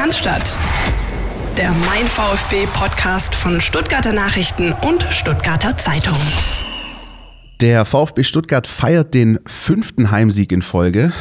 Cannstatt. 0.00 0.58
Der 1.58 1.72
Mein 1.72 2.06
VfB 2.06 2.66
Podcast 2.72 3.34
von 3.34 3.60
Stuttgarter 3.60 4.14
Nachrichten 4.14 4.72
und 4.72 5.06
Stuttgarter 5.10 5.76
Zeitung. 5.76 6.16
Der 7.60 7.84
VfB 7.84 8.24
Stuttgart 8.24 8.66
feiert 8.66 9.12
den 9.12 9.38
fünften 9.46 10.10
Heimsieg 10.10 10.52
in 10.52 10.62
Folge. 10.62 11.12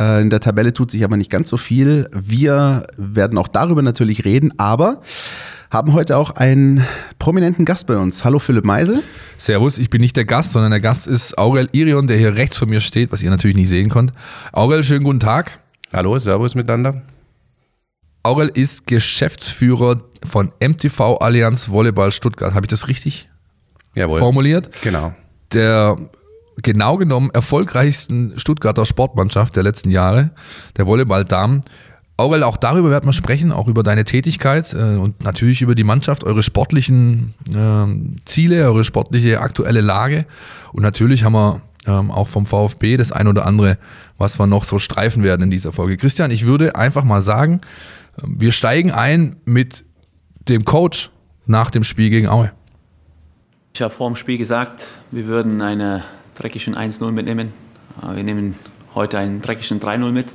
Äh, 0.00 0.20
in 0.20 0.30
der 0.30 0.40
Tabelle 0.40 0.72
tut 0.72 0.90
sich 0.90 1.04
aber 1.04 1.16
nicht 1.16 1.30
ganz 1.30 1.48
so 1.48 1.56
viel. 1.56 2.10
Wir 2.12 2.88
werden 2.96 3.38
auch 3.38 3.46
darüber 3.46 3.82
natürlich 3.82 4.24
reden, 4.24 4.52
aber 4.58 5.00
haben 5.70 5.92
heute 5.92 6.16
auch 6.16 6.32
einen 6.32 6.84
prominenten 7.20 7.64
Gast 7.64 7.86
bei 7.86 7.96
uns. 7.96 8.24
Hallo 8.24 8.40
Philipp 8.40 8.64
Meisel. 8.64 9.04
Servus, 9.38 9.78
ich 9.78 9.90
bin 9.90 10.00
nicht 10.00 10.16
der 10.16 10.24
Gast, 10.24 10.50
sondern 10.50 10.72
der 10.72 10.80
Gast 10.80 11.06
ist 11.06 11.38
Aurel 11.38 11.68
Irion, 11.70 12.08
der 12.08 12.16
hier 12.16 12.34
rechts 12.34 12.56
von 12.56 12.68
mir 12.68 12.80
steht, 12.80 13.12
was 13.12 13.22
ihr 13.22 13.30
natürlich 13.30 13.56
nicht 13.56 13.68
sehen 13.68 13.90
könnt. 13.90 14.12
Aurel, 14.50 14.82
schönen 14.82 15.04
guten 15.04 15.20
Tag. 15.20 15.60
Hallo, 15.92 16.18
Servus 16.18 16.56
miteinander. 16.56 17.00
Aurel 18.24 18.50
ist 18.54 18.86
Geschäftsführer 18.86 20.00
von 20.26 20.50
MTV 20.58 21.18
Allianz 21.18 21.68
Volleyball 21.68 22.10
Stuttgart. 22.10 22.54
Habe 22.54 22.64
ich 22.64 22.70
das 22.70 22.88
richtig 22.88 23.28
Jawohl. 23.94 24.18
formuliert? 24.18 24.70
Genau. 24.82 25.14
Der 25.52 25.96
genau 26.62 26.96
genommen 26.96 27.30
erfolgreichsten 27.34 28.32
Stuttgarter 28.38 28.86
Sportmannschaft 28.86 29.56
der 29.56 29.62
letzten 29.62 29.90
Jahre, 29.90 30.30
der 30.78 30.86
Volleyball-Damen. 30.86 31.64
Aurel, 32.16 32.44
auch 32.44 32.56
darüber 32.56 32.90
werden 32.90 33.06
wir 33.06 33.12
sprechen, 33.12 33.52
auch 33.52 33.68
über 33.68 33.82
deine 33.82 34.04
Tätigkeit 34.04 34.72
äh, 34.72 34.96
und 34.96 35.22
natürlich 35.22 35.60
über 35.60 35.74
die 35.74 35.84
Mannschaft, 35.84 36.24
eure 36.24 36.42
sportlichen 36.42 37.34
äh, 37.52 38.24
Ziele, 38.24 38.64
eure 38.64 38.84
sportliche 38.84 39.40
aktuelle 39.40 39.82
Lage. 39.82 40.24
Und 40.72 40.82
natürlich 40.82 41.24
haben 41.24 41.32
wir 41.34 41.60
ähm, 41.86 42.10
auch 42.10 42.28
vom 42.28 42.46
VfB 42.46 42.96
das 42.96 43.12
ein 43.12 43.26
oder 43.28 43.44
andere, 43.44 43.76
was 44.16 44.38
wir 44.38 44.46
noch 44.46 44.64
so 44.64 44.78
streifen 44.78 45.22
werden 45.22 45.42
in 45.42 45.50
dieser 45.50 45.72
Folge. 45.72 45.98
Christian, 45.98 46.30
ich 46.30 46.46
würde 46.46 46.76
einfach 46.76 47.04
mal 47.04 47.20
sagen, 47.20 47.60
wir 48.22 48.52
steigen 48.52 48.90
ein 48.90 49.36
mit 49.44 49.84
dem 50.48 50.64
Coach 50.64 51.10
nach 51.46 51.70
dem 51.70 51.84
Spiel 51.84 52.10
gegen 52.10 52.28
Aue. 52.28 52.52
Ich 53.74 53.82
habe 53.82 53.92
vor 53.92 54.08
dem 54.08 54.16
Spiel 54.16 54.38
gesagt, 54.38 54.86
wir 55.10 55.26
würden 55.26 55.60
eine 55.60 56.04
dreckigen 56.36 56.76
1-0 56.76 57.10
mitnehmen. 57.10 57.52
Wir 58.12 58.22
nehmen 58.22 58.54
heute 58.94 59.18
einen 59.18 59.42
dreckigen 59.42 59.80
3-0 59.80 60.10
mit. 60.12 60.26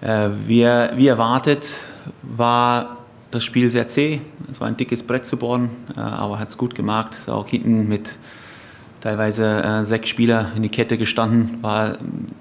Äh, 0.00 0.30
Wie, 0.46 0.62
wie 0.62 1.06
erwartet 1.08 1.74
war 2.22 2.98
das 3.30 3.44
Spiel 3.44 3.70
sehr 3.70 3.86
zäh. 3.86 4.20
Es 4.50 4.60
war 4.60 4.68
ein 4.68 4.76
dickes 4.76 5.02
Brett 5.02 5.26
zu 5.26 5.36
bohren, 5.36 5.70
äh, 5.96 6.00
aber 6.00 6.38
hat 6.38 6.48
es 6.48 6.56
gut 6.56 6.74
gemacht. 6.74 7.28
Auch 7.28 7.48
hinten 7.48 7.88
mit 7.88 8.16
teilweise 9.00 9.62
äh, 9.62 9.84
sechs 9.84 10.08
Spieler 10.08 10.52
in 10.56 10.62
die 10.62 10.68
Kette 10.68 10.98
gestanden, 10.98 11.58
war 11.62 11.98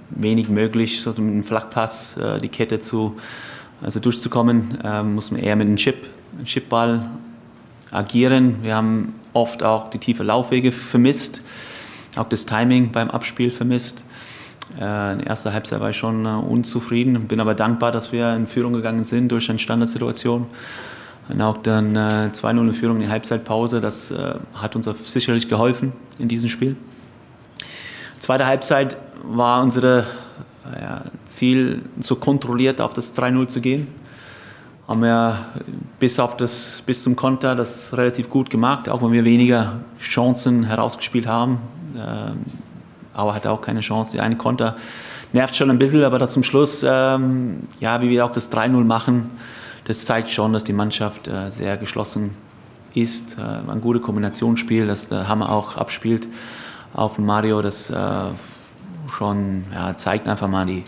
wenig 0.09 0.49
möglich, 0.49 1.01
so 1.01 1.11
mit 1.11 1.19
einem 1.19 1.43
Flachpass 1.43 2.17
äh, 2.17 2.39
die 2.39 2.49
Kette 2.49 2.79
zu, 2.79 3.17
also 3.81 3.99
durchzukommen. 3.99 4.79
Äh, 4.83 5.03
muss 5.03 5.31
man 5.31 5.41
eher 5.41 5.55
mit 5.55 5.67
einem 5.67 5.77
Chip, 5.77 6.07
Chipball 6.43 7.09
agieren. 7.91 8.57
Wir 8.61 8.75
haben 8.75 9.13
oft 9.33 9.63
auch 9.63 9.89
die 9.89 9.99
tiefe 9.99 10.23
Laufwege 10.23 10.71
vermisst, 10.71 11.41
auch 12.15 12.29
das 12.29 12.45
Timing 12.45 12.91
beim 12.91 13.09
Abspiel 13.09 13.51
vermisst. 13.51 14.03
Äh, 14.79 15.13
in 15.13 15.19
der 15.19 15.27
ersten 15.27 15.53
Halbzeit 15.53 15.79
war 15.79 15.89
ich 15.89 15.97
schon 15.97 16.25
äh, 16.25 16.29
unzufrieden, 16.29 17.27
bin 17.27 17.39
aber 17.39 17.55
dankbar, 17.55 17.91
dass 17.91 18.11
wir 18.11 18.35
in 18.35 18.47
Führung 18.47 18.73
gegangen 18.73 19.03
sind 19.03 19.31
durch 19.31 19.49
eine 19.49 19.59
Standardsituation. 19.59 20.45
Und 21.29 21.41
auch 21.41 21.57
dann 21.57 21.95
äh, 21.95 22.29
2-0 22.33 22.59
in 22.59 22.73
Führung 22.73 22.95
in 22.97 23.03
der 23.03 23.11
Halbzeitpause, 23.11 23.81
das 23.81 24.11
äh, 24.11 24.35
hat 24.55 24.75
uns 24.75 24.89
sicherlich 25.05 25.47
geholfen 25.47 25.93
in 26.17 26.27
diesem 26.27 26.49
Spiel. 26.49 26.75
Zweite 28.19 28.47
Halbzeit 28.47 28.97
war 29.23 29.61
unser 29.61 30.05
ja, 30.79 31.03
Ziel, 31.25 31.81
so 31.99 32.15
kontrolliert 32.15 32.81
auf 32.81 32.93
das 32.93 33.15
3-0 33.15 33.47
zu 33.47 33.61
gehen. 33.61 33.87
Haben 34.87 35.01
wir 35.01 35.45
bis, 35.99 36.19
auf 36.19 36.35
das, 36.37 36.81
bis 36.85 37.03
zum 37.03 37.15
Konter 37.15 37.55
das 37.55 37.95
relativ 37.95 38.29
gut 38.29 38.49
gemacht, 38.49 38.89
auch 38.89 39.01
wenn 39.01 39.11
wir 39.11 39.23
weniger 39.23 39.81
Chancen 39.99 40.63
herausgespielt 40.63 41.27
haben. 41.27 41.59
Ähm, 41.95 42.43
Auer 43.13 43.35
hatte 43.35 43.51
auch 43.51 43.61
keine 43.61 43.81
Chance. 43.81 44.11
Die 44.13 44.19
eine 44.19 44.37
Konter 44.37 44.75
nervt 45.33 45.55
schon 45.55 45.69
ein 45.69 45.77
bisschen, 45.77 46.03
aber 46.03 46.19
da 46.19 46.27
zum 46.27 46.43
Schluss, 46.43 46.83
ähm, 46.87 47.67
ja, 47.79 48.01
wie 48.01 48.09
wir 48.09 48.25
auch 48.25 48.31
das 48.31 48.51
3-0 48.51 48.83
machen, 48.83 49.29
das 49.85 50.05
zeigt 50.05 50.29
schon, 50.29 50.53
dass 50.53 50.63
die 50.63 50.73
Mannschaft 50.73 51.27
äh, 51.27 51.51
sehr 51.51 51.77
geschlossen 51.77 52.35
ist. 52.93 53.37
Äh, 53.37 53.41
ein 53.69 53.81
gutes 53.81 54.01
Kombinationsspiel, 54.01 54.87
das 54.87 55.09
der 55.09 55.27
Hammer 55.27 55.51
auch 55.51 55.77
abspielt 55.77 56.27
auf 56.93 57.17
Mario. 57.19 57.61
Das 57.61 57.89
äh, 57.89 57.95
schon 59.13 59.65
ja, 59.73 59.95
zeigt 59.97 60.27
einfach 60.27 60.47
mal 60.47 60.65
die, 60.65 60.83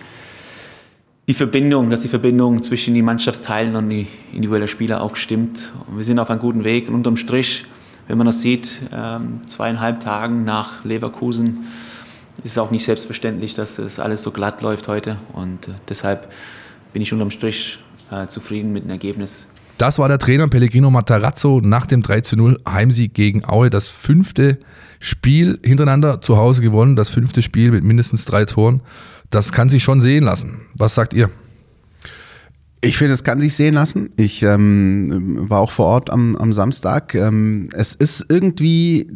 die 1.27 1.33
Verbindung, 1.33 1.89
dass 1.89 2.01
die 2.01 2.07
Verbindung 2.07 2.63
zwischen 2.63 2.93
den 2.93 3.05
Mannschaftsteilen 3.05 3.75
und 3.75 3.89
die 3.89 4.07
individuellen 4.33 4.67
Spieler 4.67 5.01
auch 5.01 5.15
stimmt. 5.15 5.71
Und 5.87 5.97
wir 5.97 6.03
sind 6.03 6.19
auf 6.19 6.29
einem 6.29 6.39
guten 6.39 6.63
Weg. 6.63 6.89
Und 6.89 6.95
unterm 6.95 7.17
Strich, 7.17 7.65
wenn 8.07 8.17
man 8.17 8.27
das 8.27 8.41
sieht, 8.41 8.81
ähm, 8.91 9.41
zweieinhalb 9.47 9.99
Tagen 10.01 10.43
nach 10.43 10.83
Leverkusen, 10.83 11.67
ist 12.43 12.51
es 12.51 12.57
auch 12.57 12.71
nicht 12.71 12.85
selbstverständlich, 12.85 13.53
dass 13.53 13.77
es 13.77 13.99
alles 13.99 14.23
so 14.23 14.31
glatt 14.31 14.61
läuft 14.61 14.87
heute. 14.87 15.17
Und 15.33 15.67
äh, 15.67 15.71
deshalb 15.87 16.33
bin 16.93 17.01
ich 17.01 17.13
unterm 17.13 17.31
Strich 17.31 17.79
äh, 18.09 18.27
zufrieden 18.27 18.73
mit 18.73 18.83
dem 18.83 18.89
Ergebnis. 18.89 19.47
Das 19.81 19.97
war 19.97 20.07
der 20.07 20.19
Trainer 20.19 20.47
Pellegrino 20.47 20.91
Matarazzo 20.91 21.59
nach 21.59 21.87
dem 21.87 22.03
3 22.03 22.21
zu 22.21 22.35
0 22.35 22.59
Heimsieg 22.69 23.15
gegen 23.15 23.43
Aue. 23.45 23.71
Das 23.71 23.87
fünfte 23.87 24.59
Spiel 24.99 25.59
hintereinander 25.63 26.21
zu 26.21 26.37
Hause 26.37 26.61
gewonnen. 26.61 26.95
Das 26.95 27.09
fünfte 27.09 27.41
Spiel 27.41 27.71
mit 27.71 27.83
mindestens 27.83 28.25
drei 28.25 28.45
Toren. 28.45 28.81
Das 29.31 29.51
kann 29.51 29.69
sich 29.69 29.81
schon 29.81 29.99
sehen 29.99 30.23
lassen. 30.23 30.61
Was 30.77 30.93
sagt 30.93 31.13
ihr? 31.13 31.31
Ich 32.81 32.95
finde, 32.95 33.15
es 33.15 33.23
kann 33.23 33.41
sich 33.41 33.55
sehen 33.55 33.73
lassen. 33.73 34.11
Ich 34.17 34.43
ähm, 34.43 35.49
war 35.49 35.59
auch 35.59 35.71
vor 35.71 35.87
Ort 35.87 36.11
am, 36.11 36.35
am 36.35 36.53
Samstag. 36.53 37.15
Ähm, 37.15 37.69
es 37.71 37.95
ist 37.95 38.27
irgendwie, 38.29 39.07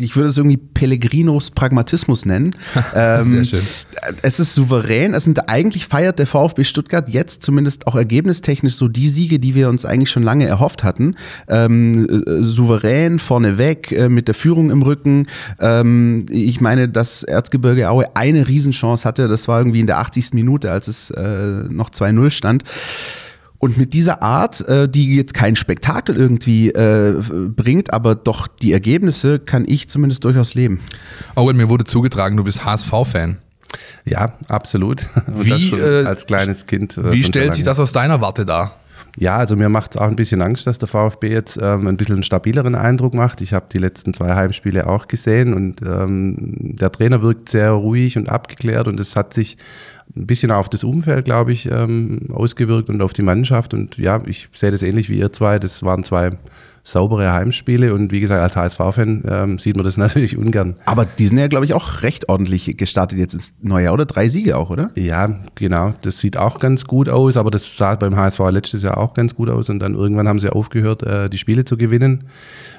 ich 0.00 0.16
würde 0.16 0.28
es 0.28 0.36
irgendwie 0.36 0.56
Pellegrinos 0.56 1.50
Pragmatismus 1.50 2.26
nennen. 2.26 2.54
ähm, 2.94 3.44
Sehr 3.44 3.44
schön. 3.44 3.62
Es 4.22 4.40
ist 4.40 4.54
souverän. 4.54 5.14
Es 5.14 5.24
sind 5.24 5.48
eigentlich 5.48 5.86
feiert 5.86 6.18
der 6.18 6.26
VfB 6.26 6.64
Stuttgart 6.64 7.08
jetzt 7.08 7.42
zumindest 7.42 7.86
auch 7.86 7.94
ergebnistechnisch 7.94 8.74
so 8.74 8.88
die 8.88 9.08
Siege, 9.08 9.38
die 9.38 9.54
wir 9.54 9.68
uns 9.68 9.84
eigentlich 9.84 10.10
schon 10.10 10.22
lange 10.22 10.46
erhofft 10.46 10.84
hatten. 10.84 11.16
Ähm, 11.48 12.24
äh, 12.26 12.42
souverän, 12.42 13.18
vorneweg, 13.18 13.92
äh, 13.92 14.08
mit 14.08 14.28
der 14.28 14.34
Führung 14.34 14.70
im 14.70 14.82
Rücken. 14.82 15.26
Ähm, 15.60 16.26
ich 16.30 16.60
meine, 16.60 16.88
dass 16.88 17.22
Erzgebirge 17.22 17.90
Aue 17.90 18.06
eine 18.14 18.48
Riesenchance 18.48 19.06
hatte. 19.06 19.28
Das 19.28 19.48
war 19.48 19.60
irgendwie 19.60 19.80
in 19.80 19.86
der 19.86 19.98
80. 19.98 20.32
Minute, 20.32 20.70
als 20.70 20.88
es 20.88 21.10
äh, 21.10 21.64
noch 21.68 21.90
2-0 21.90 22.30
stand. 22.30 22.64
Und 23.60 23.76
mit 23.76 23.92
dieser 23.92 24.22
Art, 24.22 24.66
äh, 24.68 24.88
die 24.88 25.14
jetzt 25.14 25.34
kein 25.34 25.54
Spektakel 25.54 26.16
irgendwie 26.16 26.70
äh, 26.70 27.22
bringt, 27.54 27.92
aber 27.92 28.14
doch 28.14 28.46
die 28.48 28.72
Ergebnisse, 28.72 29.38
kann 29.38 29.66
ich 29.68 29.88
zumindest 29.88 30.24
durchaus 30.24 30.54
leben. 30.54 30.80
Owen, 31.36 31.58
mir 31.58 31.68
wurde 31.68 31.84
zugetragen, 31.84 32.38
du 32.38 32.44
bist 32.44 32.64
HSV-Fan. 32.64 33.36
Ja, 34.06 34.32
absolut. 34.48 35.04
Und 35.26 35.44
Wie, 35.44 35.50
das 35.50 35.60
schon 35.60 35.78
äh, 35.78 36.04
als 36.06 36.26
kleines 36.26 36.66
Kind. 36.66 36.96
äh, 36.96 37.12
Wie 37.12 37.22
stellt 37.22 37.54
sich 37.54 37.62
das 37.62 37.78
aus 37.78 37.92
deiner 37.92 38.22
Warte 38.22 38.46
dar? 38.46 38.76
Ja, 39.20 39.36
also 39.36 39.54
mir 39.54 39.68
macht 39.68 39.94
es 39.94 40.00
auch 40.00 40.06
ein 40.06 40.16
bisschen 40.16 40.40
Angst, 40.40 40.66
dass 40.66 40.78
der 40.78 40.88
VfB 40.88 41.30
jetzt 41.30 41.58
ähm, 41.60 41.86
ein 41.86 41.98
bisschen 41.98 42.14
einen 42.14 42.22
stabileren 42.22 42.74
Eindruck 42.74 43.12
macht. 43.12 43.42
Ich 43.42 43.52
habe 43.52 43.66
die 43.70 43.76
letzten 43.76 44.14
zwei 44.14 44.34
Heimspiele 44.34 44.86
auch 44.86 45.08
gesehen 45.08 45.52
und 45.52 45.82
ähm, 45.82 46.56
der 46.58 46.90
Trainer 46.90 47.20
wirkt 47.20 47.50
sehr 47.50 47.72
ruhig 47.72 48.16
und 48.16 48.30
abgeklärt 48.30 48.88
und 48.88 48.98
es 48.98 49.16
hat 49.16 49.34
sich 49.34 49.58
ein 50.16 50.26
bisschen 50.26 50.50
auf 50.50 50.70
das 50.70 50.84
Umfeld, 50.84 51.26
glaube 51.26 51.52
ich, 51.52 51.70
ähm, 51.70 52.28
ausgewirkt 52.32 52.88
und 52.88 53.02
auf 53.02 53.12
die 53.12 53.20
Mannschaft. 53.20 53.74
Und 53.74 53.98
ja, 53.98 54.22
ich 54.24 54.48
sehe 54.54 54.70
das 54.70 54.82
ähnlich 54.82 55.10
wie 55.10 55.18
ihr 55.18 55.30
zwei. 55.34 55.58
Das 55.58 55.82
waren 55.82 56.02
zwei 56.02 56.30
saubere 56.92 57.32
Heimspiele 57.32 57.94
und 57.94 58.12
wie 58.12 58.20
gesagt, 58.20 58.40
als 58.40 58.56
HSV-Fan 58.56 59.22
ähm, 59.28 59.58
sieht 59.58 59.76
man 59.76 59.84
das 59.84 59.96
natürlich 59.98 60.36
ungern. 60.36 60.76
Aber 60.84 61.04
die 61.04 61.26
sind 61.26 61.38
ja, 61.38 61.48
glaube 61.48 61.64
ich, 61.64 61.74
auch 61.74 62.02
recht 62.02 62.28
ordentlich 62.28 62.76
gestartet 62.76 63.18
jetzt 63.18 63.34
ins 63.34 63.54
neue 63.60 63.84
Jahr, 63.84 63.94
oder? 63.94 64.06
Drei 64.06 64.28
Siege 64.28 64.56
auch, 64.56 64.70
oder? 64.70 64.90
Ja, 64.94 65.40
genau. 65.54 65.94
Das 66.02 66.20
sieht 66.20 66.36
auch 66.36 66.58
ganz 66.58 66.84
gut 66.84 67.08
aus, 67.08 67.36
aber 67.36 67.50
das 67.50 67.76
sah 67.76 67.94
beim 67.94 68.16
HSV 68.16 68.40
letztes 68.50 68.82
Jahr 68.82 68.98
auch 68.98 69.14
ganz 69.14 69.34
gut 69.34 69.48
aus 69.48 69.70
und 69.70 69.78
dann 69.78 69.94
irgendwann 69.94 70.28
haben 70.28 70.38
sie 70.38 70.50
aufgehört, 70.50 71.02
äh, 71.02 71.28
die 71.28 71.38
Spiele 71.38 71.64
zu 71.64 71.76
gewinnen. 71.76 72.24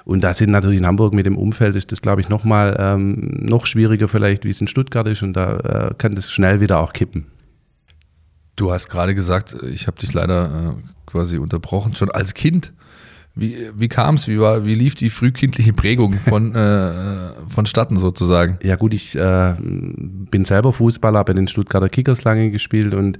Und 0.05 0.23
da 0.23 0.33
sind 0.33 0.51
natürlich 0.51 0.79
in 0.79 0.87
Hamburg 0.87 1.13
mit 1.13 1.25
dem 1.25 1.37
Umfeld 1.37 1.75
ist 1.75 1.91
das, 1.91 2.01
glaube 2.01 2.21
ich, 2.21 2.29
nochmal 2.29 2.75
ähm, 2.79 3.37
noch 3.41 3.65
schwieriger 3.65 4.07
vielleicht, 4.07 4.45
wie 4.45 4.49
es 4.49 4.61
in 4.61 4.67
Stuttgart 4.67 5.07
ist 5.07 5.23
und 5.23 5.33
da 5.33 5.89
äh, 5.89 5.93
kann 5.97 6.15
das 6.15 6.31
schnell 6.31 6.59
wieder 6.61 6.79
auch 6.79 6.93
kippen. 6.93 7.27
Du 8.55 8.71
hast 8.71 8.89
gerade 8.89 9.15
gesagt, 9.15 9.55
ich 9.71 9.87
habe 9.87 9.99
dich 9.99 10.13
leider 10.13 10.75
äh, 10.77 11.09
quasi 11.09 11.37
unterbrochen, 11.37 11.95
schon 11.95 12.11
als 12.11 12.33
Kind. 12.33 12.73
Wie, 13.33 13.55
wie 13.75 13.87
kam 13.87 14.15
es? 14.15 14.27
Wie, 14.27 14.39
war- 14.39 14.65
wie 14.65 14.75
lief 14.75 14.95
die 14.95 15.09
frühkindliche 15.09 15.71
Prägung 15.71 16.13
von, 16.15 16.53
äh, 16.55 17.29
vonstatten 17.47 17.97
sozusagen? 17.97 18.57
Ja 18.61 18.75
gut, 18.75 18.93
ich 18.93 19.15
äh, 19.15 19.55
bin 19.59 20.43
selber 20.43 20.73
Fußballer, 20.73 21.19
habe 21.19 21.31
in 21.31 21.37
den 21.37 21.47
Stuttgarter 21.47 21.87
Kickers 21.87 22.25
lange 22.25 22.51
gespielt 22.51 22.93
und 22.93 23.19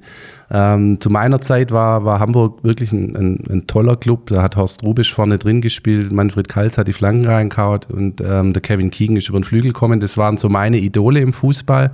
ähm, 0.50 1.00
zu 1.00 1.08
meiner 1.08 1.40
Zeit 1.40 1.70
war, 1.72 2.04
war 2.04 2.20
Hamburg 2.20 2.62
wirklich 2.62 2.92
ein, 2.92 3.16
ein, 3.16 3.38
ein 3.50 3.66
toller 3.66 3.96
Club. 3.96 4.26
Da 4.26 4.42
hat 4.42 4.56
Horst 4.56 4.82
Rubisch 4.82 5.14
vorne 5.14 5.38
drin 5.38 5.62
gespielt, 5.62 6.12
Manfred 6.12 6.46
Kalz 6.48 6.76
hat 6.76 6.88
die 6.88 6.92
Flanken 6.92 7.24
reingehauen 7.26 7.80
und 7.88 8.20
ähm, 8.20 8.52
der 8.52 8.60
Kevin 8.60 8.90
Keegan 8.90 9.16
ist 9.16 9.30
über 9.30 9.40
den 9.40 9.44
Flügel 9.44 9.72
gekommen. 9.72 10.00
Das 10.00 10.18
waren 10.18 10.36
so 10.36 10.50
meine 10.50 10.76
Idole 10.78 11.20
im 11.20 11.32
Fußball. 11.32 11.90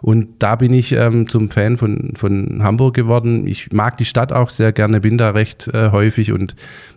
Und 0.00 0.28
da 0.38 0.56
bin 0.56 0.72
ich 0.72 0.92
ähm, 0.92 1.28
zum 1.28 1.50
Fan 1.50 1.76
von, 1.76 2.12
von 2.16 2.62
Hamburg 2.62 2.94
geworden. 2.94 3.46
Ich 3.46 3.72
mag 3.72 3.96
die 3.96 4.04
Stadt 4.04 4.32
auch 4.32 4.50
sehr 4.50 4.72
gerne, 4.72 5.00
bin 5.00 5.18
da 5.18 5.30
recht 5.30 5.68
äh, 5.68 5.90
häufig 5.90 6.32
und 6.32 6.54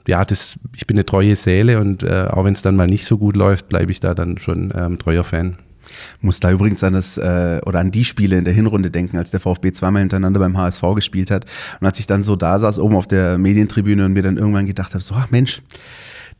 ja, 0.08 0.24
das, 0.26 0.60
ich 0.76 0.88
bin 0.88 0.98
eine 0.98 1.06
treue 1.06 1.36
Seele 1.36 1.80
und 1.80 2.04
äh, 2.04 2.28
auch 2.30 2.46
wenn 2.46 2.54
es 2.54 2.62
dann 2.62 2.76
mal 2.76 2.88
nicht 2.88 3.06
so 3.06 3.18
gut 3.18 3.36
läuft, 3.36 3.70
bleibe 3.70 3.92
ich 3.92 4.00
da 4.00 4.14
dann 4.14 4.38
schon 4.38 4.74
ähm, 4.76 5.00
treuer 5.00 5.24
Fan. 5.24 5.58
Muss 6.22 6.40
da 6.40 6.52
übrigens 6.52 6.84
an 6.84 6.94
das 6.94 7.18
äh, 7.18 7.60
oder 7.66 7.80
an 7.80 7.92
die 7.92 8.06
Spiele 8.06 8.38
in 8.38 8.46
der 8.46 8.54
Hinrunde 8.54 8.92
denken, 8.92 9.18
als 9.18 9.32
der 9.32 9.40
VfB 9.40 9.72
zweimal 9.72 10.02
hintereinander 10.02 10.40
beim 10.40 10.58
HSV 10.58 10.82
gespielt 10.96 11.32
hat 11.32 11.46
und 11.80 11.88
als 11.88 12.00
ich 12.00 12.08
dann 12.08 12.24
so 12.24 12.36
da 12.36 12.60
saß 12.60 12.80
oben 12.80 12.96
auf 12.96 13.08
der 13.08 13.38
Medientribüne 13.38 14.06
und 14.06 14.14
mir 14.14 14.24
dann 14.24 14.38
irgendwann 14.38 14.66
gedacht 14.66 14.94
habe, 14.94 15.04
so 15.04 15.16
ach 15.16 15.30
Mensch, 15.32 15.62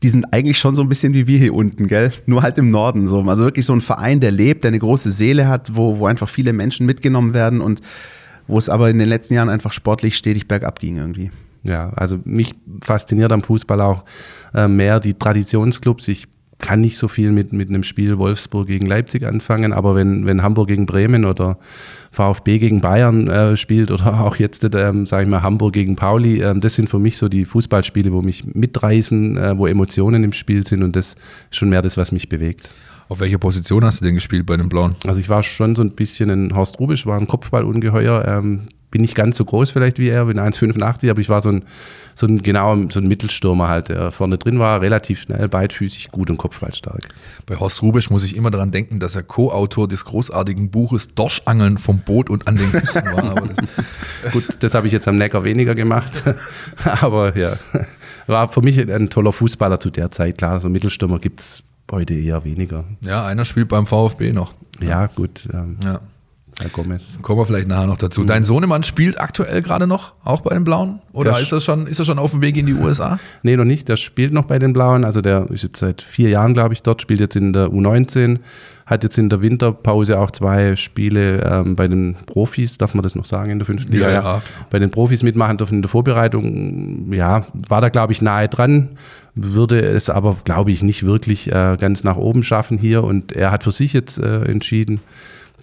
die 0.02 0.08
sind 0.08 0.32
eigentlich 0.32 0.58
schon 0.58 0.74
so 0.74 0.82
ein 0.82 0.88
bisschen 0.88 1.14
wie 1.14 1.26
wir 1.26 1.38
hier 1.38 1.54
unten, 1.54 1.86
gell? 1.86 2.10
Nur 2.26 2.42
halt 2.42 2.58
im 2.58 2.70
Norden 2.70 3.06
so. 3.06 3.20
Also 3.22 3.44
wirklich 3.44 3.66
so 3.66 3.72
ein 3.72 3.80
Verein, 3.80 4.20
der 4.20 4.32
lebt, 4.32 4.64
der 4.64 4.68
eine 4.68 4.78
große 4.78 5.10
Seele 5.10 5.48
hat, 5.48 5.76
wo, 5.76 5.98
wo 5.98 6.06
einfach 6.06 6.28
viele 6.28 6.52
Menschen 6.52 6.86
mitgenommen 6.86 7.34
werden 7.34 7.60
und 7.60 7.80
wo 8.48 8.58
es 8.58 8.68
aber 8.68 8.90
in 8.90 8.98
den 8.98 9.08
letzten 9.08 9.34
Jahren 9.34 9.48
einfach 9.48 9.72
sportlich 9.72 10.16
stetig 10.16 10.48
bergab 10.48 10.80
ging 10.80 10.96
irgendwie. 10.96 11.30
Ja, 11.62 11.90
also 11.90 12.18
mich 12.24 12.54
fasziniert 12.82 13.30
am 13.30 13.44
Fußball 13.44 13.80
auch 13.80 14.04
äh, 14.52 14.66
mehr 14.66 14.98
die 14.98 15.14
Traditionsclubs. 15.14 16.08
Ich 16.08 16.26
kann 16.62 16.80
nicht 16.80 16.96
so 16.96 17.08
viel 17.08 17.32
mit, 17.32 17.52
mit 17.52 17.68
einem 17.68 17.82
Spiel 17.82 18.16
Wolfsburg 18.16 18.68
gegen 18.68 18.86
Leipzig 18.86 19.26
anfangen, 19.26 19.74
aber 19.74 19.94
wenn, 19.94 20.24
wenn 20.24 20.42
Hamburg 20.42 20.68
gegen 20.68 20.86
Bremen 20.86 21.26
oder 21.26 21.58
VfB 22.12 22.58
gegen 22.58 22.80
Bayern 22.80 23.28
äh, 23.28 23.56
spielt 23.58 23.90
oder 23.90 24.20
auch 24.24 24.36
jetzt, 24.36 24.64
ähm, 24.74 25.04
sage 25.04 25.24
ich 25.24 25.28
mal, 25.28 25.42
Hamburg 25.42 25.74
gegen 25.74 25.96
Pauli, 25.96 26.40
äh, 26.40 26.58
das 26.58 26.76
sind 26.76 26.88
für 26.88 26.98
mich 26.98 27.18
so 27.18 27.28
die 27.28 27.44
Fußballspiele, 27.44 28.12
wo 28.12 28.22
mich 28.22 28.46
mitreißen, 28.54 29.36
äh, 29.36 29.58
wo 29.58 29.66
Emotionen 29.66 30.24
im 30.24 30.32
Spiel 30.32 30.66
sind 30.66 30.82
und 30.82 30.96
das 30.96 31.16
ist 31.50 31.56
schon 31.56 31.68
mehr 31.68 31.82
das, 31.82 31.98
was 31.98 32.12
mich 32.12 32.28
bewegt. 32.28 32.70
Auf 33.08 33.20
welcher 33.20 33.38
Position 33.38 33.84
hast 33.84 34.00
du 34.00 34.06
denn 34.06 34.14
gespielt 34.14 34.46
bei 34.46 34.56
den 34.56 34.70
Blauen? 34.70 34.94
Also 35.06 35.20
ich 35.20 35.28
war 35.28 35.42
schon 35.42 35.74
so 35.74 35.82
ein 35.82 35.90
bisschen 35.90 36.30
ein 36.30 36.54
Horst 36.54 36.78
Rubisch, 36.80 37.04
war 37.04 37.18
ein 37.18 37.26
Kopfballungeheuer, 37.26 38.24
ähm, 38.26 38.60
bin 38.92 39.00
nicht 39.00 39.16
ganz 39.16 39.36
so 39.36 39.44
groß 39.44 39.70
vielleicht 39.70 39.98
wie 39.98 40.08
er, 40.08 40.26
bin 40.26 40.38
1,85, 40.38 41.10
aber 41.10 41.20
ich 41.20 41.28
war 41.28 41.40
so 41.40 41.50
ein, 41.50 41.64
so 42.14 42.26
ein 42.26 42.42
genau 42.42 42.76
so 42.90 43.00
ein 43.00 43.08
Mittelstürmer 43.08 43.68
halt, 43.68 43.88
der 43.88 44.12
vorne 44.12 44.38
drin 44.38 44.60
war, 44.60 44.80
relativ 44.80 45.20
schnell, 45.20 45.48
beidfüßig, 45.48 46.12
gut 46.12 46.30
und 46.30 46.36
kopfballstark. 46.36 47.00
Bei 47.46 47.56
Horst 47.56 47.82
Rubisch 47.82 48.10
muss 48.10 48.24
ich 48.24 48.36
immer 48.36 48.52
daran 48.52 48.70
denken, 48.70 49.00
dass 49.00 49.16
er 49.16 49.24
Co-Autor 49.24 49.88
des 49.88 50.04
großartigen 50.04 50.70
Buches 50.70 51.14
Dorschangeln 51.14 51.78
vom 51.78 52.00
Boot 52.00 52.30
und 52.30 52.46
an 52.46 52.56
den 52.56 52.70
Küsten 52.70 53.04
war. 53.04 53.34
Das 54.22 54.32
gut, 54.32 54.62
das 54.62 54.74
habe 54.74 54.86
ich 54.86 54.92
jetzt 54.92 55.08
am 55.08 55.16
Neckar 55.16 55.42
weniger 55.42 55.74
gemacht, 55.74 56.22
aber 56.84 57.36
ja, 57.36 57.56
war 58.26 58.48
für 58.48 58.60
mich 58.60 58.78
ein 58.78 59.08
toller 59.08 59.32
Fußballer 59.32 59.80
zu 59.80 59.90
der 59.90 60.10
Zeit, 60.10 60.38
klar, 60.38 60.60
so 60.60 60.68
Mittelstürmer 60.68 61.18
gibt 61.18 61.40
es 61.40 61.64
heute 61.90 62.14
eher 62.14 62.44
weniger. 62.44 62.84
Ja, 63.00 63.24
einer 63.24 63.44
spielt 63.44 63.68
beim 63.68 63.86
VfB 63.86 64.32
noch. 64.32 64.52
Ja, 64.80 65.06
gut. 65.06 65.48
Ähm, 65.52 65.76
ja. 65.84 66.00
Herr 66.60 66.68
Gomez. 66.68 67.18
Kommen 67.22 67.38
wir 67.40 67.46
vielleicht 67.46 67.68
nachher 67.68 67.86
noch 67.86 67.96
dazu. 67.96 68.24
Dein 68.24 68.44
Sohnemann 68.44 68.82
spielt 68.82 69.20
aktuell 69.20 69.62
gerade 69.62 69.86
noch, 69.86 70.12
auch 70.22 70.42
bei 70.42 70.54
den 70.54 70.64
Blauen? 70.64 71.00
Oder 71.12 71.38
ist 71.38 71.50
er, 71.52 71.60
schon, 71.60 71.86
ist 71.86 71.98
er 71.98 72.04
schon 72.04 72.18
auf 72.18 72.32
dem 72.32 72.42
Weg 72.42 72.56
in 72.56 72.66
die 72.66 72.74
USA? 72.74 73.18
Nee, 73.42 73.56
noch 73.56 73.64
nicht. 73.64 73.88
Der 73.88 73.96
spielt 73.96 74.32
noch 74.32 74.44
bei 74.44 74.58
den 74.58 74.72
Blauen. 74.72 75.04
Also 75.04 75.20
der 75.20 75.50
ist 75.50 75.62
jetzt 75.62 75.78
seit 75.78 76.02
vier 76.02 76.28
Jahren, 76.28 76.54
glaube 76.54 76.74
ich, 76.74 76.82
dort, 76.82 77.02
spielt 77.02 77.18
jetzt 77.18 77.34
in 77.34 77.52
der 77.52 77.68
U19, 77.68 78.38
hat 78.86 79.02
jetzt 79.02 79.18
in 79.18 79.28
der 79.28 79.40
Winterpause 79.40 80.18
auch 80.18 80.30
zwei 80.30 80.76
Spiele 80.76 81.42
ähm, 81.42 81.74
bei 81.74 81.88
den 81.88 82.16
Profis, 82.26 82.78
darf 82.78 82.94
man 82.94 83.02
das 83.02 83.14
noch 83.14 83.24
sagen, 83.24 83.50
in 83.50 83.58
der 83.58 83.66
fünften 83.66 83.92
Liga? 83.92 84.10
Ja, 84.10 84.22
ja. 84.22 84.42
Bei 84.70 84.78
den 84.78 84.90
Profis 84.90 85.22
mitmachen 85.22 85.56
dürfen 85.56 85.76
in 85.76 85.82
der 85.82 85.88
Vorbereitung. 85.88 87.12
Ja, 87.12 87.46
war 87.52 87.80
da, 87.80 87.88
glaube 87.88 88.12
ich, 88.12 88.22
nahe 88.22 88.48
dran, 88.48 88.90
würde 89.34 89.80
es 89.80 90.10
aber, 90.10 90.36
glaube 90.44 90.70
ich, 90.70 90.82
nicht 90.82 91.04
wirklich 91.04 91.50
äh, 91.50 91.76
ganz 91.80 92.04
nach 92.04 92.16
oben 92.16 92.42
schaffen 92.42 92.78
hier. 92.78 93.02
Und 93.02 93.32
er 93.32 93.50
hat 93.50 93.64
für 93.64 93.72
sich 93.72 93.92
jetzt 93.92 94.18
äh, 94.18 94.44
entschieden, 94.44 95.00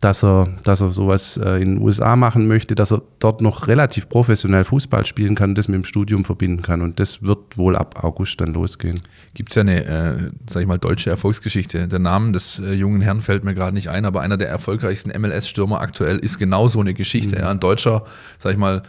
dass 0.01 0.23
er, 0.23 0.47
dass 0.63 0.81
er 0.81 0.91
sowas 0.91 1.37
äh, 1.37 1.61
in 1.61 1.75
den 1.75 1.81
USA 1.81 2.15
machen 2.15 2.47
möchte, 2.47 2.75
dass 2.75 2.91
er 2.91 3.01
dort 3.19 3.41
noch 3.41 3.67
relativ 3.67 4.07
professionell 4.07 4.63
Fußball 4.63 5.05
spielen 5.05 5.35
kann 5.35 5.51
und 5.51 5.57
das 5.57 5.67
mit 5.67 5.75
dem 5.75 5.83
Studium 5.83 6.23
verbinden 6.23 6.61
kann. 6.61 6.81
Und 6.81 6.99
das 6.99 7.21
wird 7.21 7.57
wohl 7.57 7.75
ab 7.75 8.03
August 8.03 8.39
dann 8.39 8.53
losgehen. 8.53 8.99
Gibt 9.33 9.51
es 9.51 9.55
ja 9.55 9.61
eine, 9.61 9.85
äh, 9.85 10.31
sag 10.49 10.61
ich 10.61 10.67
mal, 10.67 10.77
deutsche 10.77 11.09
Erfolgsgeschichte. 11.09 11.87
Der 11.87 11.99
Name 11.99 12.31
des 12.31 12.59
äh, 12.59 12.73
jungen 12.73 13.01
Herrn 13.01 13.21
fällt 13.21 13.43
mir 13.43 13.53
gerade 13.53 13.73
nicht 13.73 13.89
ein, 13.89 14.05
aber 14.05 14.21
einer 14.21 14.37
der 14.37 14.49
erfolgreichsten 14.49 15.11
MLS-Stürmer 15.19 15.81
aktuell 15.81 16.17
ist 16.17 16.39
genau 16.39 16.67
so 16.67 16.79
eine 16.79 16.93
Geschichte. 16.93 17.35
Mhm. 17.35 17.41
Ja, 17.41 17.51
ein 17.51 17.59
deutscher, 17.59 18.03
sag 18.37 18.53
ich 18.53 18.57
mal, 18.57 18.83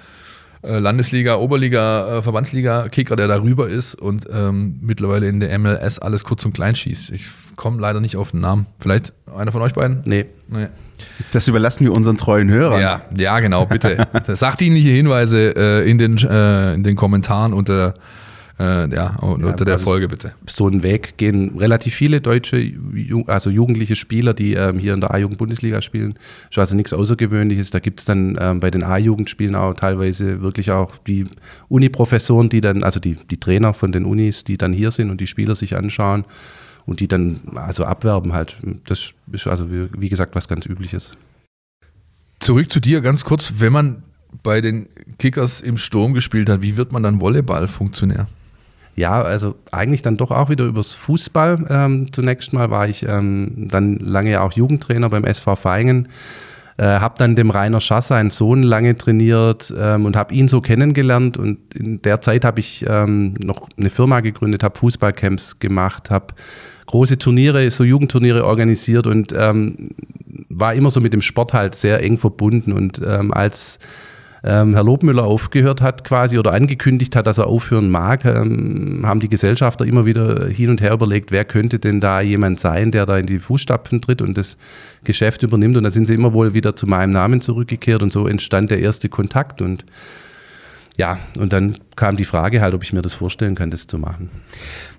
äh, 0.62 0.78
Landesliga, 0.78 1.36
Oberliga, 1.36 2.18
äh, 2.18 2.22
Verbandsliga 2.22 2.88
Kicker, 2.88 3.16
der 3.16 3.28
darüber 3.28 3.68
ist 3.68 3.94
und 3.94 4.26
ähm, 4.30 4.78
mittlerweile 4.82 5.26
in 5.26 5.40
der 5.40 5.58
MLS 5.58 5.98
alles 5.98 6.22
kurz 6.22 6.44
und 6.44 6.52
klein 6.52 6.76
schießt. 6.76 7.10
Ich 7.10 7.28
komme 7.56 7.80
leider 7.80 8.00
nicht 8.00 8.16
auf 8.16 8.32
den 8.32 8.40
Namen. 8.40 8.66
Vielleicht 8.78 9.12
einer 9.34 9.52
von 9.52 9.62
euch 9.62 9.72
beiden? 9.72 10.02
Nee. 10.04 10.26
nee. 10.48 10.66
Das 11.32 11.48
überlassen 11.48 11.84
wir 11.84 11.92
unseren 11.92 12.16
treuen 12.16 12.50
Hörern. 12.50 12.80
Ja, 12.80 13.02
ja, 13.16 13.40
genau, 13.40 13.66
bitte. 13.66 14.06
Sachdienliche 14.34 14.90
Hinweise 14.90 15.54
äh, 15.56 15.90
in, 15.90 15.98
den, 15.98 16.18
äh, 16.18 16.74
in 16.74 16.84
den 16.84 16.96
Kommentaren 16.96 17.52
unter, 17.52 17.94
äh, 18.58 18.92
ja, 18.94 19.16
unter 19.20 19.48
ja, 19.48 19.52
der 19.52 19.72
also 19.74 19.84
Folge, 19.84 20.08
bitte. 20.08 20.32
So 20.46 20.66
einen 20.66 20.82
Weg 20.82 21.16
gehen 21.16 21.56
relativ 21.58 21.94
viele 21.94 22.20
deutsche, 22.20 22.72
also 23.26 23.50
jugendliche 23.50 23.96
Spieler, 23.96 24.34
die 24.34 24.54
ähm, 24.54 24.78
hier 24.78 24.94
in 24.94 25.00
der 25.00 25.12
A-Jugend-Bundesliga 25.12 25.82
spielen. 25.82 26.14
Ist 26.50 26.58
also 26.58 26.76
nichts 26.76 26.92
Außergewöhnliches. 26.92 27.70
Da 27.70 27.78
gibt 27.78 28.00
es 28.00 28.06
dann 28.06 28.36
ähm, 28.40 28.60
bei 28.60 28.70
den 28.70 28.82
A-Jugendspielen 28.82 29.54
auch 29.54 29.74
teilweise 29.74 30.42
wirklich 30.42 30.70
auch 30.70 30.96
die 31.06 31.24
Uni-Professoren, 31.68 32.48
die 32.48 32.60
dann, 32.60 32.82
also 32.82 33.00
die, 33.00 33.16
die 33.30 33.38
Trainer 33.38 33.72
von 33.72 33.92
den 33.92 34.04
Unis, 34.04 34.44
die 34.44 34.58
dann 34.58 34.72
hier 34.72 34.90
sind 34.90 35.10
und 35.10 35.20
die 35.20 35.26
Spieler 35.26 35.54
sich 35.54 35.76
anschauen 35.76 36.24
und 36.90 36.98
die 36.98 37.08
dann 37.08 37.40
also 37.54 37.84
abwerben 37.84 38.32
halt. 38.32 38.56
Das 38.86 39.14
ist 39.30 39.46
also 39.46 39.70
wie, 39.70 39.88
wie 39.96 40.08
gesagt 40.08 40.34
was 40.34 40.48
ganz 40.48 40.66
Übliches. 40.66 41.16
Zurück 42.40 42.72
zu 42.72 42.80
dir 42.80 43.00
ganz 43.00 43.24
kurz, 43.24 43.54
wenn 43.58 43.72
man 43.72 44.02
bei 44.42 44.60
den 44.60 44.88
Kickers 45.18 45.60
im 45.60 45.78
Sturm 45.78 46.14
gespielt 46.14 46.48
hat, 46.48 46.62
wie 46.62 46.76
wird 46.76 46.90
man 46.90 47.04
dann 47.04 47.20
Volleyball-Funktionär? 47.20 48.26
Ja, 48.96 49.22
also 49.22 49.54
eigentlich 49.70 50.02
dann 50.02 50.16
doch 50.16 50.32
auch 50.32 50.50
wieder 50.50 50.64
übers 50.64 50.94
Fußball. 50.94 51.66
Ähm, 51.68 52.12
zunächst 52.12 52.52
mal 52.52 52.70
war 52.70 52.88
ich 52.88 53.06
ähm, 53.08 53.68
dann 53.70 53.96
lange 53.98 54.40
auch 54.40 54.52
Jugendtrainer 54.52 55.08
beim 55.08 55.24
SV 55.24 55.54
Feingen. 55.54 56.08
Äh, 56.76 56.98
habe 56.98 57.14
dann 57.18 57.36
dem 57.36 57.50
Rainer 57.50 57.80
Schasser, 57.80 58.16
einen 58.16 58.30
Sohn, 58.30 58.62
lange 58.62 58.96
trainiert 58.96 59.72
ähm, 59.76 60.06
und 60.06 60.16
habe 60.16 60.34
ihn 60.34 60.48
so 60.48 60.60
kennengelernt. 60.60 61.36
Und 61.36 61.74
in 61.74 62.02
der 62.02 62.20
Zeit 62.20 62.44
habe 62.44 62.60
ich 62.60 62.84
ähm, 62.88 63.34
noch 63.34 63.68
eine 63.76 63.90
Firma 63.90 64.20
gegründet, 64.20 64.64
habe 64.64 64.78
Fußballcamps 64.78 65.58
gemacht, 65.58 66.10
habe 66.10 66.34
große 66.90 67.18
Turniere, 67.18 67.70
so 67.70 67.84
Jugendturniere 67.84 68.44
organisiert 68.44 69.06
und 69.06 69.32
ähm, 69.32 69.90
war 70.48 70.74
immer 70.74 70.90
so 70.90 71.00
mit 71.00 71.12
dem 71.12 71.22
Sport 71.22 71.52
halt 71.52 71.74
sehr 71.74 72.02
eng 72.02 72.18
verbunden. 72.18 72.72
Und 72.72 73.00
ähm, 73.06 73.32
als 73.32 73.78
ähm, 74.42 74.74
Herr 74.74 74.82
Lobmüller 74.82 75.24
aufgehört 75.24 75.82
hat 75.82 76.02
quasi 76.02 76.36
oder 76.36 76.52
angekündigt 76.52 77.14
hat, 77.14 77.26
dass 77.28 77.38
er 77.38 77.46
aufhören 77.46 77.90
mag, 77.90 78.24
ähm, 78.24 79.02
haben 79.04 79.20
die 79.20 79.28
Gesellschafter 79.28 79.84
immer 79.86 80.04
wieder 80.04 80.48
hin 80.48 80.68
und 80.70 80.80
her 80.80 80.92
überlegt, 80.92 81.30
wer 81.30 81.44
könnte 81.44 81.78
denn 81.78 82.00
da 82.00 82.20
jemand 82.20 82.58
sein, 82.58 82.90
der 82.90 83.06
da 83.06 83.18
in 83.18 83.26
die 83.26 83.38
Fußstapfen 83.38 84.00
tritt 84.00 84.20
und 84.20 84.36
das 84.36 84.56
Geschäft 85.04 85.44
übernimmt. 85.44 85.76
Und 85.76 85.84
da 85.84 85.90
sind 85.92 86.06
sie 86.06 86.14
immer 86.14 86.34
wohl 86.34 86.54
wieder 86.54 86.74
zu 86.74 86.88
meinem 86.88 87.12
Namen 87.12 87.40
zurückgekehrt 87.40 88.02
und 88.02 88.12
so 88.12 88.26
entstand 88.26 88.70
der 88.70 88.80
erste 88.80 89.08
Kontakt 89.08 89.62
und 89.62 89.84
ja, 90.96 91.18
und 91.38 91.52
dann 91.52 91.78
kam 91.96 92.16
die 92.16 92.24
Frage 92.24 92.60
halt, 92.60 92.74
ob 92.74 92.82
ich 92.82 92.92
mir 92.92 93.00
das 93.00 93.14
vorstellen 93.14 93.54
kann, 93.54 93.70
das 93.70 93.86
zu 93.86 93.96
machen. 93.96 94.28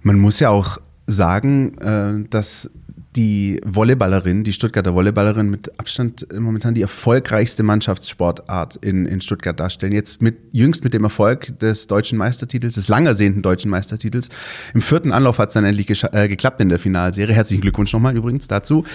Man 0.01 0.17
muss 0.17 0.39
ja 0.39 0.49
auch 0.49 0.79
sagen, 1.07 1.77
äh, 1.79 2.29
dass 2.29 2.69
die 3.15 3.59
Volleyballerin, 3.65 4.43
die 4.43 4.53
Stuttgarter 4.53 4.95
Volleyballerin 4.95 5.49
mit 5.49 5.77
Abstand 5.79 6.25
momentan 6.37 6.73
die 6.75 6.81
erfolgreichste 6.81 7.61
Mannschaftssportart 7.61 8.77
in, 8.77 9.05
in 9.05 9.19
Stuttgart 9.19 9.59
darstellen. 9.59 9.91
Jetzt 9.91 10.21
mit, 10.21 10.37
jüngst 10.53 10.83
mit 10.85 10.93
dem 10.93 11.03
Erfolg 11.03 11.59
des 11.59 11.87
deutschen 11.87 12.17
Meistertitels, 12.17 12.75
des 12.75 12.87
lang 12.87 13.05
ersehnten 13.05 13.41
deutschen 13.41 13.69
Meistertitels. 13.69 14.29
Im 14.73 14.81
vierten 14.81 15.11
Anlauf 15.11 15.39
hat 15.39 15.49
es 15.49 15.55
dann 15.55 15.65
endlich 15.65 15.89
äh, 16.13 16.27
geklappt 16.29 16.61
in 16.61 16.69
der 16.69 16.79
Finalserie. 16.79 17.35
Herzlichen 17.35 17.61
Glückwunsch 17.61 17.91
nochmal 17.91 18.15
übrigens 18.15 18.47
dazu. 18.47 18.85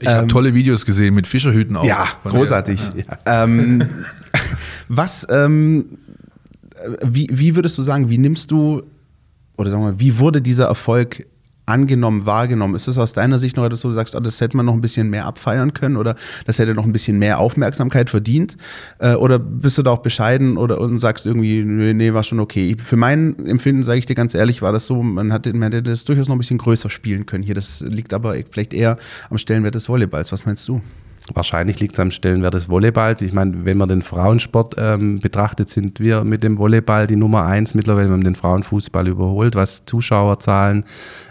Ich 0.00 0.08
ähm, 0.08 0.14
habe 0.14 0.26
tolle 0.26 0.52
Videos 0.52 0.84
gesehen 0.84 1.14
mit 1.14 1.28
Fischerhüten 1.28 1.76
auch. 1.76 1.84
Ja, 1.84 2.08
großartig. 2.24 2.80
Ja. 2.96 3.44
Ähm, 3.44 3.84
was, 4.88 5.28
ähm, 5.30 5.98
wie, 7.06 7.28
wie 7.30 7.54
würdest 7.54 7.78
du 7.78 7.82
sagen, 7.82 8.10
wie 8.10 8.18
nimmst 8.18 8.50
du, 8.50 8.82
oder 9.56 9.70
sagen 9.70 9.84
wir, 9.84 10.00
wie 10.00 10.18
wurde 10.18 10.42
dieser 10.42 10.64
Erfolg 10.64 11.24
angenommen, 11.70 12.26
wahrgenommen? 12.26 12.74
Ist 12.74 12.88
das 12.88 12.98
aus 12.98 13.12
deiner 13.12 13.38
Sicht 13.38 13.56
noch 13.56 13.64
etwas, 13.64 13.84
wo 13.84 13.88
du 13.88 13.94
sagst, 13.94 14.14
oh, 14.16 14.20
das 14.20 14.40
hätte 14.40 14.56
man 14.56 14.66
noch 14.66 14.74
ein 14.74 14.80
bisschen 14.80 15.08
mehr 15.08 15.26
abfeiern 15.26 15.72
können 15.72 15.96
oder 15.96 16.14
das 16.46 16.58
hätte 16.58 16.74
noch 16.74 16.84
ein 16.84 16.92
bisschen 16.92 17.18
mehr 17.18 17.38
Aufmerksamkeit 17.38 18.10
verdient? 18.10 18.56
Äh, 18.98 19.14
oder 19.14 19.38
bist 19.38 19.78
du 19.78 19.82
da 19.82 19.90
auch 19.90 19.98
bescheiden 19.98 20.56
oder 20.56 20.80
und 20.80 20.98
sagst 20.98 21.26
irgendwie, 21.26 21.62
nee, 21.64 22.12
war 22.12 22.22
schon 22.22 22.40
okay? 22.40 22.76
Für 22.82 22.96
mein 22.96 23.38
Empfinden, 23.46 23.82
sage 23.82 23.98
ich 23.98 24.06
dir 24.06 24.14
ganz 24.14 24.34
ehrlich, 24.34 24.62
war 24.62 24.72
das 24.72 24.86
so, 24.86 25.02
man 25.02 25.30
hätte, 25.30 25.52
man 25.54 25.72
hätte 25.72 25.90
das 25.90 26.04
durchaus 26.04 26.28
noch 26.28 26.34
ein 26.34 26.38
bisschen 26.38 26.58
größer 26.58 26.90
spielen 26.90 27.26
können 27.26 27.44
hier. 27.44 27.54
Das 27.54 27.80
liegt 27.80 28.12
aber 28.12 28.34
vielleicht 28.50 28.74
eher 28.74 28.98
am 29.30 29.38
Stellenwert 29.38 29.74
des 29.74 29.88
Volleyballs. 29.88 30.32
Was 30.32 30.46
meinst 30.46 30.66
du? 30.68 30.80
Wahrscheinlich 31.34 31.80
liegt 31.80 31.94
es 31.94 32.00
am 32.00 32.10
Stellenwert 32.10 32.54
des 32.54 32.68
Volleyballs. 32.68 33.22
Ich 33.22 33.32
meine, 33.32 33.64
wenn 33.64 33.78
man 33.78 33.88
den 33.88 34.02
Frauensport 34.02 34.74
ähm, 34.78 35.20
betrachtet, 35.20 35.68
sind 35.68 36.00
wir 36.00 36.24
mit 36.24 36.42
dem 36.42 36.58
Volleyball 36.58 37.06
die 37.06 37.16
Nummer 37.16 37.46
eins 37.46 37.74
mittlerweile. 37.74 38.08
Wir 38.08 38.14
haben 38.14 38.24
den 38.24 38.34
Frauenfußball 38.34 39.06
überholt, 39.08 39.54
was 39.54 39.84
Zuschauerzahlen, 39.84 40.84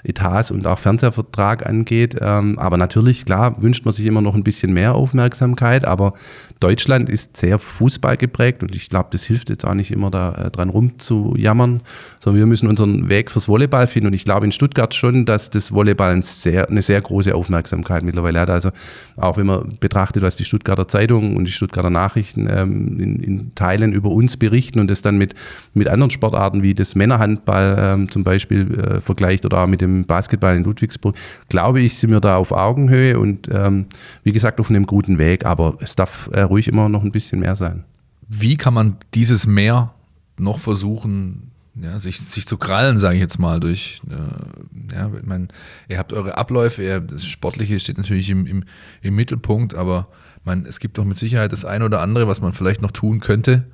Etats 0.03 0.51
und 0.51 0.65
auch 0.67 0.79
Fernsehvertrag 0.79 1.65
angeht. 1.65 2.15
Ähm, 2.19 2.59
aber 2.59 2.77
natürlich, 2.77 3.25
klar, 3.25 3.61
wünscht 3.61 3.85
man 3.85 3.93
sich 3.93 4.05
immer 4.05 4.21
noch 4.21 4.35
ein 4.35 4.43
bisschen 4.43 4.73
mehr 4.73 4.95
Aufmerksamkeit. 4.95 5.85
Aber 5.85 6.13
Deutschland 6.59 7.09
ist 7.09 7.37
sehr 7.37 7.57
Fußball 7.57 8.17
geprägt 8.17 8.63
und 8.63 8.75
ich 8.75 8.89
glaube, 8.89 9.09
das 9.11 9.23
hilft 9.23 9.49
jetzt 9.49 9.65
auch 9.65 9.73
nicht 9.73 9.91
immer 9.91 10.11
da 10.11 10.33
äh, 10.33 10.51
dran 10.51 10.69
rumzujammern, 10.69 11.81
sondern 12.19 12.39
wir 12.39 12.45
müssen 12.45 12.67
unseren 12.67 13.07
Weg 13.07 13.31
fürs 13.31 13.47
Volleyball 13.47 13.87
finden. 13.87 14.07
Und 14.07 14.13
ich 14.13 14.25
glaube 14.25 14.45
in 14.45 14.51
Stuttgart 14.51 14.93
schon, 14.93 15.23
dass 15.25 15.49
das 15.49 15.71
Volleyball 15.71 16.11
ein 16.11 16.21
sehr, 16.21 16.69
eine 16.69 16.81
sehr 16.81 16.99
große 16.99 17.33
Aufmerksamkeit 17.33 18.03
mittlerweile 18.03 18.41
hat. 18.41 18.49
Also 18.49 18.71
auch 19.15 19.37
wenn 19.37 19.45
man 19.45 19.77
betrachtet, 19.79 20.21
was 20.21 20.35
die 20.35 20.43
Stuttgarter 20.43 20.87
Zeitung 20.89 21.37
und 21.37 21.45
die 21.45 21.51
Stuttgarter 21.53 21.89
Nachrichten 21.89 22.49
ähm, 22.51 22.99
in, 22.99 23.19
in, 23.19 23.55
Teilen 23.55 23.93
über 23.93 24.09
uns 24.09 24.35
berichten 24.35 24.79
und 24.79 24.89
das 24.89 25.01
dann 25.01 25.17
mit, 25.17 25.35
mit 25.73 25.87
anderen 25.87 26.09
Sportarten 26.09 26.61
wie 26.61 26.75
das 26.75 26.93
Männerhandball 26.93 27.77
ähm, 27.79 28.11
zum 28.11 28.25
Beispiel 28.25 28.79
äh, 28.79 29.01
vergleicht 29.01 29.45
oder 29.45 29.63
auch 29.63 29.67
mit 29.67 29.79
dem 29.79 30.05
Basketball 30.05 30.55
in 30.55 30.63
Ludwigsburg, 30.65 31.15
glaube 31.47 31.79
ich, 31.79 31.97
sind 31.97 32.11
wir 32.11 32.19
da 32.19 32.35
auf 32.35 32.51
Augenhöhe 32.51 33.17
und 33.17 33.49
ähm, 33.51 33.85
wie 34.23 34.33
gesagt 34.33 34.59
auf 34.59 34.69
einem 34.69 34.85
guten 34.85 35.17
Weg, 35.17 35.45
aber 35.45 35.77
es 35.79 35.95
darf 35.95 36.29
äh, 36.33 36.48
ruhig 36.49 36.67
immer 36.67 36.89
noch 36.89 37.03
ein 37.03 37.11
bisschen 37.11 37.39
mehr 37.39 37.55
sein. 37.55 37.85
Wie 38.27 38.57
kann 38.57 38.73
man 38.73 38.97
dieses 39.13 39.47
Mehr 39.47 39.93
noch 40.37 40.59
versuchen, 40.59 41.51
ja, 41.75 41.99
sich, 41.99 42.19
sich 42.19 42.45
zu 42.45 42.57
krallen, 42.57 42.97
sage 42.97 43.15
ich 43.15 43.21
jetzt 43.21 43.39
mal, 43.39 43.59
durch, 43.59 44.01
äh, 44.09 44.95
ja, 44.95 45.09
ich 45.17 45.25
meine, 45.25 45.47
ihr 45.87 45.97
habt 45.97 46.13
eure 46.13 46.37
Abläufe, 46.37 46.83
ihr, 46.83 46.99
das 46.99 47.25
Sportliche 47.25 47.79
steht 47.79 47.97
natürlich 47.97 48.29
im, 48.29 48.45
im, 48.45 48.63
im 49.01 49.15
Mittelpunkt, 49.15 49.75
aber 49.75 50.07
man, 50.43 50.65
es 50.65 50.79
gibt 50.79 50.97
doch 50.97 51.05
mit 51.05 51.17
Sicherheit 51.17 51.51
das 51.51 51.65
eine 51.65 51.85
oder 51.85 52.01
andere, 52.01 52.27
was 52.27 52.41
man 52.41 52.53
vielleicht 52.53 52.81
noch 52.81 52.91
tun 52.91 53.19
könnte, 53.19 53.67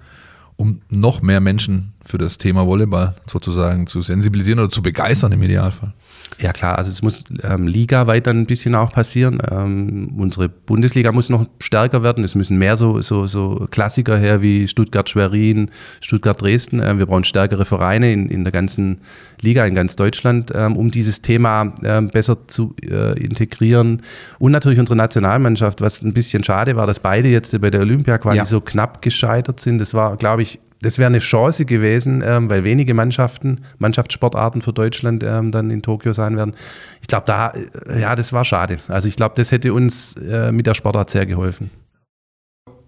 um 0.55 0.81
noch 0.89 1.21
mehr 1.21 1.41
Menschen 1.41 1.93
für 2.03 2.17
das 2.17 2.37
Thema 2.37 2.65
Volleyball 2.65 3.15
sozusagen 3.27 3.87
zu 3.87 4.01
sensibilisieren 4.01 4.59
oder 4.59 4.69
zu 4.69 4.81
begeistern 4.81 5.31
im 5.31 5.43
Idealfall. 5.43 5.93
Ja 6.37 6.51
klar, 6.51 6.77
also 6.77 6.91
es 6.91 7.01
muss 7.01 7.23
ähm, 7.43 7.65
Liga 7.65 8.07
weiter 8.07 8.31
ein 8.31 8.45
bisschen 8.45 8.75
auch 8.75 8.91
passieren. 8.91 9.41
Ähm, 9.49 10.13
unsere 10.17 10.49
Bundesliga 10.49 11.13
muss 11.13 11.29
noch 11.29 11.45
stärker 11.59 12.03
werden. 12.03 12.25
Es 12.25 12.35
müssen 12.35 12.57
mehr 12.57 12.75
so, 12.75 12.99
so, 12.99 13.25
so 13.25 13.67
Klassiker 13.71 14.17
her 14.17 14.41
wie 14.41 14.67
Stuttgart-Schwerin, 14.67 15.71
Stuttgart-Dresden. 16.01 16.81
Äh, 16.81 16.97
wir 16.97 17.05
brauchen 17.05 17.23
stärkere 17.23 17.63
Vereine 17.63 18.11
in, 18.11 18.27
in 18.27 18.43
der 18.43 18.51
ganzen 18.51 18.99
Liga, 19.39 19.65
in 19.65 19.75
ganz 19.75 19.95
Deutschland, 19.95 20.51
ähm, 20.53 20.75
um 20.75 20.91
dieses 20.91 21.21
Thema 21.21 21.73
ähm, 21.83 22.09
besser 22.09 22.47
zu 22.47 22.75
äh, 22.83 23.17
integrieren. 23.17 24.01
Und 24.37 24.51
natürlich 24.51 24.79
unsere 24.79 24.97
Nationalmannschaft, 24.97 25.79
was 25.79 26.01
ein 26.01 26.13
bisschen 26.13 26.43
schade 26.43 26.75
war, 26.75 26.85
dass 26.85 26.99
beide 26.99 27.29
jetzt 27.29 27.59
bei 27.61 27.69
der 27.69 27.81
Olympia 27.81 28.17
quasi 28.17 28.37
ja. 28.37 28.45
so 28.45 28.59
knapp 28.59 29.01
gescheitert 29.01 29.61
sind. 29.61 29.79
Das 29.79 29.93
war, 29.93 30.17
glaube 30.17 30.41
ich, 30.41 30.59
das 30.81 30.99
wäre 30.99 31.07
eine 31.07 31.19
Chance 31.19 31.65
gewesen, 31.65 32.23
ähm, 32.25 32.49
weil 32.49 32.63
wenige 32.63 32.93
Mannschaften, 32.93 33.61
Mannschaftssportarten 33.77 34.61
für 34.61 34.73
Deutschland 34.73 35.23
ähm, 35.23 35.51
dann 35.51 35.69
in 35.69 35.81
Tokio 35.81 36.13
sein 36.13 36.37
werden. 36.37 36.53
Ich 37.01 37.07
glaube, 37.07 37.25
da, 37.25 37.53
äh, 37.87 38.01
ja, 38.01 38.15
das 38.15 38.33
war 38.33 38.45
schade. 38.45 38.79
Also 38.87 39.07
ich 39.07 39.15
glaube, 39.15 39.35
das 39.35 39.51
hätte 39.51 39.73
uns 39.73 40.15
äh, 40.15 40.51
mit 40.51 40.67
der 40.67 40.73
Sportart 40.73 41.09
sehr 41.09 41.25
geholfen. 41.25 41.71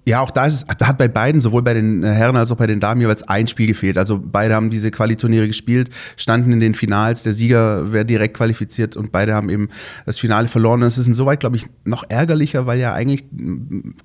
Ja, 0.08 0.22
auch 0.22 0.32
da 0.32 0.46
ist 0.46 0.54
es, 0.54 0.66
da 0.78 0.88
hat 0.88 0.98
bei 0.98 1.10
beiden, 1.10 1.42
sowohl 1.42 1.64
bei 1.64 1.74
den 1.74 2.02
Herren 2.02 2.38
als 2.38 2.50
auch 2.50 2.56
bei 2.56 2.66
den 2.66 2.80
Damen 2.80 3.02
jeweils 3.02 3.24
ein 3.24 3.46
Spiel 3.46 3.68
gefehlt. 3.68 3.98
Also 3.98 4.18
beide 4.24 4.56
haben 4.56 4.70
diese 4.70 4.90
Qualiturniere 4.90 5.48
gespielt, 5.48 5.90
standen 6.16 6.54
in 6.54 6.62
den 6.62 6.76
Finals, 6.76 7.24
der 7.24 7.34
Sieger 7.34 7.92
wäre 7.92 8.06
direkt 8.06 8.38
qualifiziert 8.38 8.96
und 8.96 9.12
beide 9.12 9.34
haben 9.34 9.50
eben 9.50 9.68
das 10.06 10.18
Finale 10.18 10.48
verloren. 10.48 10.82
Und 10.82 10.88
es 10.88 10.98
ist 10.98 11.08
insoweit, 11.08 11.42
glaube 11.42 11.58
ich, 11.58 11.66
noch 11.84 12.06
ärgerlicher, 12.08 12.66
weil 12.66 12.80
ja 12.80 12.94
eigentlich, 12.94 13.26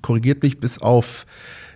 korrigiert 0.01 0.43
mich, 0.43 0.59
bis 0.59 0.77
auf 0.77 1.25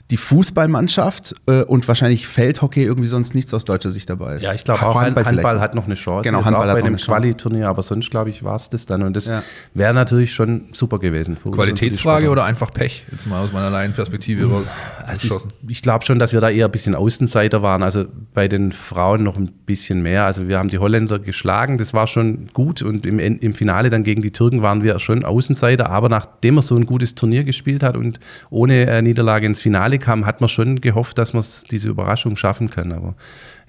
die 0.09 0.17
Fußballmannschaft 0.17 1.35
äh, 1.47 1.63
und 1.63 1.87
wahrscheinlich 1.87 2.27
Feldhockey 2.27 2.83
irgendwie 2.83 3.07
sonst 3.07 3.35
nichts 3.35 3.53
aus 3.53 3.65
deutscher 3.65 3.89
Sicht 3.89 4.09
dabei 4.09 4.35
ist. 4.35 4.43
Ja, 4.43 4.53
ich 4.53 4.63
glaube 4.63 4.85
auch 4.85 4.95
Handball, 5.01 5.25
Handball 5.25 5.59
hat 5.59 5.75
noch 5.75 5.85
eine 5.85 5.95
Chance. 5.95 6.29
Genau, 6.29 6.45
Handball 6.45 6.69
auch 6.69 6.75
hat 6.75 6.81
bei 6.81 6.87
dem 6.89 6.95
Quali-Turnier, 6.95 7.67
aber 7.67 7.83
sonst 7.83 8.09
glaube 8.09 8.29
ich 8.29 8.43
war 8.43 8.55
es 8.55 8.69
das 8.69 8.85
dann 8.85 9.03
und 9.03 9.15
das 9.15 9.27
Ja. 9.27 9.43
wäre 9.73 9.93
natürlich 9.93 10.33
schon 10.33 10.65
super 10.71 10.99
gewesen. 10.99 11.37
Qualitätsfrage 11.37 12.29
oder 12.29 12.45
einfach 12.45 12.71
Pech? 12.71 13.05
Jetzt 13.11 13.27
mal 13.27 13.43
aus 13.43 13.51
meiner 13.51 13.69
Laienperspektive 13.69 14.49
raus 14.49 14.67
Also 15.05 15.27
ich, 15.63 15.71
ich 15.71 15.81
glaube 15.81 16.05
schon, 16.05 16.19
dass 16.19 16.31
wir 16.33 16.39
da 16.41 16.49
eher 16.49 16.65
ein 16.65 16.71
bisschen 16.71 16.95
Außenseiter 16.95 17.61
waren. 17.61 17.83
Also 17.83 18.05
bei 18.33 18.47
den 18.47 18.71
Frauen 18.71 19.23
noch 19.23 19.35
ein 19.35 19.51
bisschen 19.65 20.01
mehr. 20.01 20.25
Also 20.25 20.47
wir 20.47 20.57
haben 20.57 20.69
die 20.69 20.79
Holländer 20.79 21.19
geschlagen, 21.19 21.77
das 21.77 21.93
war 21.93 22.07
schon 22.07 22.47
gut. 22.53 22.81
Und 22.81 23.05
im, 23.05 23.19
im 23.19 23.53
Finale 23.53 23.89
dann 23.89 24.03
gegen 24.03 24.21
die 24.21 24.31
Türken 24.31 24.61
waren 24.61 24.83
wir 24.83 24.99
schon 24.99 25.25
Außenseiter. 25.25 25.89
Aber 25.89 26.07
nachdem 26.09 26.57
er 26.57 26.61
so 26.61 26.75
ein 26.75 26.85
gutes 26.85 27.15
Turnier 27.15 27.43
gespielt 27.43 27.83
hat 27.83 27.97
und 27.97 28.19
ohne 28.49 28.87
äh, 28.87 29.01
Niederlage 29.01 29.45
ins 29.45 29.59
Finale 29.59 29.96
kam, 29.99 30.25
hat 30.25 30.41
man 30.41 30.47
schon 30.47 30.81
gehofft, 30.81 31.17
dass 31.17 31.33
wir 31.33 31.43
diese 31.69 31.89
Überraschung 31.89 32.37
schaffen 32.37 32.69
können. 32.69 32.91
Aber 32.91 33.15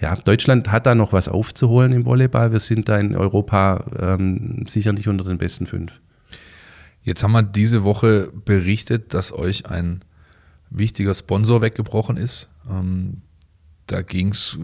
ja, 0.00 0.14
Deutschland 0.16 0.70
hat 0.70 0.86
da 0.86 0.94
noch 0.94 1.12
was 1.12 1.28
aufzuholen 1.28 1.92
im 1.92 2.04
Volleyball. 2.04 2.52
Wir 2.52 2.60
sind 2.60 2.88
da 2.88 2.98
in 2.98 3.16
Europa 3.16 3.84
ähm, 3.98 4.64
sicher 4.66 4.92
nicht 4.92 5.08
unter 5.08 5.24
den 5.24 5.38
besten 5.38 5.66
fünf. 5.66 6.00
Jetzt 7.02 7.22
haben 7.22 7.32
wir 7.32 7.42
diese 7.42 7.84
Woche 7.84 8.30
berichtet, 8.44 9.14
dass 9.14 9.32
euch 9.32 9.66
ein 9.66 10.04
wichtiger 10.70 11.14
Sponsor 11.14 11.62
weggebrochen 11.62 12.16
ist. 12.16 12.48
Ähm, 12.70 13.22
da 13.86 14.02
ging 14.02 14.28
es 14.28 14.58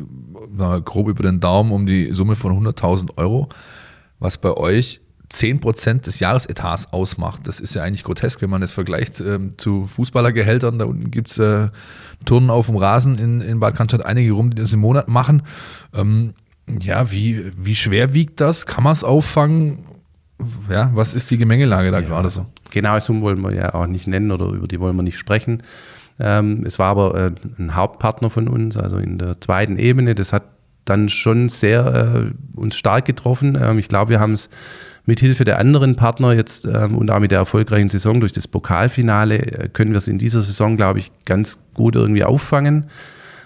grob 0.85 1.09
über 1.09 1.23
den 1.23 1.41
Daumen 1.41 1.73
um 1.73 1.87
die 1.87 2.13
Summe 2.13 2.37
von 2.37 2.53
100.000 2.53 3.17
Euro, 3.17 3.49
was 4.19 4.37
bei 4.37 4.53
euch 4.53 5.01
10% 5.33 6.03
des 6.03 6.21
Jahresetats 6.21 6.93
ausmacht. 6.93 7.47
Das 7.47 7.61
ist 7.61 7.75
ja 7.75 7.83
eigentlich 7.83 8.05
grotesk, 8.05 8.43
wenn 8.43 8.51
man 8.51 8.61
das 8.61 8.73
vergleicht 8.73 9.21
ähm, 9.21 9.57
zu 9.57 9.87
Fußballergehältern. 9.87 10.79
Da 10.79 10.85
unten 10.85 11.11
gibt 11.11 11.31
es 11.31 11.39
äh, 11.39 11.69
Turnen 12.25 12.51
auf 12.51 12.67
dem 12.67 12.77
Rasen 12.77 13.19
in, 13.19 13.41
in 13.41 13.61
Bad 13.61 13.75
Cannstatt 13.77 14.05
einige 14.05 14.33
rum, 14.33 14.51
die 14.51 14.61
das 14.61 14.73
im 14.73 14.81
Monat 14.81 15.09
machen. 15.09 15.43
Ähm, 15.95 16.35
ja, 16.81 17.11
wie, 17.11 17.53
wie 17.57 17.75
schwer 17.75 18.15
wiegt 18.15 18.41
das? 18.41 18.67
Kann 18.67 18.85
man 18.85 18.93
es 18.93 19.05
auffangen? 19.05 19.85
Ja, 20.71 20.91
was 20.95 21.15
ist 21.15 21.31
die 21.31 21.39
Gemengelage 21.39 21.91
da 21.91 22.01
gerade 22.01 22.31
so? 22.31 22.47
Genaue 22.71 23.01
Summen 23.01 23.23
wollen 23.23 23.41
wir 23.41 23.55
ja 23.55 23.75
auch 23.75 23.87
nicht 23.87 24.07
nennen 24.07 24.31
oder 24.31 24.47
über 24.47 24.67
die 24.67 24.81
wollen 24.81 24.97
wir 24.97 25.03
nicht 25.03 25.19
sprechen. 25.19 25.63
Ähm, 26.19 26.65
es 26.65 26.79
war 26.79 26.91
aber 26.91 27.15
äh, 27.15 27.33
ein 27.59 27.75
Hauptpartner 27.75 28.31
von 28.31 28.49
uns, 28.49 28.77
also 28.77 28.99
in 28.99 29.19
der 29.19 29.41
zweiten 29.41 29.79
Ebene. 29.79 30.15
Das 30.15 30.33
hat 30.33 30.45
dann 30.85 31.09
schon 31.09 31.49
sehr 31.49 32.27
äh, 32.27 32.59
uns 32.59 32.77
stark 32.77 33.05
getroffen. 33.05 33.59
Ähm, 33.61 33.79
ich 33.79 33.89
glaube, 33.89 34.11
wir 34.11 34.21
haben 34.21 34.33
es 34.33 34.51
mit 35.07 35.21
Hilfe 35.21 35.45
der 35.45 35.59
anderen 35.59 35.97
Partner 35.97 36.33
jetzt 36.33 36.67
ähm, 36.67 36.97
und 36.97 37.11
auch 37.11 37.21
mit 37.21 37.31
der 37.31 37.39
erfolgreichen 37.39 37.91
Saison 37.91 38.21
durch 38.21 38.33
das 38.33 38.49
Pokalfinale 38.49 39.39
äh, 39.39 39.69
können 39.69 39.93
wir 39.93 39.99
es 39.99 40.09
in 40.09 40.19
dieser 40.19 40.43
Saison, 40.43 40.77
glaube 40.77 40.99
ich, 40.99 41.13
ganz 41.25 41.59
gut 41.75 41.97
irgendwie 41.97 42.25
auffangen. 42.25 42.87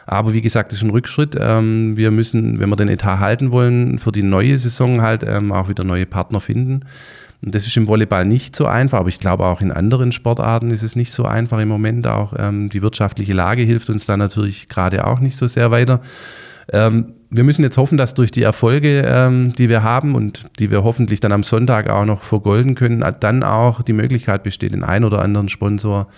Aber 0.07 0.33
wie 0.33 0.41
gesagt, 0.41 0.73
das 0.73 0.79
ist 0.79 0.85
ein 0.85 0.91
Rückschritt. 0.91 1.37
Ähm, 1.38 1.97
wir 1.97 2.11
müssen, 2.11 2.61
wenn 2.61 2.71
wir 2.71 2.77
den 2.77 2.88
Etat 2.88 3.19
halten 3.19 3.53
wollen, 3.53 3.99
für 3.99 4.12
die 4.12 4.23
neue 4.23 4.57
Saison 4.57 5.03
halt 5.03 5.23
ähm, 5.23 5.53
auch 5.53 5.69
wieder 5.69 5.85
neue 5.85 6.07
Partner 6.07 6.41
finden. 6.41 6.85
Und 7.45 7.55
das 7.55 7.67
ist 7.67 7.77
im 7.77 7.87
Volleyball 7.87 8.25
nicht 8.25 8.57
so 8.57 8.67
einfach, 8.67 8.99
aber 8.99 9.09
ich 9.09 9.21
glaube 9.21 9.45
auch 9.45 9.61
in 9.61 9.71
anderen 9.71 10.11
Sportarten 10.11 10.71
ist 10.71 10.83
es 10.83 10.97
nicht 10.97 11.12
so 11.12 11.25
einfach 11.25 11.61
im 11.61 11.69
Moment. 11.69 12.07
Auch 12.07 12.35
ähm, 12.37 12.69
die 12.69 12.83
wirtschaftliche 12.83 13.33
Lage 13.33 13.62
hilft 13.62 13.91
uns 13.91 14.07
da 14.07 14.17
natürlich 14.17 14.69
gerade 14.69 15.07
auch 15.07 15.21
nicht 15.21 15.37
so 15.37 15.47
sehr 15.47 15.71
weiter. 15.71 16.00
Ähm, 16.72 17.14
wir 17.30 17.44
müssen 17.44 17.62
jetzt 17.62 17.76
hoffen, 17.76 17.98
dass 17.98 18.14
durch 18.14 18.30
die 18.30 18.42
Erfolge, 18.42 19.02
ähm, 19.06 19.52
die 19.56 19.68
wir 19.68 19.82
haben 19.82 20.14
und 20.14 20.46
die 20.58 20.70
wir 20.70 20.82
hoffentlich 20.82 21.20
dann 21.20 21.32
am 21.32 21.42
Sonntag 21.42 21.90
auch 21.90 22.06
noch 22.06 22.22
vergolden 22.22 22.75
können, 22.75 23.04
dann 23.20 23.42
auch 23.42 23.82
die 23.82 23.92
Möglichkeit 23.92 24.42
besteht, 24.42 24.72
den 24.72 24.84
einen 24.84 25.04
oder 25.04 25.20
anderen 25.20 25.48
Sponsor 25.48 26.08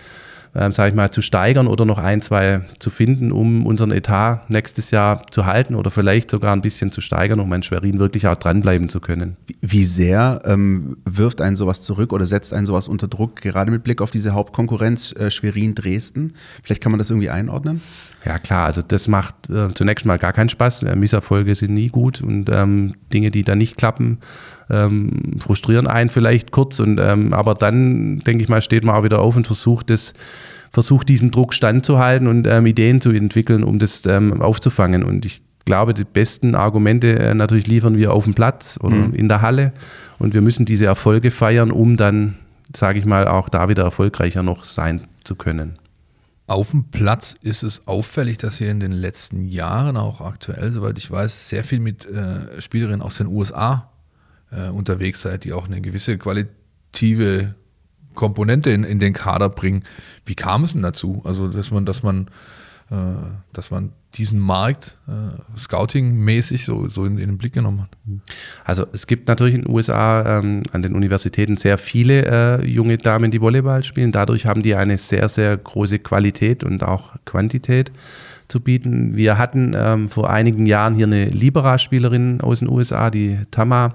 ähm, 0.53 0.73
sage 0.73 0.89
ich 0.91 0.95
mal, 0.97 1.11
zu 1.11 1.23
steigern 1.23 1.69
oder 1.69 1.85
noch 1.85 1.99
ein, 1.99 2.23
zwei 2.23 2.63
zu 2.81 2.91
finden, 2.91 3.31
um 3.31 3.67
unseren 3.67 3.93
Etat 3.93 4.47
nächstes 4.49 4.91
Jahr 4.91 5.25
zu 5.31 5.47
halten 5.47 5.77
oder 5.77 5.93
vielleicht 5.93 6.29
sogar 6.29 6.53
ein 6.53 6.61
bisschen 6.61 6.91
zu 6.91 7.01
steigern, 7.01 7.39
um 7.39 7.53
an 7.53 7.63
Schwerin 7.63 8.01
wirklich 8.01 8.27
auch 8.27 8.35
dranbleiben 8.35 8.89
zu 8.89 8.99
können. 8.99 9.37
Wie- 9.47 9.55
Wie 9.61 9.85
sehr 9.85 10.43
ähm, 10.45 10.97
wirft 11.05 11.41
einen 11.41 11.55
sowas 11.55 11.83
zurück 11.83 12.13
oder 12.13 12.27
setzt 12.27 12.53
einen 12.53 12.67
sowas 12.67 12.89
unter 12.89 13.07
Druck, 13.07 13.37
gerade 13.37 13.71
mit 13.71 13.85
Blick 13.85 14.03
auf 14.03 14.11
diese 14.11 14.33
Hauptkonkurrenz 14.35 15.13
äh, 15.13 15.31
Schwerin-Dresden? 15.31 16.33
Vielleicht 16.65 16.83
kann 16.83 16.91
man 16.91 16.99
das 16.99 17.11
irgendwie 17.11 17.31
einordnen? 17.31 17.81
Ja 18.25 18.39
klar, 18.39 18.67
also 18.67 18.83
das 18.87 19.09
macht 19.09 19.49
äh, 19.49 19.73
zunächst 19.73 20.05
mal 20.05 20.19
gar 20.19 20.33
keinen 20.33 20.51
Spaß. 20.51 20.83
Äh, 20.83 20.97
Misserfolge 20.97 21.55
sind 21.55 21.73
nie 21.73 21.89
gut 21.89 22.21
und 22.21 22.51
ähm, 22.51 22.95
Dinge, 23.13 23.31
die 23.31 23.45
da 23.45 23.57
nicht 23.57 23.79
klappen, 23.79 24.19
ähm, 24.69 25.39
frustrieren 25.39 25.87
einen 25.87 26.11
vielleicht 26.11 26.51
kurz. 26.51 26.81
Und 26.81 27.01
ähm, 27.01 27.33
aber 27.33 27.55
dann 27.55 28.19
denke 28.19 28.43
ich 28.43 28.49
mal, 28.49 28.61
steht 28.61 28.85
man 28.85 28.95
auch 28.95 29.05
wieder 29.05 29.21
auf 29.21 29.37
und 29.37 29.47
versucht 29.47 29.89
das, 29.89 30.13
versucht 30.71 31.09
diesem 31.09 31.31
Druck 31.31 31.55
standzuhalten 31.55 32.29
und 32.29 32.47
ähm, 32.47 32.67
Ideen 32.67 33.01
zu 33.01 33.11
entwickeln, 33.11 33.65
um 33.65 33.79
das 33.79 34.05
ähm, 34.07 34.43
aufzufangen. 34.43 35.03
Und 35.03 35.25
ich 35.25 35.43
glaube, 35.65 35.95
die 35.95 36.05
besten 36.05 36.55
Argumente 36.55 37.19
äh, 37.19 37.35
natürlich 37.35 37.67
liefern 37.67 37.97
wir 37.97 38.13
auf 38.13 38.25
dem 38.25 38.35
Platz 38.35 38.79
oder 38.83 38.97
in 39.15 39.29
der 39.29 39.41
Halle. 39.41 39.73
Und 40.19 40.35
wir 40.35 40.43
müssen 40.43 40.67
diese 40.67 40.85
Erfolge 40.85 41.31
feiern, 41.31 41.71
um 41.71 41.97
dann, 41.97 42.37
sage 42.77 42.99
ich 42.99 43.07
mal, 43.07 43.27
auch 43.27 43.49
da 43.49 43.71
wieder 43.71 43.85
erfolgreicher 43.85 44.43
noch 44.43 44.65
sein 44.65 45.03
zu 45.25 45.37
können. 45.37 45.80
Auf 46.51 46.73
dem 46.73 46.91
Platz 46.91 47.37
ist 47.43 47.63
es 47.63 47.87
auffällig, 47.87 48.37
dass 48.39 48.61
ihr 48.61 48.73
in 48.73 48.81
den 48.81 48.91
letzten 48.91 49.45
Jahren 49.45 49.97
auch 49.97 50.21
aktuell, 50.21 50.73
soweit 50.73 50.99
ich 50.99 51.09
weiß, 51.09 51.49
sehr 51.49 51.63
viel 51.63 51.79
mit 51.79 52.07
äh, 52.07 52.61
Spielerinnen 52.61 53.03
aus 53.03 53.19
den 53.19 53.29
USA 53.29 53.93
äh, 54.51 54.67
unterwegs 54.69 55.23
seid, 55.23 55.45
die 55.45 55.53
auch 55.53 55.67
eine 55.67 55.81
gewisse 55.81 56.19
qualitative 56.19 57.55
Komponente 58.17 58.71
in, 58.71 58.83
in 58.83 58.99
den 58.99 59.13
Kader 59.13 59.49
bringen. 59.49 59.85
Wie 60.27 60.35
kam 60.35 60.65
es 60.65 60.73
denn 60.73 60.83
dazu? 60.83 61.23
Also, 61.25 61.47
dass 61.47 61.71
man, 61.71 61.87
dass 61.87 62.03
man, 62.03 62.27
äh, 62.91 62.97
dass 63.53 63.71
man 63.71 63.93
diesen 64.15 64.41
Markt 64.41 64.99
äh, 65.09 65.59
Scouting-mäßig 65.59 66.65
so, 66.65 66.89
so 66.89 67.05
in, 67.05 67.19
in, 67.19 67.29
den 67.29 67.39
Blick 67.39 67.53
genommen 67.53 67.83
hat? 67.83 67.91
Also 68.65 68.87
es 68.93 69.07
gibt 69.07 69.29
natürlich 69.29 69.55
in 69.55 69.63
den 69.63 69.71
USA 69.71 70.39
ähm, 70.39 70.63
an 70.73 70.83
den 70.83 70.95
Universitäten 70.95 71.57
sehr 71.57 71.79
viele 71.79 72.61
äh, 72.61 72.67
junge 72.67 72.99
Damen, 72.99 73.31
die 73.31 73.41
Volleyball 73.41 73.83
spielen. 73.83 74.13
Dadurch 74.13 74.47
haben 74.47 74.63
die 74.63 74.75
eine 74.75 74.99
sehr, 74.99 75.29
sehr 75.29 75.57
große 75.57 76.01
Qualität 76.01 76.65
und 76.65 76.83
auch 76.83 77.15
Quantität 77.25 77.93
zu 78.51 78.61
bieten. 78.61 79.17
Wir 79.17 79.39
hatten 79.39 79.75
ähm, 79.77 80.09
vor 80.09 80.31
einigen 80.31 80.67
Jahren 80.67 80.95
hier 80.95 81.07
eine 81.07 81.27
Libera-Spielerin 81.27 82.41
aus 82.41 82.59
den 82.59 82.69
USA, 82.69 83.11
die 83.11 83.39
Tama, 83.51 83.95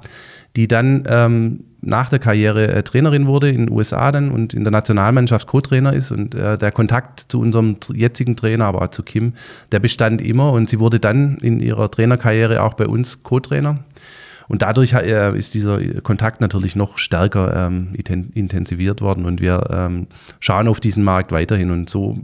die 0.55 0.67
dann 0.67 1.03
ähm, 1.07 1.59
nach 1.81 2.09
der 2.09 2.19
Karriere 2.19 2.67
äh, 2.67 2.83
Trainerin 2.83 3.27
wurde 3.27 3.50
in 3.50 3.67
den 3.67 3.71
USA 3.71 4.12
dann 4.12 4.31
und 4.31 4.53
in 4.53 4.63
der 4.63 4.71
Nationalmannschaft 4.71 5.47
Co-Trainer 5.47 5.93
ist. 5.93 6.12
Und 6.12 6.33
äh, 6.33 6.57
der 6.57 6.71
Kontakt 6.71 7.25
zu 7.27 7.39
unserem 7.39 7.77
jetzigen 7.93 8.35
Trainer, 8.35 8.65
aber 8.65 8.81
auch 8.81 8.89
zu 8.89 9.03
Kim, 9.03 9.33
der 9.71 9.79
bestand 9.79 10.21
immer. 10.21 10.51
Und 10.51 10.69
sie 10.69 10.79
wurde 10.79 11.00
dann 11.00 11.38
in 11.38 11.59
ihrer 11.59 11.89
Trainerkarriere 11.91 12.63
auch 12.63 12.74
bei 12.74 12.88
uns 12.88 13.24
Co-Trainer. 13.24 13.79
Und 14.48 14.62
dadurch 14.62 14.94
äh, 14.94 15.38
ist 15.38 15.54
dieser 15.54 15.80
Kontakt 16.02 16.42
natürlich 16.42 16.75
noch 16.75 16.98
stärker 16.98 17.68
ähm, 17.68 17.94
intensiviert 17.96 19.02
worden 19.02 19.25
und 19.25 19.42
wir 19.42 19.68
ähm, 19.72 20.08
schauen 20.40 20.68
auf 20.68 20.80
diesen 20.80 21.04
Markt 21.04 21.32
weiterhin. 21.32 21.72
Und 21.72 21.90
so 21.90 22.18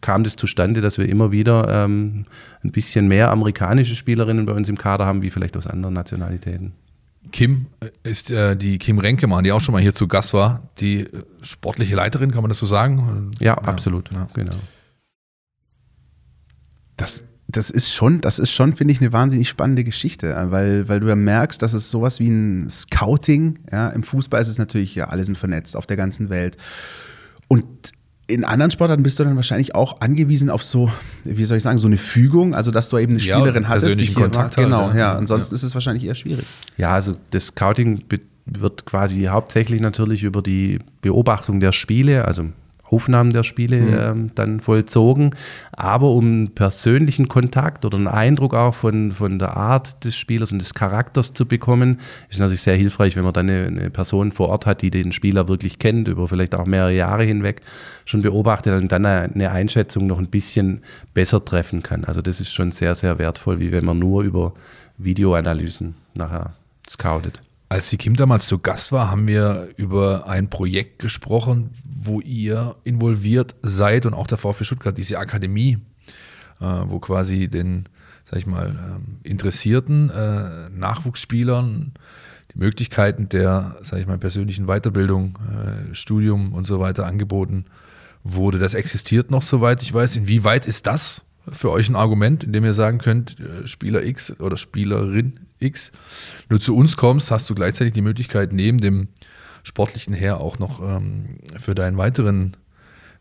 kam 0.00 0.24
das 0.24 0.36
zustande, 0.36 0.80
dass 0.80 0.98
wir 0.98 1.08
immer 1.08 1.30
wieder 1.30 1.84
ähm, 1.84 2.24
ein 2.64 2.72
bisschen 2.72 3.08
mehr 3.08 3.30
amerikanische 3.30 3.96
Spielerinnen 3.96 4.46
bei 4.46 4.52
uns 4.52 4.68
im 4.68 4.78
Kader 4.78 5.06
haben, 5.06 5.22
wie 5.22 5.30
vielleicht 5.30 5.56
aus 5.56 5.66
anderen 5.66 5.94
Nationalitäten. 5.94 6.72
Kim 7.32 7.66
äh, 7.80 7.90
ist 8.02 8.30
äh, 8.30 8.56
die 8.56 8.78
Kim 8.78 8.98
Renkemann, 8.98 9.44
die 9.44 9.52
auch 9.52 9.60
schon 9.60 9.72
mal 9.72 9.82
hier 9.82 9.94
zu 9.94 10.08
Gast 10.08 10.34
war, 10.34 10.62
die 10.78 11.00
äh, 11.00 11.22
sportliche 11.42 11.94
Leiterin, 11.94 12.30
kann 12.30 12.42
man 12.42 12.48
das 12.48 12.58
so 12.58 12.66
sagen? 12.66 13.30
Ja, 13.38 13.46
ja 13.46 13.58
absolut. 13.58 14.10
Ja. 14.12 14.28
Genau. 14.34 14.54
Das, 16.96 17.22
das 17.50 17.70
ist 17.70 17.92
schon, 17.92 18.20
das 18.20 18.38
ist 18.38 18.52
schon, 18.52 18.74
finde 18.74 18.92
ich, 18.92 19.00
eine 19.00 19.12
wahnsinnig 19.12 19.48
spannende 19.48 19.82
Geschichte, 19.82 20.36
weil, 20.50 20.86
weil 20.88 21.00
du 21.00 21.08
ja 21.08 21.16
merkst, 21.16 21.62
dass 21.62 21.72
es 21.72 21.90
sowas 21.90 22.20
wie 22.20 22.28
ein 22.28 22.68
Scouting, 22.68 23.58
ja, 23.72 23.88
im 23.88 24.02
Fußball 24.02 24.42
ist 24.42 24.48
es 24.48 24.58
natürlich, 24.58 24.94
ja, 24.94 25.08
alle 25.08 25.24
sind 25.24 25.38
vernetzt 25.38 25.74
auf 25.74 25.86
der 25.86 25.96
ganzen 25.96 26.28
Welt. 26.28 26.58
Und 27.48 27.64
in 28.26 28.44
anderen 28.44 28.70
Sportarten 28.70 29.02
bist 29.02 29.18
du 29.18 29.24
dann 29.24 29.36
wahrscheinlich 29.36 29.74
auch 29.74 30.02
angewiesen 30.02 30.50
auf 30.50 30.62
so, 30.62 30.92
wie 31.24 31.44
soll 31.44 31.56
ich 31.56 31.62
sagen, 31.62 31.78
so 31.78 31.86
eine 31.86 31.96
Fügung, 31.96 32.54
also 32.54 32.70
dass 32.70 32.90
du 32.90 32.98
eben 32.98 33.12
eine 33.12 33.22
Spielerin 33.22 33.62
ja, 33.62 33.68
hattest, 33.70 33.98
die 33.98 34.04
hier 34.04 34.14
Kontakt 34.14 34.58
war. 34.58 34.64
Genau, 34.64 34.90
ja. 34.90 34.96
ja. 34.96 35.16
Ansonsten 35.16 35.54
ja. 35.54 35.56
ist 35.56 35.62
es 35.62 35.72
wahrscheinlich 35.72 36.04
eher 36.04 36.14
schwierig. 36.14 36.44
Ja, 36.76 36.92
also 36.92 37.14
das 37.30 37.46
Scouting 37.46 38.04
wird 38.44 38.84
quasi 38.84 39.24
hauptsächlich 39.24 39.80
natürlich 39.80 40.22
über 40.22 40.42
die 40.42 40.80
Beobachtung 41.00 41.60
der 41.60 41.72
Spiele, 41.72 42.26
also 42.26 42.44
Aufnahmen 42.90 43.32
der 43.32 43.42
Spiele 43.42 43.80
mhm. 43.80 43.98
ähm, 43.98 44.30
dann 44.34 44.60
vollzogen. 44.60 45.34
Aber 45.72 46.10
um 46.10 46.48
persönlichen 46.54 47.28
Kontakt 47.28 47.84
oder 47.84 47.96
einen 47.96 48.08
Eindruck 48.08 48.54
auch 48.54 48.74
von, 48.74 49.12
von 49.12 49.38
der 49.38 49.56
Art 49.56 50.04
des 50.04 50.16
Spielers 50.16 50.52
und 50.52 50.58
des 50.58 50.74
Charakters 50.74 51.32
zu 51.32 51.46
bekommen, 51.46 51.98
ist 52.28 52.40
natürlich 52.40 52.62
sehr 52.62 52.76
hilfreich, 52.76 53.16
wenn 53.16 53.24
man 53.24 53.32
dann 53.32 53.48
eine, 53.48 53.66
eine 53.66 53.90
Person 53.90 54.32
vor 54.32 54.48
Ort 54.48 54.66
hat, 54.66 54.82
die 54.82 54.90
den 54.90 55.12
Spieler 55.12 55.48
wirklich 55.48 55.78
kennt, 55.78 56.08
über 56.08 56.28
vielleicht 56.28 56.54
auch 56.54 56.66
mehrere 56.66 56.94
Jahre 56.94 57.24
hinweg 57.24 57.62
schon 58.04 58.22
beobachtet 58.22 58.80
und 58.80 58.90
dann 58.90 59.06
eine 59.06 59.50
Einschätzung 59.50 60.06
noch 60.06 60.18
ein 60.18 60.28
bisschen 60.28 60.82
besser 61.14 61.44
treffen 61.44 61.82
kann. 61.82 62.04
Also 62.04 62.22
das 62.22 62.40
ist 62.40 62.52
schon 62.52 62.72
sehr, 62.72 62.94
sehr 62.94 63.18
wertvoll, 63.18 63.60
wie 63.60 63.72
wenn 63.72 63.84
man 63.84 63.98
nur 63.98 64.22
über 64.22 64.54
Videoanalysen 64.98 65.94
nachher 66.14 66.54
scoutet. 66.88 67.42
Als 67.70 67.90
die 67.90 67.98
Kim 67.98 68.16
damals 68.16 68.46
zu 68.46 68.58
Gast 68.58 68.92
war, 68.92 69.10
haben 69.10 69.28
wir 69.28 69.68
über 69.76 70.26
ein 70.26 70.48
Projekt 70.48 71.00
gesprochen, 71.00 71.70
wo 72.00 72.20
ihr 72.20 72.76
involviert 72.84 73.56
seid 73.62 74.06
und 74.06 74.14
auch 74.14 74.26
der 74.26 74.38
VfB 74.38 74.64
Stuttgart, 74.64 74.96
diese 74.96 75.18
Akademie, 75.18 75.78
äh, 76.60 76.64
wo 76.86 77.00
quasi 77.00 77.48
den, 77.48 77.88
sag 78.24 78.38
ich 78.38 78.46
mal, 78.46 78.68
ähm, 78.68 79.18
interessierten 79.24 80.10
äh, 80.10 80.70
Nachwuchsspielern 80.70 81.92
die 82.54 82.58
Möglichkeiten 82.58 83.28
der, 83.28 83.76
sag 83.82 84.00
ich 84.00 84.06
mal, 84.06 84.16
persönlichen 84.16 84.66
Weiterbildung, 84.66 85.38
äh, 85.50 85.94
Studium 85.94 86.52
und 86.52 86.66
so 86.66 86.78
weiter 86.78 87.04
angeboten 87.04 87.64
wurde. 88.22 88.58
Das 88.58 88.74
existiert 88.74 89.30
noch, 89.30 89.42
soweit 89.42 89.82
ich 89.82 89.92
weiß. 89.92 90.16
Inwieweit 90.16 90.66
ist 90.66 90.86
das 90.86 91.24
für 91.50 91.70
euch 91.70 91.88
ein 91.88 91.96
Argument, 91.96 92.44
in 92.44 92.52
dem 92.52 92.64
ihr 92.64 92.74
sagen 92.74 92.98
könnt, 92.98 93.36
Spieler 93.64 94.04
X 94.04 94.38
oder 94.38 94.56
Spielerin 94.56 95.40
X, 95.58 95.92
du 96.48 96.58
zu 96.58 96.76
uns 96.76 96.96
kommst, 96.96 97.30
hast 97.30 97.48
du 97.48 97.54
gleichzeitig 97.54 97.94
die 97.94 98.02
Möglichkeit, 98.02 98.52
neben 98.52 98.78
dem 98.78 99.08
sportlichen 99.68 100.14
her 100.14 100.40
auch 100.40 100.58
noch 100.58 100.80
ähm, 100.80 101.38
für 101.58 101.74
deinen 101.74 101.98
weiteren 101.98 102.56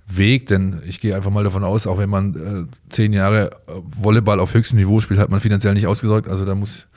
Weg, 0.08 0.48
denn 0.48 0.82
ich 0.88 1.02
gehe 1.02 1.16
einfach 1.16 1.30
mal 1.30 1.44
davon 1.44 1.66
aus, 1.66 1.86
auch 1.86 1.98
wenn 1.98 2.10
man 2.10 2.36
äh, 2.36 2.90
zehn 2.90 3.12
Jahre 3.12 3.52
äh, 3.68 3.74
Volleyball 4.02 4.40
auf 4.40 4.54
höchstem 4.54 4.80
Niveau 4.80 5.02
spielt, 5.02 5.20
hat 5.20 5.30
man 5.30 5.42
finanziell 5.42 5.74
nicht 5.74 5.88
ausgesorgt, 5.88 6.30
also 6.30 6.46
da 6.46 6.56
muss 6.56 6.88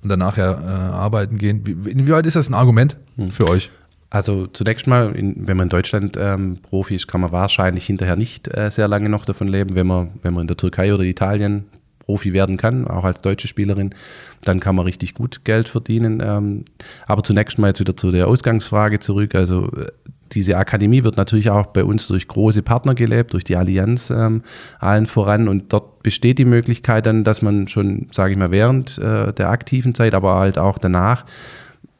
man 0.00 0.10
danach 0.10 0.36
ja 0.36 0.52
äh, 0.52 0.92
arbeiten 0.92 1.36
gehen. 1.36 1.64
Inwieweit 1.84 2.26
ist 2.26 2.36
das 2.36 2.48
ein 2.48 2.54
Argument 2.54 2.96
hm. 3.16 3.32
für 3.32 3.48
euch? 3.48 3.70
Also 4.08 4.46
zunächst 4.46 4.86
mal, 4.86 5.14
in, 5.14 5.48
wenn 5.48 5.56
man 5.56 5.66
in 5.66 5.70
Deutschland 5.70 6.16
ähm, 6.18 6.58
Profi 6.62 6.94
ist, 6.96 7.08
kann 7.08 7.20
man 7.20 7.32
wahrscheinlich 7.32 7.86
hinterher 7.86 8.16
nicht 8.16 8.48
äh, 8.48 8.70
sehr 8.70 8.88
lange 8.88 9.08
noch 9.08 9.24
davon 9.24 9.48
leben. 9.48 9.74
Wenn 9.74 9.86
man, 9.86 10.10
wenn 10.22 10.34
man 10.34 10.42
in 10.42 10.48
der 10.48 10.56
Türkei 10.56 10.92
oder 10.94 11.04
Italien 11.04 11.66
Profi 12.10 12.32
werden 12.32 12.56
kann, 12.56 12.88
auch 12.88 13.04
als 13.04 13.20
deutsche 13.20 13.46
Spielerin, 13.46 13.94
dann 14.42 14.58
kann 14.58 14.74
man 14.74 14.84
richtig 14.84 15.14
gut 15.14 15.44
Geld 15.44 15.68
verdienen. 15.68 16.20
Ähm, 16.20 16.64
aber 17.06 17.22
zunächst 17.22 17.56
mal 17.56 17.68
jetzt 17.68 17.78
wieder 17.78 17.96
zu 17.96 18.10
der 18.10 18.26
Ausgangsfrage 18.26 18.98
zurück. 18.98 19.36
Also 19.36 19.68
äh, 19.76 19.92
diese 20.32 20.56
Akademie 20.56 21.04
wird 21.04 21.16
natürlich 21.16 21.50
auch 21.50 21.66
bei 21.66 21.84
uns 21.84 22.08
durch 22.08 22.26
große 22.26 22.62
Partner 22.62 22.96
gelebt, 22.96 23.32
durch 23.32 23.44
die 23.44 23.54
Allianz 23.54 24.10
ähm, 24.10 24.42
allen 24.80 25.06
voran. 25.06 25.46
Und 25.46 25.72
dort 25.72 26.02
besteht 26.02 26.38
die 26.38 26.44
Möglichkeit 26.44 27.06
dann, 27.06 27.22
dass 27.22 27.42
man 27.42 27.68
schon, 27.68 28.08
sage 28.10 28.32
ich 28.32 28.38
mal, 28.38 28.50
während 28.50 28.98
äh, 28.98 29.32
der 29.32 29.50
aktiven 29.50 29.94
Zeit, 29.94 30.14
aber 30.14 30.34
halt 30.34 30.58
auch 30.58 30.78
danach 30.78 31.24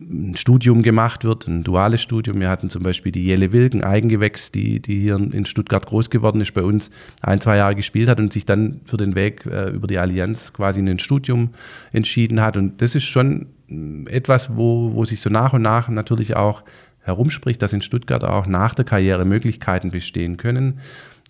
ein 0.00 0.36
Studium 0.36 0.82
gemacht 0.82 1.24
wird, 1.24 1.46
ein 1.46 1.62
duales 1.62 2.00
Studium. 2.00 2.40
Wir 2.40 2.48
hatten 2.48 2.70
zum 2.70 2.82
Beispiel 2.82 3.12
die 3.12 3.24
Jelle 3.24 3.52
Wilken, 3.52 3.84
Eigengewächs, 3.84 4.50
die, 4.50 4.80
die 4.80 5.00
hier 5.00 5.16
in 5.16 5.44
Stuttgart 5.44 5.84
groß 5.86 6.10
geworden 6.10 6.40
ist, 6.40 6.54
bei 6.54 6.62
uns 6.62 6.90
ein, 7.20 7.40
zwei 7.40 7.56
Jahre 7.56 7.74
gespielt 7.74 8.08
hat 8.08 8.18
und 8.18 8.32
sich 8.32 8.46
dann 8.46 8.80
für 8.86 8.96
den 8.96 9.14
Weg 9.14 9.46
äh, 9.46 9.70
über 9.70 9.86
die 9.86 9.98
Allianz 9.98 10.52
quasi 10.52 10.80
in 10.80 10.88
ein 10.88 10.98
Studium 10.98 11.50
entschieden 11.92 12.40
hat. 12.40 12.56
Und 12.56 12.80
das 12.80 12.94
ist 12.94 13.04
schon 13.04 13.46
mm, 13.68 14.06
etwas, 14.08 14.56
wo, 14.56 14.94
wo 14.94 15.04
sich 15.04 15.20
so 15.20 15.28
nach 15.28 15.52
und 15.52 15.62
nach 15.62 15.88
natürlich 15.88 16.34
auch 16.34 16.62
herumspricht, 17.00 17.60
dass 17.60 17.72
in 17.72 17.82
Stuttgart 17.82 18.24
auch 18.24 18.46
nach 18.46 18.74
der 18.74 18.84
Karriere 18.84 19.24
Möglichkeiten 19.24 19.90
bestehen 19.90 20.36
können. 20.36 20.80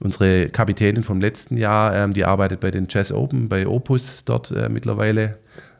Unsere 0.03 0.49
Kapitänin 0.49 1.03
vom 1.03 1.21
letzten 1.21 1.57
Jahr, 1.57 1.95
ähm, 1.95 2.15
die 2.15 2.25
arbeitet 2.25 2.61
bei 2.61 2.71
den 2.71 2.87
Jazz 2.89 3.13
Open, 3.13 3.49
bei 3.49 3.67
Opus 3.67 4.25
dort 4.25 4.51
äh, 4.51 4.69
mittlerweile 4.69 5.39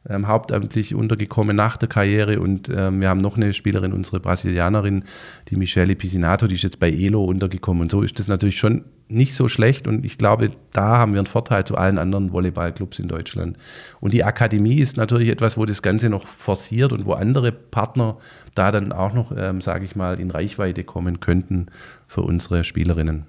ähm, 0.09 0.27
hauptamtlich 0.27 0.95
untergekommen 0.95 1.55
nach 1.55 1.77
der 1.77 1.89
Karriere 1.89 2.41
und 2.41 2.69
ähm, 2.69 3.01
wir 3.01 3.09
haben 3.09 3.19
noch 3.19 3.37
eine 3.37 3.53
Spielerin, 3.53 3.93
unsere 3.93 4.21
Brasilianerin, 4.21 5.05
die 5.49 5.57
Michele 5.57 5.95
Pisinato, 5.95 6.47
die 6.47 6.55
ist 6.55 6.63
jetzt 6.63 6.79
bei 6.79 6.91
ELO 6.91 7.25
untergekommen 7.25 7.83
und 7.83 7.91
so 7.91 8.03
ist 8.03 8.19
das 8.19 8.29
natürlich 8.29 8.59
schon 8.59 8.85
nicht 9.09 9.35
so 9.35 9.49
schlecht 9.49 9.87
und 9.87 10.07
ich 10.07 10.19
glaube, 10.19 10.51
da 10.73 10.99
haben 10.99 11.13
wir 11.13 11.21
einen 11.21 11.27
Vorteil 11.27 11.65
zu 11.65 11.77
allen 11.77 11.99
anderen 11.99 12.33
Volleyballclubs 12.33 13.01
in 13.01 13.09
Deutschland. 13.09 13.57
Und 14.01 14.15
die 14.15 14.23
Akademie 14.23 14.77
ist 14.77 14.97
natürlich 14.97 15.29
etwas, 15.29 15.59
wo 15.59 15.65
das 15.65 15.83
Ganze 15.83 16.09
noch 16.09 16.29
forciert 16.29 16.93
und 16.93 17.07
wo 17.07 17.15
andere 17.15 17.51
Partner 17.51 18.19
da 18.55 18.71
dann 18.71 18.93
auch 18.93 19.13
noch, 19.13 19.33
ähm, 19.37 19.61
sage 19.61 19.85
ich 19.85 19.97
mal, 19.97 20.21
in 20.21 20.31
Reichweite 20.31 20.85
kommen 20.85 21.19
könnten 21.19 21.67
für 22.07 22.23
unsere 22.23 22.63
Spielerinnen. 22.63 23.27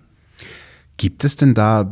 Gibt 0.98 1.24
es 1.24 1.36
denn 1.36 1.56
da 1.56 1.92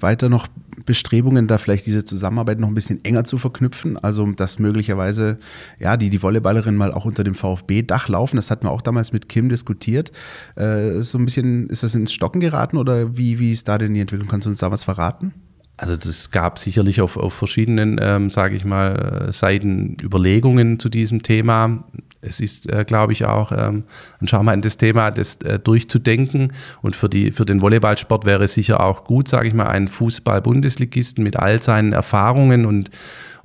weiter 0.00 0.30
noch 0.30 0.48
Bestrebungen, 0.86 1.46
da 1.46 1.58
vielleicht 1.58 1.86
diese 1.86 2.04
Zusammenarbeit 2.04 2.60
noch 2.60 2.68
ein 2.68 2.74
bisschen 2.74 3.04
enger 3.04 3.24
zu 3.24 3.38
verknüpfen? 3.38 3.98
Also, 3.98 4.26
dass 4.32 4.58
möglicherweise, 4.58 5.38
ja, 5.78 5.96
die, 5.96 6.08
die 6.08 6.22
Volleyballerinnen 6.22 6.78
mal 6.78 6.92
auch 6.92 7.04
unter 7.04 7.24
dem 7.24 7.34
VfB-Dach 7.34 8.08
laufen. 8.08 8.36
Das 8.36 8.50
hatten 8.50 8.66
wir 8.66 8.70
auch 8.70 8.82
damals 8.82 9.12
mit 9.12 9.28
Kim 9.28 9.48
diskutiert. 9.48 10.12
Äh, 10.54 11.02
so 11.02 11.18
ein 11.18 11.24
bisschen, 11.24 11.68
ist 11.68 11.82
das 11.82 11.94
ins 11.94 12.12
Stocken 12.12 12.40
geraten 12.40 12.76
oder 12.78 13.16
wie, 13.16 13.38
wie 13.38 13.52
ist 13.52 13.68
da 13.68 13.76
denn 13.78 13.94
die 13.94 14.00
Entwicklung? 14.00 14.28
Kannst 14.28 14.46
du 14.46 14.50
uns 14.50 14.60
da 14.60 14.70
was 14.70 14.84
verraten? 14.84 15.34
Also 15.78 15.96
das 15.96 16.30
gab 16.30 16.58
sicherlich 16.58 17.02
auf, 17.02 17.18
auf 17.18 17.34
verschiedenen, 17.34 17.98
ähm, 18.00 18.30
sage 18.30 18.56
ich 18.56 18.64
mal, 18.64 19.28
Seiten 19.32 19.98
Überlegungen 20.02 20.78
zu 20.78 20.88
diesem 20.88 21.22
Thema. 21.22 21.84
Es 22.26 22.40
ist, 22.40 22.70
äh, 22.70 22.84
glaube 22.84 23.12
ich, 23.12 23.24
auch 23.24 23.52
ähm, 23.52 23.84
ein 24.20 24.28
charmantes 24.28 24.76
Thema, 24.76 25.10
das 25.10 25.36
äh, 25.36 25.58
durchzudenken. 25.58 26.52
Und 26.82 26.96
für, 26.96 27.08
die, 27.08 27.30
für 27.30 27.44
den 27.44 27.60
Volleyballsport 27.60 28.24
wäre 28.24 28.44
es 28.44 28.54
sicher 28.54 28.80
auch 28.80 29.04
gut, 29.04 29.28
sage 29.28 29.48
ich 29.48 29.54
mal, 29.54 29.66
einen 29.66 29.88
Fußball-Bundesligisten 29.88 31.22
mit 31.22 31.36
all 31.36 31.62
seinen 31.62 31.92
Erfahrungen 31.92 32.66
und 32.66 32.90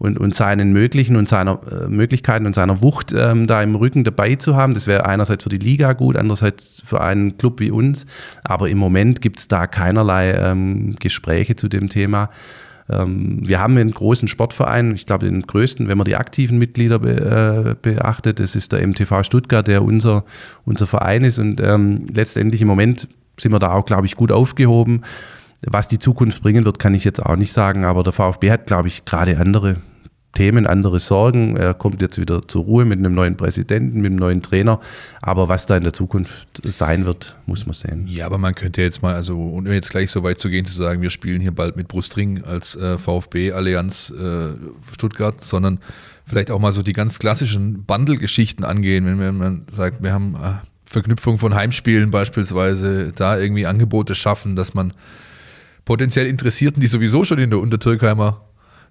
und, 0.02 0.18
und 0.18 0.34
seinen 0.34 0.74
möglichen 0.74 1.16
und 1.16 1.28
seiner 1.28 1.60
äh, 1.72 1.88
Möglichkeiten 1.88 2.48
und 2.48 2.56
seiner 2.56 2.82
Wucht 2.82 3.14
ähm, 3.16 3.46
da 3.46 3.62
im 3.62 3.76
Rücken 3.76 4.04
dabei 4.04 4.34
zu 4.34 4.56
haben. 4.56 4.74
Das 4.74 4.88
wäre 4.88 5.06
einerseits 5.06 5.44
für 5.44 5.52
die 5.52 5.60
Liga 5.60 5.94
gut, 5.94 6.18
andererseits 6.18 6.82
für 6.84 7.02
einen 7.02 7.38
Club 7.38 7.60
wie 7.60 7.70
uns. 7.70 8.08
Aber 8.44 8.68
im 8.68 8.80
Moment 8.80 9.22
gibt 9.22 9.38
es 9.38 9.48
da 9.48 9.68
keinerlei 9.68 10.32
ähm, 10.32 10.96
Gespräche 11.00 11.56
zu 11.56 11.68
dem 11.68 11.88
Thema. 11.88 12.32
Ähm, 12.90 13.40
wir 13.42 13.60
haben 13.60 13.78
einen 13.78 13.92
großen 13.92 14.28
Sportverein, 14.28 14.94
ich 14.96 15.06
glaube 15.06 15.26
den 15.26 15.42
größten, 15.42 15.88
wenn 15.88 15.98
man 15.98 16.06
die 16.06 16.16
aktiven 16.16 16.58
Mitglieder 16.58 17.00
be, 17.00 17.16
äh, 17.16 17.76
beachtet. 17.82 18.40
Das 18.40 18.56
ist 18.56 18.72
der 18.72 18.86
MTV 18.86 19.24
Stuttgart, 19.24 19.68
der 19.68 19.84
unser, 19.84 20.24
unser 20.66 20.88
Verein 20.88 21.24
ist. 21.24 21.40
Und 21.40 21.62
ähm, 21.62 22.06
letztendlich 22.14 22.62
im 22.62 22.68
Moment 22.68 23.08
sind 23.40 23.52
wir 23.52 23.60
da 23.60 23.74
auch, 23.74 23.86
glaube 23.86 24.06
ich, 24.06 24.16
gut 24.16 24.32
aufgehoben. 24.32 25.02
Was 25.64 25.88
die 25.88 26.00
Zukunft 26.00 26.42
bringen 26.42 26.66
wird, 26.66 26.80
kann 26.80 26.96
ich 26.96 27.04
jetzt 27.04 27.24
auch 27.24 27.36
nicht 27.36 27.54
sagen, 27.54 27.86
aber 27.86 28.04
der 28.04 28.14
VfB 28.14 28.50
hat, 28.50 28.66
glaube 28.66 28.88
ich, 28.88 29.06
gerade 29.06 29.38
andere 29.38 29.78
Themen, 30.34 30.66
andere 30.66 31.00
Sorgen. 31.00 31.58
Er 31.58 31.74
kommt 31.74 32.02
jetzt 32.02 32.20
wieder 32.20 32.48
zur 32.48 32.64
Ruhe 32.64 32.86
mit 32.86 33.00
einem 33.00 33.14
neuen 33.14 33.36
Präsidenten, 33.36 33.98
mit 33.98 34.12
einem 34.12 34.20
neuen 34.20 34.42
Trainer. 34.42 34.80
Aber 35.22 35.50
was 35.50 35.66
da 35.66 35.76
in 35.76 35.84
der 35.84 35.94
Zukunft 35.94 36.48
sein 36.64 37.06
wird, 37.06 37.36
muss 37.46 37.66
man 37.66 37.74
sehen. 37.74 38.08
Ja, 38.08 38.26
aber 38.26 38.38
man 38.38 38.56
könnte 38.56 38.82
jetzt 38.82 39.02
mal, 39.02 39.14
also 39.14 39.38
ohne 39.38 39.74
jetzt 39.74 39.90
gleich 39.90 40.10
so 40.10 40.24
weit 40.24 40.40
zu 40.40 40.50
gehen, 40.50 40.66
zu 40.66 40.74
sagen, 40.74 41.02
wir 41.02 41.10
spielen 41.10 41.42
hier 41.42 41.54
bald 41.54 41.76
mit 41.76 41.88
Brustring 41.88 42.44
als 42.44 42.76
äh, 42.76 42.98
VfB-Allianz 42.98 44.12
äh, 44.12 44.50
Stuttgart, 44.94 45.44
sondern 45.44 45.80
vielleicht 46.26 46.50
auch 46.50 46.60
mal 46.60 46.72
so 46.72 46.82
die 46.82 46.94
ganz 46.94 47.20
klassischen 47.20 47.84
Bundle-Geschichten 47.84 48.64
angehen, 48.64 49.20
wenn, 49.20 49.38
man 49.38 49.66
sagt, 49.70 50.02
wir 50.02 50.14
haben 50.14 50.36
äh, 50.36 50.66
Verknüpfung 50.86 51.40
von 51.40 51.56
Heimspielen 51.56 52.10
beispielsweise, 52.12 53.12
da 53.14 53.38
irgendwie 53.38 53.66
Angebote 53.66 54.16
schaffen, 54.16 54.56
dass 54.56 54.74
man 54.74 54.94
potenziell 55.86 56.28
Interessierten, 56.28 56.80
die 56.80 56.88
sowieso 56.88 57.24
schon 57.24 57.40
in 57.40 57.50
der 57.50 57.60
Untertürkheimer 57.60 58.42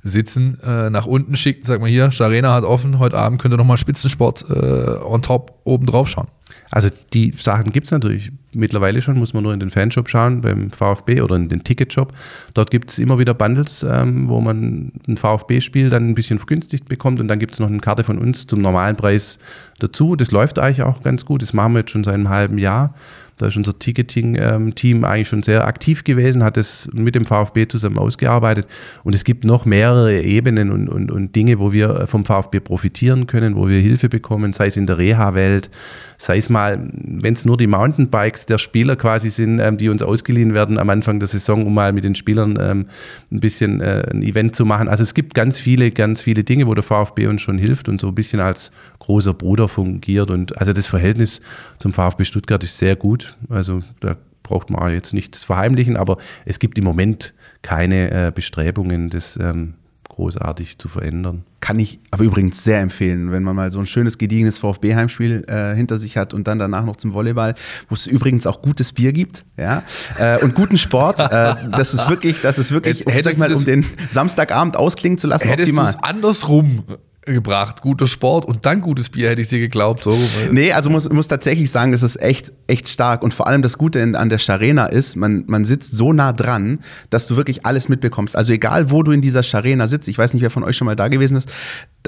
sitzen, 0.02 0.58
äh, 0.64 0.90
nach 0.90 1.06
unten 1.06 1.36
schickt, 1.36 1.66
sagt 1.66 1.80
man 1.80 1.90
hier, 1.90 2.10
Scharena 2.10 2.54
hat 2.54 2.64
offen, 2.64 2.98
heute 2.98 3.18
Abend 3.18 3.40
könnt 3.40 3.54
ihr 3.54 3.58
nochmal 3.58 3.76
Spitzensport 3.76 4.46
äh, 4.48 5.04
on 5.04 5.22
top 5.22 5.60
oben 5.64 5.86
drauf 5.86 6.08
schauen. 6.08 6.28
Also 6.70 6.88
die 7.12 7.34
Sachen 7.36 7.72
gibt 7.72 7.86
es 7.86 7.90
natürlich 7.90 8.32
mittlerweile 8.52 9.00
schon, 9.00 9.18
muss 9.18 9.34
man 9.34 9.42
nur 9.42 9.52
in 9.52 9.60
den 9.60 9.70
Fanshop 9.70 10.08
schauen, 10.08 10.40
beim 10.40 10.70
VfB 10.70 11.20
oder 11.20 11.36
in 11.36 11.48
den 11.48 11.64
Ticketshop. 11.64 12.12
Dort 12.54 12.70
gibt 12.70 12.90
es 12.90 12.98
immer 12.98 13.18
wieder 13.18 13.34
Bundles, 13.34 13.84
ähm, 13.88 14.28
wo 14.28 14.40
man 14.40 14.92
ein 15.08 15.16
VfB-Spiel 15.16 15.88
dann 15.88 16.08
ein 16.08 16.14
bisschen 16.14 16.38
vergünstigt 16.38 16.88
bekommt 16.88 17.20
und 17.20 17.28
dann 17.28 17.38
gibt 17.38 17.54
es 17.54 17.60
noch 17.60 17.68
eine 17.68 17.78
Karte 17.78 18.04
von 18.04 18.18
uns 18.18 18.46
zum 18.46 18.60
normalen 18.60 18.96
Preis 18.96 19.38
dazu. 19.78 20.16
Das 20.16 20.30
läuft 20.30 20.58
eigentlich 20.58 20.82
auch 20.82 21.02
ganz 21.02 21.24
gut, 21.24 21.42
das 21.42 21.52
machen 21.52 21.74
wir 21.74 21.80
jetzt 21.80 21.90
schon 21.90 22.04
seit 22.04 22.14
einem 22.14 22.28
halben 22.28 22.58
Jahr. 22.58 22.94
Da 23.40 23.46
ist 23.46 23.56
unser 23.56 23.78
Ticketing-Team 23.78 25.04
eigentlich 25.04 25.28
schon 25.28 25.42
sehr 25.42 25.66
aktiv 25.66 26.04
gewesen, 26.04 26.44
hat 26.44 26.58
es 26.58 26.90
mit 26.92 27.14
dem 27.14 27.24
VfB 27.24 27.66
zusammen 27.68 27.96
ausgearbeitet. 27.96 28.66
Und 29.02 29.14
es 29.14 29.24
gibt 29.24 29.44
noch 29.44 29.64
mehrere 29.64 30.20
Ebenen 30.20 30.70
und, 30.70 30.88
und, 30.88 31.10
und 31.10 31.34
Dinge, 31.34 31.58
wo 31.58 31.72
wir 31.72 32.06
vom 32.06 32.26
VfB 32.26 32.60
profitieren 32.60 33.26
können, 33.26 33.56
wo 33.56 33.66
wir 33.66 33.80
Hilfe 33.80 34.10
bekommen, 34.10 34.52
sei 34.52 34.66
es 34.66 34.76
in 34.76 34.86
der 34.86 34.98
Reha-Welt, 34.98 35.70
sei 36.18 36.36
es 36.36 36.50
mal, 36.50 36.90
wenn 36.92 37.32
es 37.32 37.46
nur 37.46 37.56
die 37.56 37.66
Mountainbikes 37.66 38.44
der 38.44 38.58
Spieler 38.58 38.96
quasi 38.96 39.30
sind, 39.30 39.58
ähm, 39.58 39.78
die 39.78 39.88
uns 39.88 40.02
ausgeliehen 40.02 40.52
werden 40.52 40.78
am 40.78 40.90
Anfang 40.90 41.18
der 41.18 41.28
Saison, 41.28 41.64
um 41.64 41.72
mal 41.72 41.94
mit 41.94 42.04
den 42.04 42.14
Spielern 42.14 42.58
ähm, 42.60 42.84
ein 43.32 43.40
bisschen 43.40 43.80
äh, 43.80 44.06
ein 44.10 44.22
Event 44.22 44.54
zu 44.54 44.66
machen. 44.66 44.86
Also 44.88 45.02
es 45.02 45.14
gibt 45.14 45.32
ganz 45.32 45.58
viele, 45.58 45.92
ganz 45.92 46.20
viele 46.20 46.44
Dinge, 46.44 46.66
wo 46.66 46.74
der 46.74 46.82
VfB 46.82 47.26
uns 47.26 47.40
schon 47.40 47.56
hilft 47.56 47.88
und 47.88 48.02
so 48.02 48.08
ein 48.08 48.14
bisschen 48.14 48.40
als 48.40 48.70
großer 48.98 49.32
Bruder 49.32 49.66
fungiert. 49.66 50.30
Und 50.30 50.58
also 50.58 50.74
das 50.74 50.86
Verhältnis 50.86 51.40
zum 51.78 51.94
VfB 51.94 52.24
Stuttgart 52.24 52.62
ist 52.62 52.76
sehr 52.76 52.96
gut. 52.96 53.29
Also 53.48 53.80
da 54.00 54.16
braucht 54.42 54.70
man 54.70 54.92
jetzt 54.92 55.12
nichts 55.12 55.44
verheimlichen, 55.44 55.96
aber 55.96 56.16
es 56.44 56.58
gibt 56.58 56.78
im 56.78 56.84
Moment 56.84 57.34
keine 57.62 58.10
äh, 58.10 58.32
Bestrebungen, 58.34 59.10
das 59.10 59.38
ähm, 59.40 59.74
großartig 60.08 60.78
zu 60.78 60.88
verändern. 60.88 61.44
Kann 61.60 61.78
ich 61.78 62.00
aber 62.10 62.24
übrigens 62.24 62.62
sehr 62.64 62.80
empfehlen, 62.80 63.32
wenn 63.32 63.42
man 63.42 63.56
mal 63.56 63.70
so 63.70 63.78
ein 63.78 63.86
schönes, 63.86 64.18
gediegenes 64.18 64.58
VfB-Heimspiel 64.58 65.44
äh, 65.46 65.74
hinter 65.74 65.98
sich 65.98 66.16
hat 66.16 66.34
und 66.34 66.46
dann 66.46 66.58
danach 66.58 66.84
noch 66.84 66.96
zum 66.96 67.14
Volleyball, 67.14 67.54
wo 67.88 67.94
es 67.94 68.06
übrigens 68.06 68.46
auch 68.46 68.60
gutes 68.60 68.92
Bier 68.92 69.12
gibt, 69.12 69.40
ja, 69.56 69.82
äh, 70.18 70.38
und 70.42 70.54
guten 70.54 70.76
Sport. 70.76 71.20
äh, 71.20 71.54
das 71.70 71.94
ist 71.94 72.10
wirklich, 72.10 72.42
das 72.42 72.58
ist 72.58 72.72
wirklich, 72.72 73.06
Hättest 73.06 73.24
sag 73.24 73.38
mal, 73.38 73.54
um 73.54 73.64
den 73.64 73.86
Samstagabend 74.10 74.76
ausklingen 74.76 75.16
zu 75.16 75.26
lassen, 75.26 75.48
Hättest 75.48 75.68
du 75.68 75.72
optimal. 75.72 75.88
es 75.88 76.02
andersrum 76.02 76.84
gebracht, 77.22 77.82
guter 77.82 78.06
Sport 78.06 78.46
und 78.46 78.64
dann 78.64 78.80
gutes 78.80 79.10
Bier, 79.10 79.28
hätte 79.28 79.42
ich 79.42 79.48
dir 79.48 79.58
geglaubt. 79.58 80.04
So. 80.04 80.16
Nee, 80.50 80.72
also 80.72 80.88
muss, 80.88 81.08
muss 81.10 81.28
tatsächlich 81.28 81.70
sagen, 81.70 81.92
das 81.92 82.02
ist 82.02 82.20
echt, 82.20 82.52
echt 82.66 82.88
stark. 82.88 83.22
Und 83.22 83.34
vor 83.34 83.46
allem 83.46 83.60
das 83.60 83.76
Gute 83.76 84.02
an 84.02 84.28
der 84.30 84.38
Scharena 84.38 84.86
ist, 84.86 85.16
man, 85.16 85.44
man 85.46 85.64
sitzt 85.64 85.96
so 85.96 86.12
nah 86.12 86.32
dran, 86.32 86.80
dass 87.10 87.26
du 87.26 87.36
wirklich 87.36 87.66
alles 87.66 87.88
mitbekommst. 87.88 88.36
Also 88.36 88.52
egal, 88.52 88.90
wo 88.90 89.02
du 89.02 89.12
in 89.12 89.20
dieser 89.20 89.42
Scharena 89.42 89.86
sitzt, 89.86 90.08
ich 90.08 90.16
weiß 90.16 90.32
nicht, 90.32 90.42
wer 90.42 90.50
von 90.50 90.64
euch 90.64 90.76
schon 90.76 90.86
mal 90.86 90.96
da 90.96 91.08
gewesen 91.08 91.36
ist, 91.36 91.50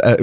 äh, 0.01 0.17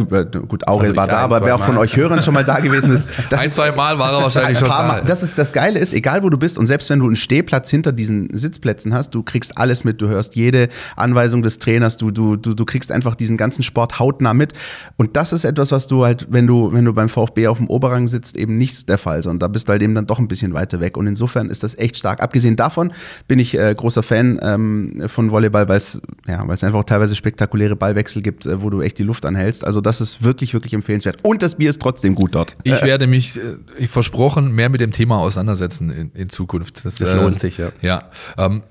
gut, 0.48 0.68
Aurel 0.68 0.88
Also 0.88 0.96
war 0.96 1.08
da, 1.08 1.18
ein, 1.20 1.24
aber 1.26 1.46
wer 1.46 1.56
auch 1.56 1.64
von 1.64 1.78
euch 1.78 1.96
Hörern 1.96 2.22
schon 2.22 2.34
mal 2.34 2.44
da 2.44 2.60
gewesen 2.60 2.92
ist, 2.92 3.10
das 3.30 3.42
Ein, 3.42 3.50
zwei 3.52 3.72
Mal 3.72 4.00
war 4.00 4.14
er 4.14 4.24
wahrscheinlich 4.24 4.58
ein 4.58 4.62
schon 4.62 4.70
da. 4.70 4.88
Mal. 4.88 5.04
Das 5.06 5.24
ist 5.24 5.38
das 5.38 5.54
Geile 5.54 5.80
ist, 5.80 5.94
egal 5.94 6.24
wo 6.24 6.30
du 6.30 6.38
bist 6.38 6.58
und 6.58 6.68
selbst 6.68 6.90
wenn 6.90 7.00
du 7.00 7.06
einen 7.06 7.16
Stehplatz 7.16 7.70
hinter 7.70 7.92
diesen 7.92 8.36
Sitzplätzen 8.36 8.94
hast, 8.94 9.14
du 9.14 9.24
kriegst 9.24 9.58
alles 9.58 9.84
mit, 9.84 10.02
du 10.02 10.08
hörst 10.08 10.36
jede 10.36 10.70
Anweisung 10.96 11.42
des 11.42 11.60
Trainers, 11.60 11.98
du, 11.98 12.12
du, 12.12 12.36
du, 12.36 12.54
du 12.54 12.66
kriegst 12.66 12.92
einfach 12.92 13.16
diesen 13.16 13.38
ganzen 13.38 13.64
Sport 13.64 14.00
hautnah 14.00 14.34
mit. 14.34 14.54
Und 14.98 15.16
das 15.16 15.34
ist 15.34 15.44
etwas, 15.44 15.72
was 15.72 15.88
du 15.88 16.06
halt, 16.06 16.28
wenn 16.30 16.48
du, 16.48 16.74
wenn 16.74 16.86
du 16.86 16.94
beim 16.94 17.10
VfB 17.10 17.48
auf 17.48 17.58
dem 17.58 17.68
Oberrang 17.68 18.08
sitzt, 18.08 18.38
eben 18.38 18.58
nicht 18.58 18.90
der 18.90 18.98
Fall, 18.98 19.24
sondern 19.24 19.40
da 19.40 19.48
bist 19.48 19.68
du 19.68 19.72
halt 19.72 19.82
eben 19.82 19.96
dann 19.96 20.08
doch 20.08 20.20
ein 20.20 20.28
bisschen 20.28 20.54
weiter 20.54 20.80
weg. 20.80 20.98
Und 20.98 21.08
insofern 21.08 21.50
ist 21.50 21.64
das 21.64 21.78
echt 21.78 21.98
stark. 21.98 22.22
Abgesehen 22.22 22.56
davon 22.56 22.92
bin 23.28 23.40
ich 23.40 23.58
äh, 23.58 23.74
großer 23.76 24.04
Fan 24.04 24.40
ähm, 24.42 25.04
von 25.08 25.32
Volleyball, 25.32 25.68
weil 25.70 25.78
es 25.78 26.00
ja, 26.28 26.48
weil 26.48 26.56
es 26.56 26.64
einfach 26.64 26.84
teilweise 26.84 27.16
spektakuläre 27.16 27.76
Ballwechsel 27.76 28.22
gibt, 28.22 28.46
äh, 28.46 28.62
wo 28.62 28.70
du 28.70 28.82
echt 28.82 28.98
die 28.98 29.04
Luft 29.04 29.26
anhältst. 29.26 29.59
Also 29.64 29.82
das 29.82 30.02
ist 30.02 30.24
wirklich, 30.24 30.54
wirklich 30.54 30.74
empfehlenswert. 30.74 31.24
Und 31.24 31.42
das 31.42 31.56
Bier 31.56 31.70
ist 31.70 31.82
trotzdem 31.82 32.16
gut 32.16 32.36
dort. 32.36 32.56
Ich 32.64 32.82
werde 32.82 33.08
mich, 33.08 33.38
äh, 33.38 33.58
ich 33.78 33.90
versprochen, 33.90 34.52
mehr 34.54 34.70
mit 34.70 34.82
dem 34.82 34.92
Thema 34.92 35.18
auseinandersetzen 35.20 35.90
in, 35.90 36.10
in 36.12 36.30
Zukunft. 36.30 36.86
Das 36.86 37.00
lohnt 37.00 37.40
sich, 37.40 37.58
ja. 37.58 37.72
Ja. 37.82 38.10
Ähm, 38.38 38.64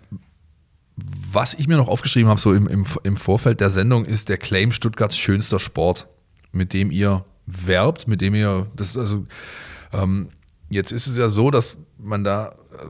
was 1.33 1.55
ich 1.55 1.69
mir 1.69 1.77
noch 1.77 1.89
aufgeschrieben 1.89 2.29
habe, 2.29 2.41
so 2.41 2.53
im, 2.53 2.67
im, 2.67 2.85
im 3.03 3.17
Vorfeld 3.17 3.61
der 3.61 3.71
Sendung, 3.71 4.05
ist 4.05 4.29
der 4.29 4.39
Claim 4.39 4.73
Stuttgarts 4.73 5.17
schönster 5.17 5.61
Sport, 5.61 6.09
mit 6.53 6.73
dem 6.73 6.91
ihr 6.91 7.25
werbt, 7.47 8.09
mit 8.09 8.21
dem 8.21 8.35
ihr, 8.35 8.67
das 8.75 8.97
also, 8.97 9.27
ähm, 9.93 10.31
jetzt 10.71 10.93
ist 10.93 11.07
es 11.07 11.17
ja 11.17 11.29
so, 11.29 11.51
dass 11.51 11.77
man 11.99 12.25
da, 12.25 12.49
äh, 12.49 12.87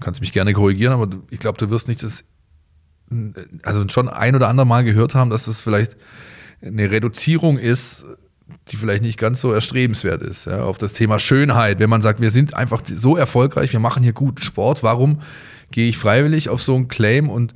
kannst 0.00 0.20
mich 0.20 0.32
gerne 0.32 0.52
korrigieren, 0.52 0.92
aber 0.92 1.08
ich 1.30 1.38
glaube, 1.38 1.58
du 1.58 1.70
wirst 1.70 1.88
nicht 1.88 2.02
das, 2.02 2.24
also 3.62 3.86
schon 3.88 4.08
ein 4.08 4.34
oder 4.34 4.48
andere 4.48 4.66
Mal 4.66 4.84
gehört 4.84 5.14
haben, 5.14 5.30
dass 5.30 5.44
das 5.44 5.60
vielleicht 5.60 5.96
eine 6.62 6.90
Reduzierung 6.90 7.58
ist, 7.58 8.04
die 8.68 8.76
vielleicht 8.76 9.02
nicht 9.02 9.18
ganz 9.18 9.40
so 9.40 9.52
erstrebenswert 9.52 10.22
ist, 10.22 10.46
ja, 10.46 10.64
auf 10.64 10.78
das 10.78 10.92
Thema 10.92 11.18
Schönheit. 11.18 11.78
Wenn 11.78 11.90
man 11.90 12.02
sagt, 12.02 12.20
wir 12.20 12.30
sind 12.30 12.54
einfach 12.54 12.82
so 12.84 13.16
erfolgreich, 13.16 13.72
wir 13.72 13.80
machen 13.80 14.02
hier 14.02 14.12
guten 14.12 14.42
Sport, 14.42 14.82
warum 14.82 15.20
gehe 15.70 15.88
ich 15.88 15.98
freiwillig 15.98 16.48
auf 16.48 16.62
so 16.62 16.74
einen 16.74 16.88
Claim 16.88 17.30
und 17.30 17.54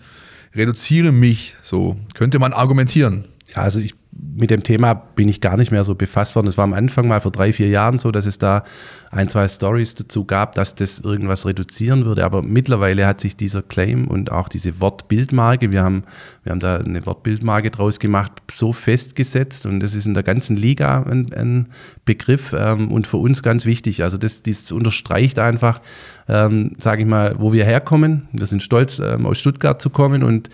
reduziere 0.55 1.13
mich? 1.13 1.55
So 1.63 1.97
könnte 2.15 2.39
man 2.39 2.53
argumentieren. 2.53 3.25
Ja, 3.55 3.63
also 3.63 3.81
ich, 3.81 3.95
mit 4.37 4.51
dem 4.51 4.63
Thema 4.63 4.95
bin 4.95 5.29
ich 5.29 5.41
gar 5.41 5.57
nicht 5.57 5.71
mehr 5.71 5.85
so 5.85 5.95
befasst 5.95 6.37
worden. 6.37 6.47
Es 6.47 6.59
war 6.59 6.65
am 6.65 6.75
Anfang 6.75 7.09
mal 7.09 7.21
vor 7.21 7.33
drei, 7.33 7.53
vier 7.53 7.69
Jahren 7.69 7.99
so, 7.99 8.11
dass 8.11 8.27
es 8.27 8.39
da 8.39 8.65
ein, 9.11 9.29
zwei 9.29 9.49
Stories 9.49 9.95
dazu 9.95 10.25
gab, 10.25 10.53
dass 10.53 10.75
das 10.75 10.99
irgendwas 10.99 11.47
reduzieren 11.47 12.05
würde. 12.05 12.25
Aber 12.25 12.43
mittlerweile 12.43 13.07
hat 13.07 13.21
sich 13.21 13.37
dieser 13.37 13.63
Claim 13.63 14.07
und 14.09 14.31
auch 14.31 14.49
diese 14.49 14.81
Wortbildmarke, 14.81 15.71
wir 15.71 15.83
haben, 15.83 16.05
wir 16.43 16.53
haben 16.53 16.61
da 16.61 16.77
eine 16.77 17.05
Wortbildmarke 17.07 17.71
draus 17.71 17.99
gemacht, 17.99 18.33
so 18.51 18.73
festgesetzt 18.73 19.65
und 19.67 19.81
das 19.81 19.95
ist 19.95 20.07
in 20.07 20.15
der 20.15 20.23
ganzen 20.23 20.57
Liga 20.57 21.03
ein, 21.03 21.33
ein 21.33 21.69
Begriff 22.05 22.55
ähm, 22.57 22.93
und 22.93 23.07
für 23.07 23.17
uns 23.17 23.43
ganz 23.43 23.65
wichtig. 23.65 24.03
Also 24.03 24.19
das, 24.19 24.43
das 24.43 24.71
unterstreicht 24.71 25.39
einfach, 25.39 25.81
ähm, 26.29 26.73
sage 26.79 27.03
ich 27.03 27.09
mal, 27.09 27.37
wo 27.39 27.53
wir 27.53 27.65
herkommen. 27.65 28.29
Wir 28.33 28.47
sind 28.47 28.63
stolz, 28.63 28.99
ähm, 28.99 29.27
aus 29.27 29.39
Stuttgart 29.39 29.81
zu 29.81 29.91
kommen 29.91 30.23
und 30.23 30.51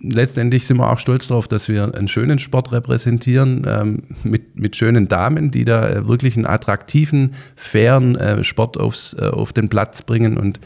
letztendlich 0.00 0.66
sind 0.66 0.78
wir 0.78 0.90
auch 0.90 0.98
stolz 0.98 1.28
darauf, 1.28 1.48
dass 1.48 1.68
wir 1.68 1.94
einen 1.94 2.08
schönen 2.08 2.38
Sport 2.38 2.72
repräsentieren 2.72 3.62
ähm, 3.66 4.02
mit, 4.22 4.58
mit 4.58 4.76
schönen 4.76 5.08
Damen, 5.08 5.50
die 5.50 5.64
da 5.64 5.88
äh, 5.88 6.08
wirklich 6.08 6.36
einen 6.36 6.46
attraktiven, 6.46 7.34
fairen 7.56 8.16
äh, 8.16 8.44
Sport 8.44 8.78
aufs, 8.78 9.14
äh, 9.14 9.26
auf 9.26 9.52
den 9.52 9.68
Platz 9.68 10.02
bringen. 10.02 10.36
Und 10.36 10.60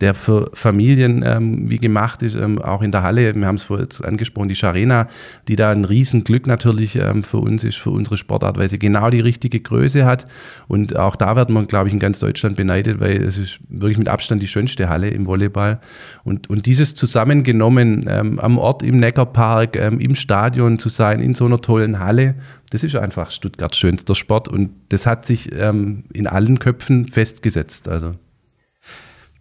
der 0.00 0.14
für 0.14 0.50
Familien 0.54 1.22
ähm, 1.24 1.70
wie 1.70 1.78
gemacht 1.78 2.22
ist, 2.22 2.34
ähm, 2.34 2.60
auch 2.60 2.82
in 2.82 2.90
der 2.90 3.02
Halle. 3.02 3.34
Wir 3.34 3.46
haben 3.46 3.54
es 3.54 3.64
vorhin 3.64 3.86
angesprochen, 4.02 4.48
die 4.48 4.56
Scharena, 4.56 5.06
die 5.46 5.54
da 5.54 5.70
ein 5.70 5.84
Riesenglück 5.84 6.46
natürlich 6.48 6.96
ähm, 6.96 7.22
für 7.22 7.38
uns 7.38 7.62
ist, 7.62 7.76
für 7.76 7.90
unsere 7.90 8.16
Sportart, 8.16 8.58
weil 8.58 8.68
sie 8.68 8.80
genau 8.80 9.10
die 9.10 9.20
richtige 9.20 9.60
Größe 9.60 10.04
hat. 10.04 10.26
Und 10.66 10.96
auch 10.96 11.14
da 11.14 11.36
wird 11.36 11.50
man, 11.50 11.68
glaube 11.68 11.88
ich, 11.88 11.94
in 11.94 12.00
ganz 12.00 12.18
Deutschland 12.18 12.56
beneidet, 12.56 12.98
weil 12.98 13.22
es 13.22 13.38
ist 13.38 13.60
wirklich 13.68 13.96
mit 13.96 14.08
Abstand 14.08 14.42
die 14.42 14.48
schönste 14.48 14.88
Halle 14.88 15.08
im 15.08 15.26
Volleyball. 15.26 15.78
Und, 16.24 16.50
und 16.50 16.66
dieses 16.66 16.96
zusammengenommen 16.96 18.04
ähm, 18.08 18.40
am 18.40 18.58
Ort 18.58 18.82
im 18.82 18.96
Neckarpark, 18.96 19.76
ähm, 19.76 20.00
im 20.00 20.16
Stadion 20.16 20.80
zu 20.80 20.88
sein, 20.88 21.20
in 21.20 21.34
so 21.34 21.46
einer 21.46 21.60
tollen 21.60 22.00
Halle, 22.00 22.34
das 22.70 22.82
ist 22.82 22.96
einfach 22.96 23.30
Stuttgarts 23.30 23.78
schönster 23.78 24.16
Sport 24.16 24.48
und 24.48 24.70
das 24.88 25.06
hat 25.06 25.24
sich 25.24 25.54
ähm, 25.54 26.04
in 26.12 26.26
allen 26.26 26.58
Köpfen 26.58 27.06
festgesetzt. 27.06 27.88
Also 27.88 28.16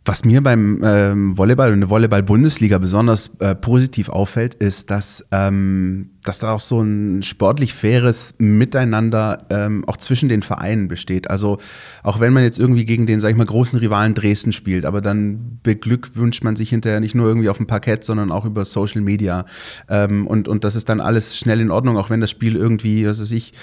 Was 0.05 0.25
mir 0.25 0.43
beim 0.43 0.81
ähm, 0.83 1.37
Volleyball 1.37 1.71
und 1.71 1.79
der 1.79 1.89
Volleyball-Bundesliga 1.89 2.77
besonders 2.77 3.31
äh, 3.39 3.55
positiv 3.55 4.09
auffällt, 4.09 4.53
ist, 4.55 4.91
dass, 4.91 5.25
ähm, 5.31 6.09
dass 6.25 6.39
da 6.39 6.51
auch 6.51 6.59
so 6.59 6.81
ein 6.81 7.23
sportlich 7.23 7.73
faires 7.73 8.35
Miteinander 8.37 9.45
ähm, 9.49 9.85
auch 9.87 9.95
zwischen 9.95 10.27
den 10.27 10.41
Vereinen 10.41 10.89
besteht. 10.89 11.29
Also 11.29 11.57
auch 12.03 12.19
wenn 12.19 12.33
man 12.33 12.43
jetzt 12.43 12.59
irgendwie 12.59 12.83
gegen 12.83 13.05
den, 13.05 13.21
sag 13.21 13.29
ich 13.29 13.37
mal, 13.37 13.45
großen 13.45 13.79
Rivalen 13.79 14.13
Dresden 14.13 14.51
spielt, 14.51 14.83
aber 14.83 14.99
dann 14.99 15.59
beglückwünscht 15.63 16.43
man 16.43 16.57
sich 16.57 16.69
hinterher 16.69 16.99
nicht 16.99 17.15
nur 17.15 17.27
irgendwie 17.27 17.47
auf 17.47 17.57
dem 17.57 17.67
Parkett, 17.67 18.03
sondern 18.03 18.29
auch 18.29 18.43
über 18.43 18.65
Social 18.65 19.01
Media. 19.01 19.45
Ähm, 19.87 20.27
und, 20.27 20.49
und 20.49 20.65
das 20.65 20.75
ist 20.75 20.89
dann 20.89 20.99
alles 20.99 21.37
schnell 21.37 21.61
in 21.61 21.71
Ordnung, 21.71 21.95
auch 21.95 22.09
wenn 22.09 22.19
das 22.19 22.29
Spiel 22.29 22.57
irgendwie, 22.57 23.07
was 23.07 23.21
weiß 23.21 23.31
ich, 23.31 23.53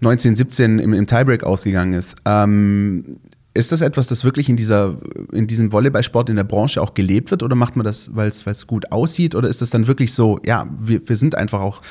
1917 0.00 0.78
im, 0.80 0.92
im 0.92 1.06
Tiebreak 1.06 1.44
ausgegangen 1.44 1.92
ist. 1.92 2.16
Ähm, 2.24 3.18
ist 3.58 3.72
das 3.72 3.80
etwas, 3.80 4.06
das 4.06 4.22
wirklich 4.24 4.48
in, 4.48 4.56
dieser, 4.56 4.96
in 5.32 5.48
diesem 5.48 5.72
Volleyballsport 5.72 6.30
in 6.30 6.36
der 6.36 6.44
Branche 6.44 6.80
auch 6.80 6.94
gelebt 6.94 7.32
wird 7.32 7.42
oder 7.42 7.56
macht 7.56 7.74
man 7.74 7.84
das, 7.84 8.14
weil 8.14 8.28
es 8.28 8.66
gut 8.68 8.92
aussieht 8.92 9.34
oder 9.34 9.48
ist 9.48 9.60
das 9.60 9.70
dann 9.70 9.88
wirklich 9.88 10.14
so, 10.14 10.38
ja, 10.46 10.66
wir, 10.78 11.06
wir 11.08 11.16
sind 11.16 11.34
einfach 11.34 11.60
auch 11.60 11.82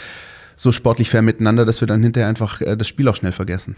so 0.56 0.72
sportlich 0.72 1.10
fair 1.10 1.22
miteinander, 1.22 1.66
dass 1.66 1.82
wir 1.82 1.88
dann 1.88 2.02
hinterher 2.02 2.30
einfach 2.30 2.62
äh, 2.62 2.78
das 2.78 2.88
Spiel 2.88 3.08
auch 3.10 3.16
schnell 3.16 3.34
vergessen? 3.34 3.76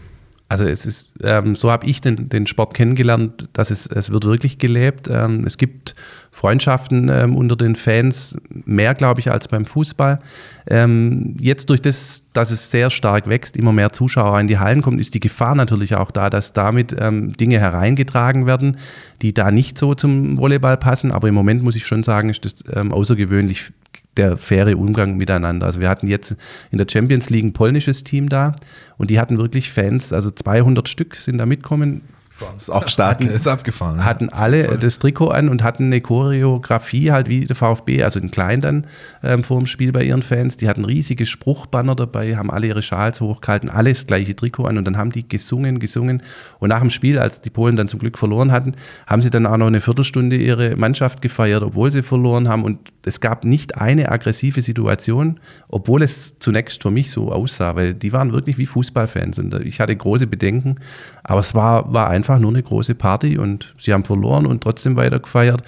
Also 0.50 0.66
es 0.66 0.88
ist, 0.88 1.14
ähm, 1.24 1.54
so 1.54 1.72
habe 1.72 1.86
ich 1.86 2.02
den, 2.02 2.28
den 2.28 2.48
Sport 2.48 2.74
kennengelernt, 2.74 3.48
dass 3.54 3.70
es, 3.70 3.86
es 3.86 4.12
wird 4.12 4.26
wirklich 4.26 4.58
gelebt. 4.58 5.08
Ähm, 5.08 5.46
es 5.46 5.58
gibt 5.58 5.94
Freundschaften 6.32 7.08
ähm, 7.08 7.36
unter 7.36 7.56
den 7.56 7.76
Fans, 7.76 8.36
mehr 8.50 8.96
glaube 8.96 9.20
ich 9.20 9.32
als 9.32 9.48
beim 9.48 9.68
Fußball. 9.68 10.20
Ähm, 10.66 11.38
jetzt 11.40 11.70
durch 11.70 11.84
das, 11.84 12.24
dass 12.34 12.50
es 12.50 12.72
sehr 12.72 12.90
stark 12.90 13.28
wächst, 13.28 13.58
immer 13.58 13.72
mehr 13.72 13.92
Zuschauer 13.92 14.40
in 14.40 14.48
die 14.48 14.58
Hallen 14.58 14.82
kommen, 14.82 14.98
ist 14.98 15.14
die 15.14 15.20
Gefahr 15.20 15.54
natürlich 15.54 15.94
auch 15.96 16.10
da, 16.10 16.32
dass 16.32 16.52
damit 16.52 16.96
ähm, 17.00 17.34
Dinge 17.34 17.60
hereingetragen 17.60 18.48
werden, 18.48 18.78
die 19.22 19.36
da 19.36 19.52
nicht 19.52 19.78
so 19.78 19.94
zum 19.94 20.40
Volleyball 20.40 20.78
passen. 20.78 21.12
Aber 21.12 21.28
im 21.28 21.36
Moment 21.36 21.62
muss 21.62 21.76
ich 21.76 21.86
schon 21.86 22.02
sagen, 22.02 22.30
ist 22.30 22.44
das 22.44 22.64
ähm, 22.74 22.92
außergewöhnlich 22.92 23.72
der 24.20 24.38
faire 24.38 24.78
Umgang 24.78 25.18
miteinander. 25.18 25.66
Also 25.66 25.80
wir 25.80 25.90
hatten 25.90 26.08
jetzt 26.08 26.36
in 26.72 26.78
der 26.78 26.88
Champions 26.90 27.30
League 27.30 27.46
ein 27.46 27.54
polnisches 27.54 28.04
Team 28.04 28.30
da 28.30 28.54
und 28.98 29.10
die 29.10 29.20
hatten 29.20 29.38
wirklich 29.38 29.72
Fans, 29.72 30.14
also 30.14 30.30
200 30.30 30.88
Stück 30.88 31.16
sind 31.16 31.38
da 31.38 31.46
mitkommen 31.46 32.02
das 32.40 32.64
ist 32.64 32.70
auch 32.70 32.88
stark. 32.88 33.22
ist 33.22 33.48
abgefahren. 33.48 34.04
Hatten 34.06 34.30
alle 34.30 34.66
Voll. 34.66 34.78
das 34.78 35.00
Trikot 35.00 35.30
an 35.30 35.50
und 35.50 35.64
hatten 35.64 35.86
eine 35.86 36.02
Choreografie 36.02 37.12
halt 37.12 37.30
wie 37.30 37.46
der 37.46 37.56
VfB, 37.56 38.04
also 38.04 38.20
in 38.20 38.32
klein 38.32 38.62
dann 38.62 38.88
ähm, 39.24 39.44
vor 39.44 39.58
dem 39.58 39.66
Spiel 39.66 39.92
bei 39.92 40.04
ihren 40.04 40.24
Fans. 40.24 40.58
Die 40.58 40.68
hatten 40.70 40.86
riesige 40.86 41.26
Spruchbanner 41.26 41.96
dabei, 41.96 42.36
haben 42.36 42.52
alle 42.52 42.68
ihre 42.68 42.82
Schals 42.82 43.22
hochgehalten, 43.22 43.70
alles 43.70 44.08
gleiche 44.08 44.36
Trikot 44.36 44.66
an 44.66 44.78
und 44.78 44.86
dann 44.86 44.98
haben 44.98 45.12
die 45.12 45.28
gesungen, 45.28 45.80
gesungen. 45.80 46.24
Und 46.60 46.70
nach 46.70 46.82
dem 46.82 46.90
Spiel, 46.90 47.20
als 47.20 47.42
die 47.42 47.50
Polen 47.50 47.76
dann 47.76 47.88
zum 47.88 48.00
Glück 48.00 48.18
verloren 48.18 48.52
hatten, 48.52 48.76
haben 49.08 49.22
sie 49.22 49.30
dann 49.30 49.46
auch 49.46 49.58
noch 49.58 49.68
eine 49.68 49.82
Viertelstunde 49.82 50.36
ihre 50.36 50.76
Mannschaft 50.76 51.22
gefeiert, 51.22 51.64
obwohl 51.64 51.92
sie 51.92 52.04
verloren 52.04 52.48
haben. 52.48 52.64
Und 52.64 52.80
es 53.10 53.20
gab 53.20 53.44
nicht 53.44 53.76
eine 53.76 54.12
aggressive 54.12 54.62
Situation, 54.62 55.40
obwohl 55.68 56.04
es 56.04 56.38
zunächst 56.40 56.84
für 56.84 56.92
mich 56.92 57.12
so 57.12 57.32
aussah, 57.32 57.76
weil 57.76 57.94
die 57.94 58.14
waren 58.14 58.32
wirklich 58.32 58.58
wie 58.58 58.68
Fußballfans 58.68 59.40
und 59.40 59.54
ich 59.66 59.80
hatte 59.80 59.96
große 59.96 60.28
Bedenken, 60.28 60.76
aber 61.24 61.40
es 61.40 61.56
war, 61.56 61.92
war 61.92 62.10
einfach 62.10 62.40
nur 62.40 62.52
eine 62.52 62.64
große 62.64 62.96
Party 62.96 63.38
und 63.38 63.74
sie 63.78 63.94
haben 63.94 64.06
verloren 64.06 64.46
und 64.46 64.62
trotzdem 64.62 64.96
weiter 64.96 65.20
gefeiert 65.20 65.64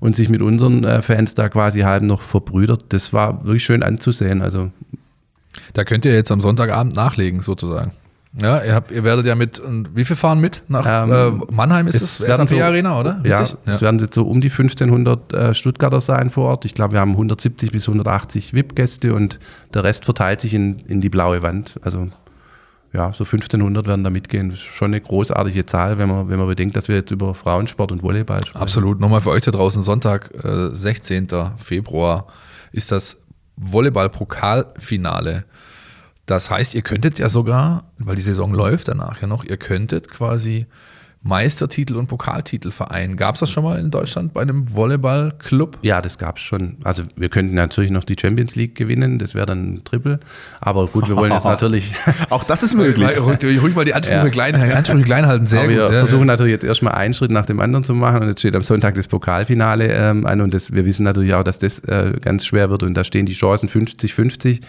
und 0.00 0.14
sich 0.14 0.28
mit 0.28 0.40
unseren 0.40 0.84
äh, 0.84 1.02
Fans 1.02 1.34
da 1.34 1.48
quasi 1.48 1.80
halb 1.80 2.04
noch 2.04 2.22
verbrüdert. 2.22 2.84
Das 2.90 3.12
war 3.12 3.44
wirklich 3.44 3.64
schön 3.64 3.82
anzusehen. 3.82 4.40
Also 4.40 4.70
da 5.72 5.84
könnt 5.84 6.04
ihr 6.04 6.14
jetzt 6.14 6.30
am 6.30 6.40
Sonntagabend 6.40 6.94
nachlegen, 6.94 7.42
sozusagen. 7.42 7.92
Ja, 8.36 8.64
ihr, 8.64 8.74
habt, 8.74 8.90
ihr 8.90 9.04
werdet 9.04 9.26
ja 9.26 9.36
mit, 9.36 9.62
wie 9.94 10.04
viel 10.04 10.16
fahren 10.16 10.40
mit 10.40 10.62
nach 10.66 10.84
ähm, 10.86 11.12
äh, 11.12 11.52
Mannheim 11.54 11.86
ist 11.86 11.94
es, 11.94 12.18
SAP 12.18 12.48
so, 12.48 12.60
Arena, 12.60 12.98
oder? 12.98 13.20
Ja, 13.22 13.42
ja, 13.42 13.48
es 13.66 13.80
werden 13.80 14.00
jetzt 14.00 14.14
so 14.14 14.24
um 14.24 14.40
die 14.40 14.50
1500 14.50 15.32
äh, 15.32 15.54
Stuttgarter 15.54 16.00
sein 16.00 16.30
vor 16.30 16.46
Ort. 16.46 16.64
Ich 16.64 16.74
glaube, 16.74 16.94
wir 16.94 17.00
haben 17.00 17.12
170 17.12 17.70
bis 17.70 17.86
180 17.86 18.52
VIP-Gäste 18.52 19.14
und 19.14 19.38
der 19.72 19.84
Rest 19.84 20.04
verteilt 20.04 20.40
sich 20.40 20.52
in, 20.52 20.80
in 20.80 21.00
die 21.00 21.10
blaue 21.10 21.42
Wand. 21.42 21.78
Also 21.82 22.08
ja, 22.92 23.12
so 23.12 23.24
1500 23.24 23.86
werden 23.86 24.04
da 24.04 24.10
mitgehen. 24.10 24.50
Das 24.50 24.60
ist 24.60 24.64
schon 24.64 24.86
eine 24.86 25.00
großartige 25.00 25.66
Zahl, 25.66 25.98
wenn 25.98 26.08
man, 26.08 26.28
wenn 26.28 26.38
man 26.38 26.46
bedenkt, 26.48 26.76
dass 26.76 26.88
wir 26.88 26.96
jetzt 26.96 27.10
über 27.10 27.34
Frauensport 27.34 27.92
und 27.92 28.02
Volleyball 28.02 28.44
sprechen. 28.46 28.62
Absolut. 28.62 29.00
Nochmal 29.00 29.20
für 29.20 29.30
euch 29.30 29.42
da 29.42 29.50
draußen, 29.50 29.82
Sonntag, 29.82 30.30
äh, 30.44 30.70
16. 30.70 31.28
Februar, 31.56 32.26
ist 32.72 32.92
das 32.92 33.18
Volleyball-Pokalfinale. 33.56 35.44
Das 36.26 36.50
heißt, 36.50 36.74
ihr 36.74 36.82
könntet 36.82 37.18
ja 37.18 37.28
sogar, 37.28 37.84
weil 37.98 38.16
die 38.16 38.22
Saison 38.22 38.54
läuft 38.54 38.88
danach 38.88 39.20
ja 39.20 39.26
noch, 39.26 39.44
ihr 39.44 39.56
könntet 39.56 40.10
quasi 40.10 40.66
Meistertitel 41.24 41.96
und 41.96 42.06
Pokaltitel 42.06 42.70
vereinen. 42.70 43.16
Gab 43.16 43.36
es 43.36 43.40
das 43.40 43.50
schon 43.50 43.64
mal 43.64 43.78
in 43.78 43.90
Deutschland 43.90 44.34
bei 44.34 44.42
einem 44.42 44.74
Volleyballclub? 44.74 45.78
Ja, 45.80 46.02
das 46.02 46.18
gab 46.18 46.36
es 46.36 46.42
schon. 46.42 46.76
Also 46.84 47.02
wir 47.16 47.30
könnten 47.30 47.54
natürlich 47.54 47.90
noch 47.90 48.04
die 48.04 48.14
Champions 48.20 48.56
League 48.56 48.74
gewinnen, 48.74 49.18
das 49.18 49.34
wäre 49.34 49.46
dann 49.46 49.74
ein 49.74 49.84
Triple. 49.84 50.20
Aber 50.60 50.86
gut, 50.86 51.08
wir 51.08 51.16
wollen 51.16 51.32
jetzt 51.32 51.44
natürlich. 51.46 51.94
Auch 52.28 52.44
das 52.44 52.62
ist 52.62 52.74
möglich. 52.76 53.08
Ruhig 53.18 53.74
mal 53.74 53.86
die 53.86 53.94
Ansprüche, 53.94 54.18
ja. 54.18 54.28
klein, 54.28 54.54
Ansprüche 54.54 55.04
klein 55.04 55.26
halten, 55.26 55.46
sehr 55.46 55.60
Aber 55.60 55.68
gut. 55.68 55.76
Wir 55.76 55.84
ja, 55.84 55.98
versuchen 56.00 56.26
natürlich 56.26 56.52
jetzt 56.52 56.64
erstmal 56.64 56.92
einen 56.92 57.14
Schritt 57.14 57.30
nach 57.30 57.46
dem 57.46 57.58
anderen 57.58 57.84
zu 57.84 57.94
machen 57.94 58.20
und 58.20 58.28
jetzt 58.28 58.40
steht 58.40 58.54
am 58.54 58.62
Sonntag 58.62 58.94
das 58.94 59.08
Pokalfinale 59.08 59.94
ähm, 59.94 60.26
an 60.26 60.42
und 60.42 60.52
das, 60.52 60.74
wir 60.74 60.84
wissen 60.84 61.04
natürlich 61.04 61.32
auch, 61.32 61.42
dass 61.42 61.58
das 61.58 61.78
äh, 61.80 62.12
ganz 62.20 62.44
schwer 62.44 62.68
wird 62.68 62.82
und 62.82 62.92
da 62.92 63.02
stehen 63.02 63.24
die 63.24 63.32
Chancen 63.32 63.70
50-50. 63.70 64.60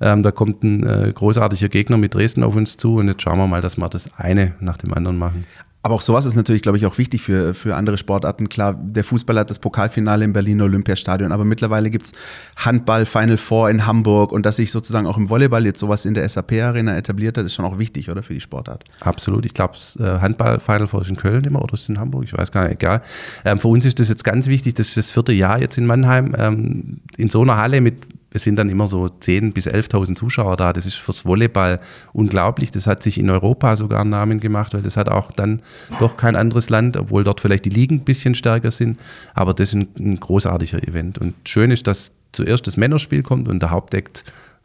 Ähm, 0.00 0.22
da 0.22 0.30
kommt 0.30 0.62
ein 0.62 0.84
äh, 0.84 1.12
großartiger 1.14 1.68
Gegner 1.68 1.96
mit 1.96 2.14
Dresden 2.14 2.42
auf 2.42 2.56
uns 2.56 2.76
zu 2.76 2.96
und 2.96 3.08
jetzt 3.08 3.22
schauen 3.22 3.38
wir 3.38 3.46
mal, 3.46 3.60
dass 3.60 3.76
wir 3.76 3.88
das 3.88 4.10
eine 4.16 4.54
nach 4.60 4.76
dem 4.76 4.94
anderen 4.94 5.18
machen. 5.18 5.44
Aber 5.82 5.94
auch 5.94 6.02
sowas 6.02 6.26
ist 6.26 6.36
natürlich, 6.36 6.60
glaube 6.60 6.76
ich, 6.76 6.84
auch 6.84 6.98
wichtig 6.98 7.22
für, 7.22 7.54
für 7.54 7.74
andere 7.74 7.96
Sportarten. 7.96 8.50
Klar, 8.50 8.74
der 8.74 9.02
Fußball 9.02 9.38
hat 9.38 9.48
das 9.48 9.58
Pokalfinale 9.58 10.26
im 10.26 10.34
Berliner 10.34 10.64
Olympiastadion, 10.64 11.32
aber 11.32 11.46
mittlerweile 11.46 11.88
gibt's 11.88 12.12
Handball 12.56 13.06
Final 13.06 13.38
Four 13.38 13.70
in 13.70 13.86
Hamburg 13.86 14.30
und 14.32 14.44
dass 14.44 14.56
sich 14.56 14.72
sozusagen 14.72 15.06
auch 15.06 15.16
im 15.16 15.30
Volleyball 15.30 15.64
jetzt 15.64 15.78
sowas 15.78 16.04
in 16.04 16.12
der 16.12 16.28
SAP-Arena 16.28 16.96
etabliert 16.96 17.38
hat, 17.38 17.46
ist 17.46 17.54
schon 17.54 17.64
auch 17.64 17.78
wichtig, 17.78 18.10
oder, 18.10 18.22
für 18.22 18.34
die 18.34 18.40
Sportart? 18.40 18.84
Absolut. 19.00 19.46
Ich 19.46 19.54
glaube, 19.54 19.74
äh, 19.98 20.18
Handball 20.20 20.60
Final 20.60 20.86
Four 20.86 21.00
ist 21.00 21.08
in 21.08 21.16
Köln 21.16 21.44
immer 21.44 21.62
oder 21.62 21.74
ist 21.74 21.88
in 21.88 21.98
Hamburg, 21.98 22.24
ich 22.24 22.36
weiß 22.36 22.52
gar 22.52 22.64
nicht, 22.64 22.74
egal. 22.74 23.00
Ähm, 23.46 23.58
für 23.58 23.68
uns 23.68 23.86
ist 23.86 23.98
das 23.98 24.10
jetzt 24.10 24.24
ganz 24.24 24.48
wichtig, 24.48 24.74
das 24.74 24.88
ist 24.88 24.98
das 24.98 25.10
vierte 25.10 25.32
Jahr 25.32 25.60
jetzt 25.60 25.78
in 25.78 25.86
Mannheim, 25.86 26.34
ähm, 26.36 27.00
in 27.16 27.30
so 27.30 27.40
einer 27.40 27.56
Halle 27.56 27.80
mit 27.80 28.06
es 28.32 28.44
sind 28.44 28.56
dann 28.56 28.68
immer 28.68 28.86
so 28.86 29.06
10.000 29.06 29.52
bis 29.52 29.66
11.000 29.66 30.14
Zuschauer 30.14 30.56
da. 30.56 30.72
Das 30.72 30.86
ist 30.86 30.94
fürs 30.94 31.24
Volleyball 31.24 31.80
unglaublich. 32.12 32.70
Das 32.70 32.86
hat 32.86 33.02
sich 33.02 33.18
in 33.18 33.28
Europa 33.28 33.76
sogar 33.76 34.00
einen 34.00 34.10
Namen 34.10 34.40
gemacht, 34.40 34.72
weil 34.74 34.82
das 34.82 34.96
hat 34.96 35.08
auch 35.08 35.32
dann 35.32 35.62
doch 35.98 36.16
kein 36.16 36.36
anderes 36.36 36.70
Land, 36.70 36.96
obwohl 36.96 37.24
dort 37.24 37.40
vielleicht 37.40 37.64
die 37.64 37.70
Ligen 37.70 37.96
ein 37.96 38.04
bisschen 38.04 38.34
stärker 38.34 38.70
sind. 38.70 38.98
Aber 39.34 39.52
das 39.52 39.70
ist 39.70 39.74
ein, 39.74 39.88
ein 39.98 40.20
großartiger 40.20 40.86
Event. 40.86 41.18
Und 41.18 41.34
schön 41.44 41.70
ist, 41.70 41.86
dass 41.86 42.12
zuerst 42.32 42.66
das 42.66 42.76
Männerspiel 42.76 43.22
kommt 43.22 43.48
und 43.48 43.60
der 43.60 43.70
Hauptdeck 43.70 44.10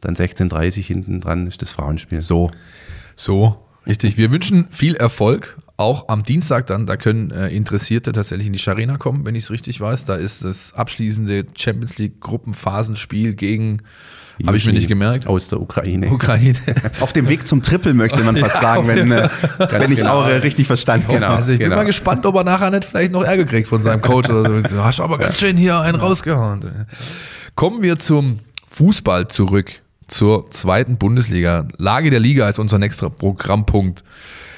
dann 0.01 0.15
16.30 0.15 0.81
hinten 0.81 1.21
dran 1.21 1.47
ist 1.47 1.61
das 1.61 1.71
Frauenspiel. 1.71 2.21
So, 2.21 2.51
so, 3.15 3.57
richtig. 3.87 4.17
Wir 4.17 4.31
wünschen 4.31 4.67
viel 4.69 4.95
Erfolg 4.95 5.57
auch 5.77 6.07
am 6.07 6.23
Dienstag 6.23 6.67
dann, 6.67 6.85
da 6.85 6.95
können 6.95 7.31
äh, 7.31 7.49
Interessierte 7.49 8.11
tatsächlich 8.11 8.47
in 8.47 8.53
die 8.53 8.59
Scharena 8.59 8.97
kommen, 8.97 9.25
wenn 9.25 9.35
ich 9.35 9.45
es 9.45 9.51
richtig 9.51 9.79
weiß. 9.81 10.05
Da 10.05 10.15
ist 10.15 10.43
das 10.43 10.73
abschließende 10.73 11.45
Champions 11.55 11.97
League 11.97 12.21
Gruppenphasenspiel 12.21 13.35
gegen 13.35 13.81
habe 14.45 14.57
ich 14.57 14.65
mir 14.65 14.73
nicht 14.73 14.87
gemerkt. 14.87 15.27
Aus 15.27 15.47
der 15.47 15.61
Ukraine. 15.61 16.11
Ukraine. 16.11 16.57
Auf 16.99 17.13
dem 17.13 17.29
Weg 17.29 17.47
zum 17.47 17.61
Triple 17.61 17.93
möchte 17.93 18.21
man 18.23 18.35
fast 18.35 18.55
ja, 18.55 18.61
sagen, 18.61 18.87
wenn, 18.87 19.11
äh, 19.11 19.29
wenn 19.69 19.91
ich 19.91 19.99
genau. 19.99 20.19
Aure 20.19 20.43
richtig 20.43 20.67
verstanden 20.67 21.07
habe. 21.07 21.19
Genau, 21.19 21.35
also 21.35 21.53
ich 21.53 21.59
genau. 21.59 21.69
bin 21.69 21.77
mal 21.77 21.85
gespannt, 21.85 22.25
ob 22.25 22.35
er 22.35 22.43
nachher 22.43 22.69
nicht 22.69 22.85
vielleicht 22.85 23.11
noch 23.11 23.23
Ärger 23.23 23.45
kriegt 23.45 23.67
von 23.67 23.81
seinem 23.81 24.01
Coach. 24.01 24.29
Oder 24.29 24.61
so. 24.61 24.67
Du 24.75 24.83
hast 24.83 24.99
aber 24.99 25.17
ganz 25.17 25.39
schön 25.39 25.55
hier 25.55 25.79
einen 25.79 25.99
rausgehauen. 25.99 26.85
Kommen 27.55 27.81
wir 27.81 27.97
zum 27.97 28.39
Fußball 28.67 29.27
zurück, 29.29 29.71
zur 30.07 30.51
zweiten 30.51 30.97
Bundesliga. 30.97 31.67
Lage 31.77 32.09
der 32.09 32.19
Liga 32.19 32.49
ist 32.49 32.59
unser 32.59 32.77
nächster 32.77 33.09
Programmpunkt. 33.09 34.03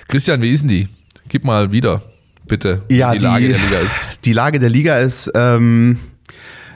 Christian, 0.08 0.42
wie 0.42 0.52
ist 0.52 0.62
denn 0.62 0.70
die? 0.70 0.88
Gib 1.30 1.44
mal 1.44 1.72
wieder, 1.72 2.02
bitte, 2.48 2.84
ja, 2.90 3.12
die, 3.14 3.20
die 3.20 3.26
Lage 3.26 3.48
der 3.50 3.58
Liga 3.58 3.80
ist. 3.80 3.96
Die 4.26 4.34
Lage 4.34 4.60
der 4.60 4.70
Liga 4.70 4.96
ist 4.98 5.32
ähm, 5.36 6.00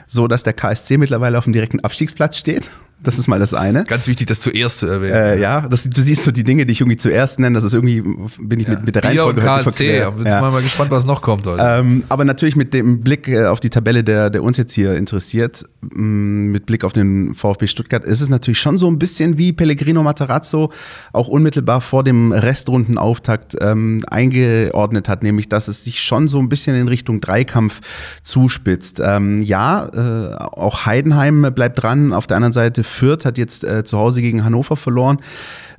so, 0.07 0.27
dass 0.27 0.43
der 0.43 0.53
KSC 0.53 0.97
mittlerweile 0.97 1.37
auf 1.37 1.45
dem 1.45 1.53
direkten 1.53 1.79
Abstiegsplatz 1.81 2.37
steht. 2.37 2.69
Das 3.03 3.17
ist 3.17 3.27
mal 3.27 3.39
das 3.39 3.53
eine. 3.53 3.83
Ganz 3.85 4.07
wichtig, 4.07 4.27
das 4.27 4.41
zuerst 4.41 4.79
zu 4.79 4.85
erwähnen. 4.85 5.13
Äh, 5.13 5.39
ja, 5.39 5.61
das, 5.61 5.89
du 5.89 6.01
siehst 6.01 6.23
so 6.23 6.31
die 6.31 6.43
Dinge, 6.43 6.67
die 6.67 6.73
ich 6.73 6.81
irgendwie 6.81 6.97
zuerst 6.97 7.39
nenne. 7.39 7.55
Das 7.55 7.63
ist 7.63 7.73
irgendwie, 7.73 8.01
bin 8.01 8.59
ich 8.59 8.67
ja. 8.67 8.75
mit, 8.75 8.85
mit 8.85 8.95
der 8.95 9.01
Bier 9.01 9.09
Reihenfolge 9.09 9.41
und 9.41 9.45
KSC. 9.47 9.97
Jetzt 9.97 10.25
ja. 10.25 10.41
mal 10.41 10.61
gespannt, 10.61 10.91
was 10.91 11.03
noch 11.03 11.21
kommt 11.23 11.47
heute. 11.47 11.63
Ähm, 11.65 12.03
aber 12.09 12.25
natürlich 12.25 12.55
mit 12.55 12.75
dem 12.75 13.01
Blick 13.01 13.27
äh, 13.27 13.45
auf 13.45 13.59
die 13.59 13.71
Tabelle, 13.71 14.03
der, 14.03 14.29
der 14.29 14.43
uns 14.43 14.57
jetzt 14.57 14.73
hier 14.73 14.95
interessiert, 14.95 15.63
mm, 15.81 16.51
mit 16.51 16.67
Blick 16.67 16.83
auf 16.83 16.93
den 16.93 17.33
VfB 17.33 17.65
Stuttgart, 17.65 18.03
ist 18.03 18.21
es 18.21 18.29
natürlich 18.29 18.59
schon 18.59 18.77
so 18.77 18.87
ein 18.87 18.99
bisschen 18.99 19.39
wie 19.39 19.51
Pellegrino 19.51 20.03
Matarazzo 20.03 20.71
auch 21.11 21.27
unmittelbar 21.27 21.81
vor 21.81 22.03
dem 22.03 22.31
Restrundenauftakt 22.31 23.55
ähm, 23.61 24.03
eingeordnet 24.11 25.09
hat, 25.09 25.23
nämlich 25.23 25.49
dass 25.49 25.67
es 25.67 25.83
sich 25.83 26.01
schon 26.01 26.27
so 26.27 26.37
ein 26.37 26.49
bisschen 26.49 26.75
in 26.75 26.87
Richtung 26.87 27.19
Dreikampf 27.19 27.81
zuspitzt. 28.21 29.01
Ähm, 29.03 29.41
ja, 29.41 29.87
äh, 29.87 30.35
auch 30.35 30.85
Heidenheim 30.85 31.51
bleibt 31.55 31.81
dran. 31.81 32.13
Auf 32.13 32.27
der 32.27 32.37
anderen 32.37 32.53
Seite 32.53 32.83
Fürth 32.91 33.25
hat 33.25 33.37
jetzt 33.37 33.63
äh, 33.63 33.83
zu 33.83 33.97
Hause 33.97 34.21
gegen 34.21 34.43
Hannover 34.43 34.77
verloren. 34.77 35.19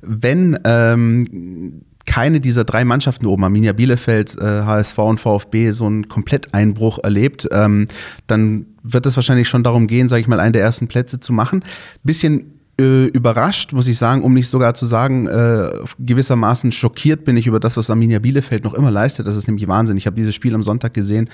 Wenn 0.01 0.59
ähm, 0.65 1.83
keine 2.05 2.41
dieser 2.41 2.65
drei 2.65 2.83
Mannschaften 2.83 3.25
oben, 3.25 3.43
Arminia 3.43 3.73
Bielefeld, 3.73 4.37
äh, 4.37 4.63
HSV 4.63 4.97
und 4.99 5.19
VfB, 5.19 5.71
so 5.71 5.85
einen 5.85 6.09
Kompletteinbruch 6.09 6.99
erlebt, 7.03 7.47
ähm, 7.51 7.87
dann 8.27 8.65
wird 8.83 9.05
es 9.05 9.15
wahrscheinlich 9.15 9.47
schon 9.47 9.63
darum 9.63 9.87
gehen, 9.87 10.09
sage 10.09 10.21
ich 10.21 10.27
mal, 10.27 10.39
einen 10.39 10.53
der 10.53 10.61
ersten 10.61 10.87
Plätze 10.87 11.19
zu 11.19 11.31
machen. 11.31 11.63
Bisschen 12.03 12.53
äh, 12.79 13.05
überrascht, 13.05 13.71
muss 13.71 13.87
ich 13.87 13.97
sagen, 13.97 14.23
um 14.23 14.33
nicht 14.33 14.49
sogar 14.49 14.73
zu 14.73 14.85
sagen, 14.85 15.27
äh, 15.27 15.69
gewissermaßen 15.99 16.71
schockiert 16.71 17.23
bin 17.23 17.37
ich 17.37 17.47
über 17.47 17.59
das, 17.59 17.77
was 17.77 17.89
Arminia 17.89 18.19
Bielefeld 18.19 18.63
noch 18.63 18.73
immer 18.73 18.91
leistet. 18.91 19.27
Das 19.27 19.37
ist 19.37 19.47
nämlich 19.47 19.67
Wahnsinn. 19.67 19.95
Ich 19.95 20.07
habe 20.07 20.15
dieses 20.15 20.35
Spiel 20.35 20.55
am 20.55 20.63
Sonntag 20.63 20.93
gesehen 20.93 21.29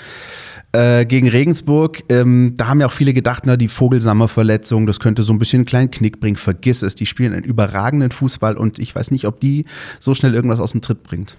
äh, 0.72 1.06
gegen 1.06 1.28
Regensburg. 1.28 2.04
Ähm, 2.10 2.54
da 2.58 2.68
haben 2.68 2.82
ja 2.82 2.88
auch 2.88 2.92
viele 2.92 3.14
gedacht, 3.14 3.46
na, 3.46 3.58
die 3.58 3.68
Vogelsammer-Verletzung, 3.68 4.86
das 4.86 5.00
könnte 5.00 5.24
so 5.24 5.34
ein 5.34 5.40
bisschen 5.40 5.60
einen 5.60 5.66
kleinen 5.66 5.92
Knick 5.92 6.20
bringen. 6.20 6.38
Vergiss 6.38 6.82
es, 6.82 6.96
die 6.96 7.06
spielen 7.06 7.34
einen 7.34 7.44
überragenden 7.44 8.12
Fußball 8.12 8.58
und 8.58 8.80
ich 8.80 8.96
weiß 8.96 9.12
nicht, 9.12 9.26
ob 9.26 9.40
die 9.40 9.66
so 10.00 10.14
schnell 10.14 10.36
irgendwas 10.36 10.60
aus 10.60 10.72
dem 10.72 10.82
Tritt 10.82 11.04
bringt. 11.04 11.38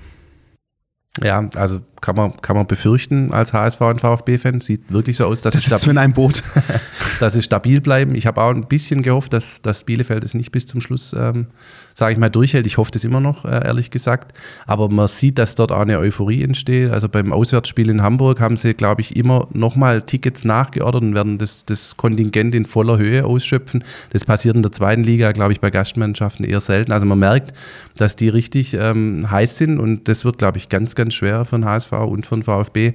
Ja, 1.22 1.48
also 1.54 1.80
kann 2.00 2.16
man, 2.16 2.36
kann 2.40 2.56
man 2.56 2.66
befürchten 2.66 3.32
als 3.32 3.52
HSV 3.52 3.80
und 3.80 4.00
VfB-Fan. 4.00 4.60
Sieht 4.60 4.90
wirklich 4.92 5.16
so 5.16 5.26
aus, 5.26 5.42
dass 5.42 5.54
das 5.54 5.64
stabil, 5.64 5.90
in 5.90 5.98
einem 5.98 6.12
Boot. 6.12 6.42
dass 7.20 7.34
sie 7.34 7.42
stabil 7.42 7.80
bleiben. 7.80 8.14
Ich 8.14 8.26
habe 8.26 8.40
auch 8.40 8.50
ein 8.50 8.66
bisschen 8.66 9.02
gehofft, 9.02 9.32
dass, 9.32 9.62
dass 9.62 9.84
Bielefeld 9.84 10.24
es 10.24 10.34
nicht 10.34 10.52
bis 10.52 10.66
zum 10.66 10.80
Schluss, 10.80 11.14
ähm, 11.18 11.46
sage 11.94 12.12
ich 12.12 12.18
mal, 12.18 12.30
durchhält. 12.30 12.66
Ich 12.66 12.78
hoffe 12.78 12.90
das 12.90 13.04
immer 13.04 13.20
noch, 13.20 13.44
äh, 13.44 13.66
ehrlich 13.66 13.90
gesagt. 13.90 14.32
Aber 14.66 14.88
man 14.88 15.08
sieht, 15.08 15.38
dass 15.38 15.54
dort 15.54 15.72
auch 15.72 15.80
eine 15.80 15.98
Euphorie 15.98 16.42
entsteht. 16.42 16.90
Also 16.90 17.08
beim 17.08 17.32
Auswärtsspiel 17.32 17.90
in 17.90 18.02
Hamburg 18.02 18.40
haben 18.40 18.56
sie, 18.56 18.74
glaube 18.74 19.02
ich, 19.02 19.16
immer 19.16 19.48
nochmal 19.52 20.02
Tickets 20.02 20.44
nachgeordert 20.44 21.02
und 21.02 21.14
werden 21.14 21.38
das, 21.38 21.64
das 21.64 21.96
Kontingent 21.96 22.54
in 22.54 22.64
voller 22.64 22.98
Höhe 22.98 23.24
ausschöpfen. 23.24 23.84
Das 24.10 24.24
passiert 24.24 24.56
in 24.56 24.62
der 24.62 24.72
zweiten 24.72 25.04
Liga, 25.04 25.32
glaube 25.32 25.52
ich, 25.52 25.60
bei 25.60 25.70
Gastmannschaften 25.70 26.44
eher 26.44 26.60
selten. 26.60 26.92
Also 26.92 27.06
man 27.06 27.18
merkt, 27.18 27.52
dass 27.96 28.16
die 28.16 28.28
richtig 28.28 28.74
ähm, 28.74 29.30
heiß 29.30 29.58
sind 29.58 29.78
und 29.78 30.08
das 30.08 30.24
wird, 30.24 30.38
glaube 30.38 30.58
ich, 30.58 30.68
ganz, 30.68 30.94
ganz 30.94 31.14
schwer 31.14 31.44
für 31.44 31.56
den 31.56 31.66
HSV 31.90 32.10
und 32.10 32.30
den 32.30 32.42
VfB, 32.42 32.92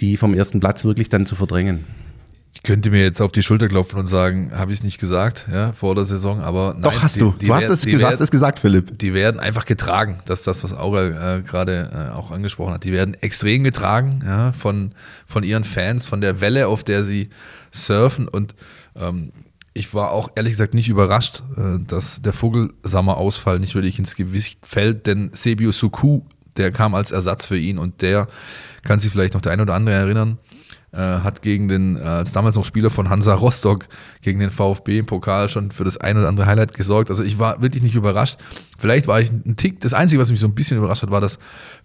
die 0.00 0.16
vom 0.16 0.34
ersten 0.34 0.60
Platz 0.60 0.84
wirklich 0.84 1.08
dann 1.08 1.26
zu 1.26 1.36
verdrängen. 1.36 1.84
Ich 2.52 2.62
könnte 2.62 2.90
mir 2.90 3.02
jetzt 3.02 3.20
auf 3.20 3.32
die 3.32 3.42
Schulter 3.42 3.68
klopfen 3.68 3.98
und 3.98 4.06
sagen, 4.06 4.52
habe 4.54 4.70
ich 4.70 4.78
es 4.78 4.84
nicht 4.84 5.00
gesagt, 5.00 5.48
ja, 5.52 5.72
vor 5.72 5.96
der 5.96 6.04
Saison, 6.04 6.40
aber 6.40 6.74
nein, 6.74 6.82
Doch, 6.82 7.02
hast 7.02 7.16
die, 7.16 7.20
du. 7.20 7.34
Die 7.38 7.46
du, 7.46 7.54
hast, 7.54 7.68
es, 7.68 7.80
du 7.80 8.02
hast 8.02 8.20
es 8.20 8.30
gesagt, 8.30 8.60
Philipp. 8.60 8.96
Die 8.98 9.12
werden 9.12 9.40
einfach 9.40 9.64
getragen. 9.64 10.18
Das 10.24 10.40
ist 10.40 10.46
das, 10.46 10.62
was 10.62 10.72
Aurel 10.72 11.12
äh, 11.12 11.42
gerade 11.42 11.90
äh, 11.92 12.14
auch 12.14 12.30
angesprochen 12.30 12.72
hat. 12.72 12.84
Die 12.84 12.92
werden 12.92 13.14
extrem 13.14 13.64
getragen 13.64 14.22
ja, 14.24 14.52
von, 14.52 14.92
von 15.26 15.42
ihren 15.42 15.64
Fans, 15.64 16.06
von 16.06 16.20
der 16.20 16.40
Welle, 16.40 16.68
auf 16.68 16.84
der 16.84 17.04
sie 17.04 17.28
surfen 17.72 18.28
und 18.28 18.54
ähm, 18.94 19.32
ich 19.76 19.92
war 19.92 20.12
auch 20.12 20.30
ehrlich 20.36 20.52
gesagt 20.52 20.72
nicht 20.72 20.88
überrascht, 20.88 21.42
äh, 21.56 21.84
dass 21.84 22.22
der 22.22 22.32
Vogelsammer-Ausfall 22.32 23.58
nicht 23.58 23.74
wirklich 23.74 23.98
ins 23.98 24.14
Gewicht 24.14 24.60
fällt, 24.64 25.08
denn 25.08 25.30
Sebio 25.34 25.72
Suku 25.72 26.22
der 26.56 26.70
kam 26.70 26.94
als 26.94 27.10
Ersatz 27.10 27.46
für 27.46 27.58
ihn 27.58 27.78
und 27.78 28.02
der 28.02 28.28
kann 28.82 29.00
sich 29.00 29.10
vielleicht 29.10 29.34
noch 29.34 29.40
der 29.40 29.52
ein 29.52 29.60
oder 29.60 29.74
andere 29.74 29.94
erinnern, 29.94 30.38
äh, 30.92 30.98
hat 30.98 31.42
gegen 31.42 31.68
den, 31.68 31.96
äh, 31.96 32.00
als 32.00 32.32
damals 32.32 32.56
noch 32.56 32.64
Spieler 32.64 32.90
von 32.90 33.08
Hansa 33.08 33.34
Rostock, 33.34 33.86
gegen 34.22 34.38
den 34.38 34.50
VfB 34.50 34.98
im 34.98 35.06
Pokal 35.06 35.48
schon 35.48 35.72
für 35.72 35.84
das 35.84 35.96
ein 35.96 36.16
oder 36.16 36.28
andere 36.28 36.46
Highlight 36.46 36.74
gesorgt. 36.74 37.10
Also 37.10 37.24
ich 37.24 37.38
war 37.38 37.60
wirklich 37.62 37.82
nicht 37.82 37.96
überrascht. 37.96 38.38
Vielleicht 38.78 39.08
war 39.08 39.20
ich 39.20 39.30
ein 39.32 39.56
Tick, 39.56 39.80
das 39.80 39.92
Einzige, 39.92 40.20
was 40.20 40.30
mich 40.30 40.40
so 40.40 40.46
ein 40.46 40.54
bisschen 40.54 40.78
überrascht 40.78 41.02
hat, 41.02 41.10
war, 41.10 41.20
dass 41.20 41.38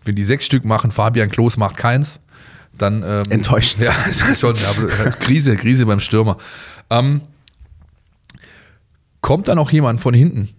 wenn 0.05 0.15
die 0.15 0.23
sechs 0.23 0.45
Stück 0.45 0.65
machen, 0.65 0.91
Fabian 0.91 1.29
Klos 1.29 1.57
macht 1.57 1.77
keins, 1.77 2.19
dann 2.77 3.03
ähm, 3.03 3.31
enttäuscht. 3.31 3.77
Ja, 3.79 3.93
schon, 4.35 4.55
aber 4.57 5.11
Krise, 5.11 5.55
Krise 5.55 5.85
beim 5.85 5.99
Stürmer. 5.99 6.37
Ähm, 6.89 7.21
kommt 9.21 9.47
da 9.47 9.55
noch 9.55 9.71
jemand 9.71 10.01
von 10.01 10.13
hinten? 10.13 10.49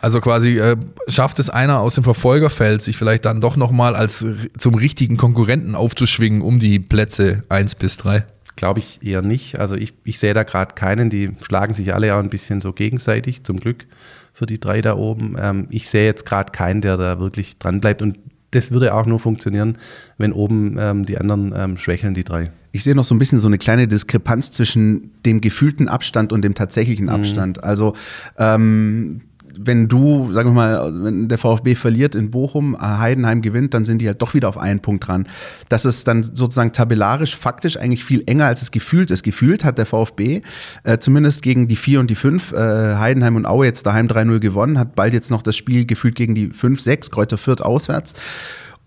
Also 0.00 0.20
quasi 0.20 0.58
äh, 0.58 0.76
schafft 1.08 1.38
es 1.38 1.50
einer 1.50 1.80
aus 1.80 1.94
dem 1.94 2.04
Verfolgerfeld, 2.04 2.82
sich 2.82 2.96
vielleicht 2.96 3.24
dann 3.24 3.40
doch 3.40 3.56
nochmal 3.56 3.96
als 3.96 4.26
zum 4.56 4.74
richtigen 4.74 5.16
Konkurrenten 5.16 5.74
aufzuschwingen 5.74 6.42
um 6.42 6.60
die 6.60 6.78
Plätze 6.78 7.40
1 7.48 7.74
bis 7.74 7.96
3? 7.96 8.24
Glaube 8.56 8.80
ich 8.80 9.00
eher 9.02 9.22
nicht. 9.22 9.58
Also 9.58 9.74
ich, 9.74 9.94
ich 10.04 10.18
sehe 10.18 10.34
da 10.34 10.42
gerade 10.42 10.74
keinen, 10.74 11.10
die 11.10 11.32
schlagen 11.42 11.74
sich 11.74 11.94
alle 11.94 12.08
ja 12.08 12.18
ein 12.18 12.30
bisschen 12.30 12.60
so 12.60 12.72
gegenseitig, 12.72 13.44
zum 13.44 13.58
Glück 13.58 13.86
für 14.32 14.46
die 14.46 14.60
drei 14.60 14.80
da 14.80 14.96
oben. 14.96 15.36
Ähm, 15.40 15.66
ich 15.70 15.88
sehe 15.88 16.04
jetzt 16.04 16.24
gerade 16.24 16.52
keinen, 16.52 16.80
der 16.80 16.96
da 16.96 17.18
wirklich 17.18 17.58
dran 17.58 17.80
bleibt. 17.80 18.02
Und 18.02 18.18
das 18.52 18.70
würde 18.70 18.94
auch 18.94 19.04
nur 19.04 19.18
funktionieren, 19.18 19.76
wenn 20.16 20.32
oben 20.32 20.76
ähm, 20.78 21.04
die 21.04 21.18
anderen 21.18 21.52
ähm, 21.56 21.76
schwächeln, 21.76 22.14
die 22.14 22.24
drei. 22.24 22.52
Ich 22.70 22.84
sehe 22.84 22.94
noch 22.94 23.04
so 23.04 23.14
ein 23.14 23.18
bisschen 23.18 23.38
so 23.38 23.48
eine 23.48 23.58
kleine 23.58 23.88
Diskrepanz 23.88 24.52
zwischen 24.52 25.10
dem 25.26 25.40
gefühlten 25.40 25.88
Abstand 25.88 26.32
und 26.32 26.42
dem 26.42 26.54
tatsächlichen 26.54 27.06
mhm. 27.06 27.12
Abstand. 27.12 27.56
Mhm. 27.58 27.64
Also 27.64 27.94
ähm, 28.38 29.22
wenn 29.58 29.88
du, 29.88 30.32
sagen 30.32 30.50
wir 30.50 30.54
mal, 30.54 31.04
wenn 31.04 31.28
der 31.28 31.38
VfB 31.38 31.74
verliert 31.74 32.14
in 32.14 32.30
Bochum, 32.30 32.74
äh, 32.74 32.78
Heidenheim 32.78 33.42
gewinnt, 33.42 33.74
dann 33.74 33.84
sind 33.84 34.00
die 34.00 34.06
halt 34.06 34.22
doch 34.22 34.34
wieder 34.34 34.48
auf 34.48 34.58
einen 34.58 34.80
Punkt 34.80 35.06
dran. 35.06 35.26
Das 35.68 35.84
ist 35.84 36.06
dann 36.08 36.22
sozusagen 36.22 36.72
tabellarisch, 36.72 37.36
faktisch 37.36 37.76
eigentlich 37.76 38.04
viel 38.04 38.22
enger, 38.26 38.46
als 38.46 38.62
es 38.62 38.70
gefühlt 38.70 39.10
ist. 39.10 39.22
Gefühlt 39.22 39.64
hat 39.64 39.78
der 39.78 39.86
VfB 39.86 40.42
äh, 40.84 40.98
zumindest 40.98 41.42
gegen 41.42 41.68
die 41.68 41.76
4 41.76 42.00
und 42.00 42.10
die 42.10 42.14
5, 42.14 42.52
äh, 42.52 42.56
Heidenheim 42.96 43.36
und 43.36 43.46
Aue 43.46 43.66
jetzt 43.66 43.86
daheim 43.86 44.06
3-0 44.06 44.38
gewonnen, 44.38 44.78
hat 44.78 44.94
bald 44.94 45.12
jetzt 45.12 45.30
noch 45.30 45.42
das 45.42 45.56
Spiel 45.56 45.86
gefühlt 45.86 46.14
gegen 46.14 46.34
die 46.34 46.50
5, 46.50 46.80
6, 46.80 47.10
Kräuter 47.10 47.38
Fürth 47.38 47.62
auswärts. 47.62 48.14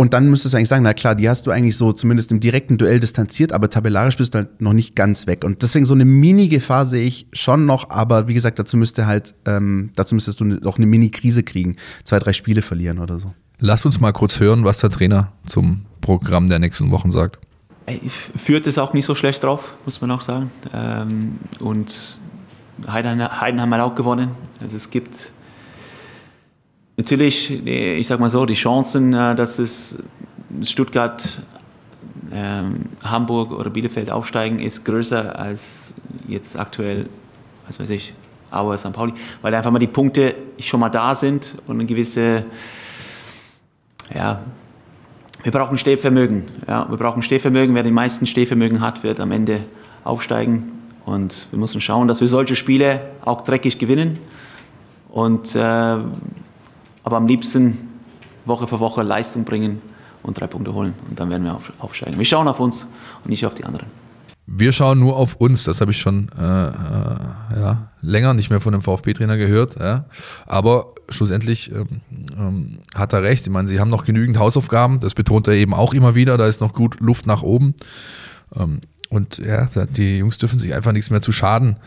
Und 0.02 0.14
dann 0.14 0.32
müsstest 0.32 0.56
du 0.56 0.58
eigentlich 0.58 0.70
sagen, 0.70 0.82
na 0.82 0.96
klar, 0.96 1.14
die 1.14 1.30
hast 1.30 1.46
du 1.46 1.52
eigentlich 1.52 1.78
so 1.78 1.94
zumindest 1.94 2.32
im 2.32 2.40
direkten 2.40 2.80
Duell 2.80 3.00
distanziert, 3.00 3.54
aber 3.54 3.70
tabellarisch 3.70 4.18
bist 4.18 4.34
du 4.34 4.40
halt 4.40 4.60
noch 4.60 4.74
nicht 4.74 4.96
ganz 4.96 5.28
weg. 5.28 5.44
Und 5.44 5.62
deswegen 5.62 5.86
so 5.86 5.94
eine 5.94 6.06
Mini-Gefahr 6.06 6.88
sehe 6.88 7.04
ich 7.04 7.28
schon 7.34 7.68
noch, 7.68 7.92
aber 7.92 8.28
wie 8.28 8.34
gesagt, 8.34 8.58
dazu 8.58 8.78
müsste 8.78 9.06
halt, 9.06 9.36
ähm, 9.46 9.92
dazu 9.96 10.16
müsstest 10.16 10.40
du 10.40 10.58
auch 10.66 10.78
eine 10.78 10.88
Mini-Krise 10.88 11.44
kriegen, 11.44 11.76
zwei, 12.04 12.18
drei 12.18 12.34
Spiele 12.34 12.64
verlieren 12.64 12.98
oder 12.98 13.20
so. 13.20 13.36
Lass 13.60 13.86
uns 13.86 14.00
mal 14.00 14.12
kurz 14.12 14.40
hören, 14.40 14.66
was 14.66 14.80
der 14.80 14.90
Trainer 14.90 15.34
zum 15.46 15.86
Programm 16.02 16.50
der 16.50 16.58
nächsten 16.58 16.90
Wochen 16.90 17.12
sagt. 17.12 17.38
Führt 18.36 18.66
es 18.66 18.80
auch 18.80 18.94
nicht 18.94 19.06
so 19.06 19.14
schlecht 19.14 19.44
drauf, 19.44 19.76
muss 19.86 20.02
man 20.02 20.10
auch 20.10 20.24
sagen. 20.24 20.50
Ähm, 20.74 21.38
und 21.60 22.20
Heidenheim 22.88 23.72
hat 23.72 23.82
auch 23.82 23.94
gewonnen. 23.94 24.32
Also 24.62 24.78
es 24.78 24.90
gibt 24.90 25.30
Natürlich, 27.02 27.50
ich 27.66 28.06
sage 28.06 28.22
mal 28.22 28.30
so, 28.30 28.46
die 28.46 28.54
Chancen, 28.54 29.12
äh, 29.12 29.34
dass 29.34 29.58
es 29.58 29.98
Stuttgart, 30.62 31.42
ähm, 32.32 32.90
Hamburg 33.04 33.54
oder 33.54 33.72
Bielefeld 33.72 34.12
aufsteigen, 34.12 34.60
ist 34.60 34.86
größer 34.86 35.40
als 35.40 35.96
jetzt 36.28 36.60
aktuell, 36.60 37.10
was 37.66 37.80
weiß 37.80 37.90
ich, 37.90 38.14
Aue, 38.52 38.78
St. 38.78 38.94
Pauli, 38.94 39.14
weil 39.42 39.56
einfach 39.56 39.72
mal 39.72 39.80
die 39.80 39.88
Punkte 39.88 40.36
schon 40.60 40.80
mal 40.80 40.90
da 40.90 41.16
sind 41.16 41.56
und 41.66 41.78
eine 41.78 41.88
gewisse, 41.88 42.46
ja, 44.14 44.44
wir 45.42 45.52
brauchen 45.52 45.80
Stehvermögen. 45.80 46.44
Ja, 46.68 46.88
wir 46.88 46.98
brauchen 46.98 47.24
Stehvermögen. 47.24 47.74
Wer 47.74 47.82
die 47.82 47.90
meisten 47.90 48.28
Stehvermögen 48.28 48.80
hat, 48.80 49.02
wird 49.02 49.20
am 49.20 49.32
Ende 49.32 49.64
aufsteigen. 50.04 50.72
Und 51.08 51.48
wir 51.50 51.58
müssen 51.58 51.82
schauen, 51.82 52.08
dass 52.08 52.22
wir 52.22 52.28
solche 52.28 52.56
Spiele 52.56 53.02
auch 53.26 53.44
dreckig 53.44 53.80
gewinnen. 53.80 54.20
Und 55.10 55.56
äh, 55.56 55.98
aber 57.04 57.18
am 57.18 57.28
liebsten 57.28 57.78
Woche 58.46 58.68
für 58.68 58.80
Woche 58.80 59.04
Leistung 59.04 59.44
bringen 59.44 59.82
und 60.24 60.40
drei 60.40 60.48
Punkte 60.48 60.74
holen. 60.74 60.94
Und 61.10 61.20
dann 61.20 61.30
werden 61.30 61.44
wir 61.44 61.60
aufsteigen. 61.80 62.18
Wir 62.18 62.26
schauen 62.26 62.48
auf 62.48 62.60
uns 62.60 62.86
und 63.24 63.30
nicht 63.30 63.46
auf 63.46 63.54
die 63.54 63.64
anderen. 63.64 63.88
Wir 64.48 64.74
schauen 64.74 65.00
nur 65.00 65.16
auf 65.16 65.36
uns, 65.36 65.64
das 65.64 65.80
habe 65.80 65.92
ich 65.92 65.98
schon 66.02 66.30
äh, 66.38 66.42
äh, 66.42 67.62
ja, 67.62 67.92
länger 68.02 68.34
nicht 68.34 68.50
mehr 68.50 68.60
von 68.60 68.74
einem 68.74 68.84
VfB-Trainer 68.84 69.38
gehört. 69.38 69.80
Ja. 69.80 70.06
Aber 70.46 70.88
schlussendlich 71.10 71.72
ähm, 71.72 72.02
ähm, 72.38 72.80
hat 72.94 73.14
er 73.14 73.24
recht. 73.24 73.46
Ich 73.48 73.54
meine, 73.54 73.68
sie 73.68 73.80
haben 73.80 73.90
noch 73.90 74.04
genügend 74.04 74.38
Hausaufgaben, 74.38 75.00
das 75.00 75.14
betont 75.14 75.48
er 75.48 75.54
eben 75.54 75.74
auch 75.74 75.94
immer 75.94 76.16
wieder, 76.16 76.38
da 76.38 76.48
ist 76.48 76.60
noch 76.60 76.74
gut 76.74 77.00
Luft 77.00 77.28
nach 77.28 77.44
oben. 77.44 77.76
Ähm, 78.56 78.82
und 79.10 79.38
ja, 79.38 79.70
die 79.90 80.18
Jungs 80.18 80.38
dürfen 80.38 80.60
sich 80.60 80.74
einfach 80.74 80.92
nichts 80.92 81.10
mehr 81.10 81.22
zu 81.22 81.32
Schaden 81.32 81.78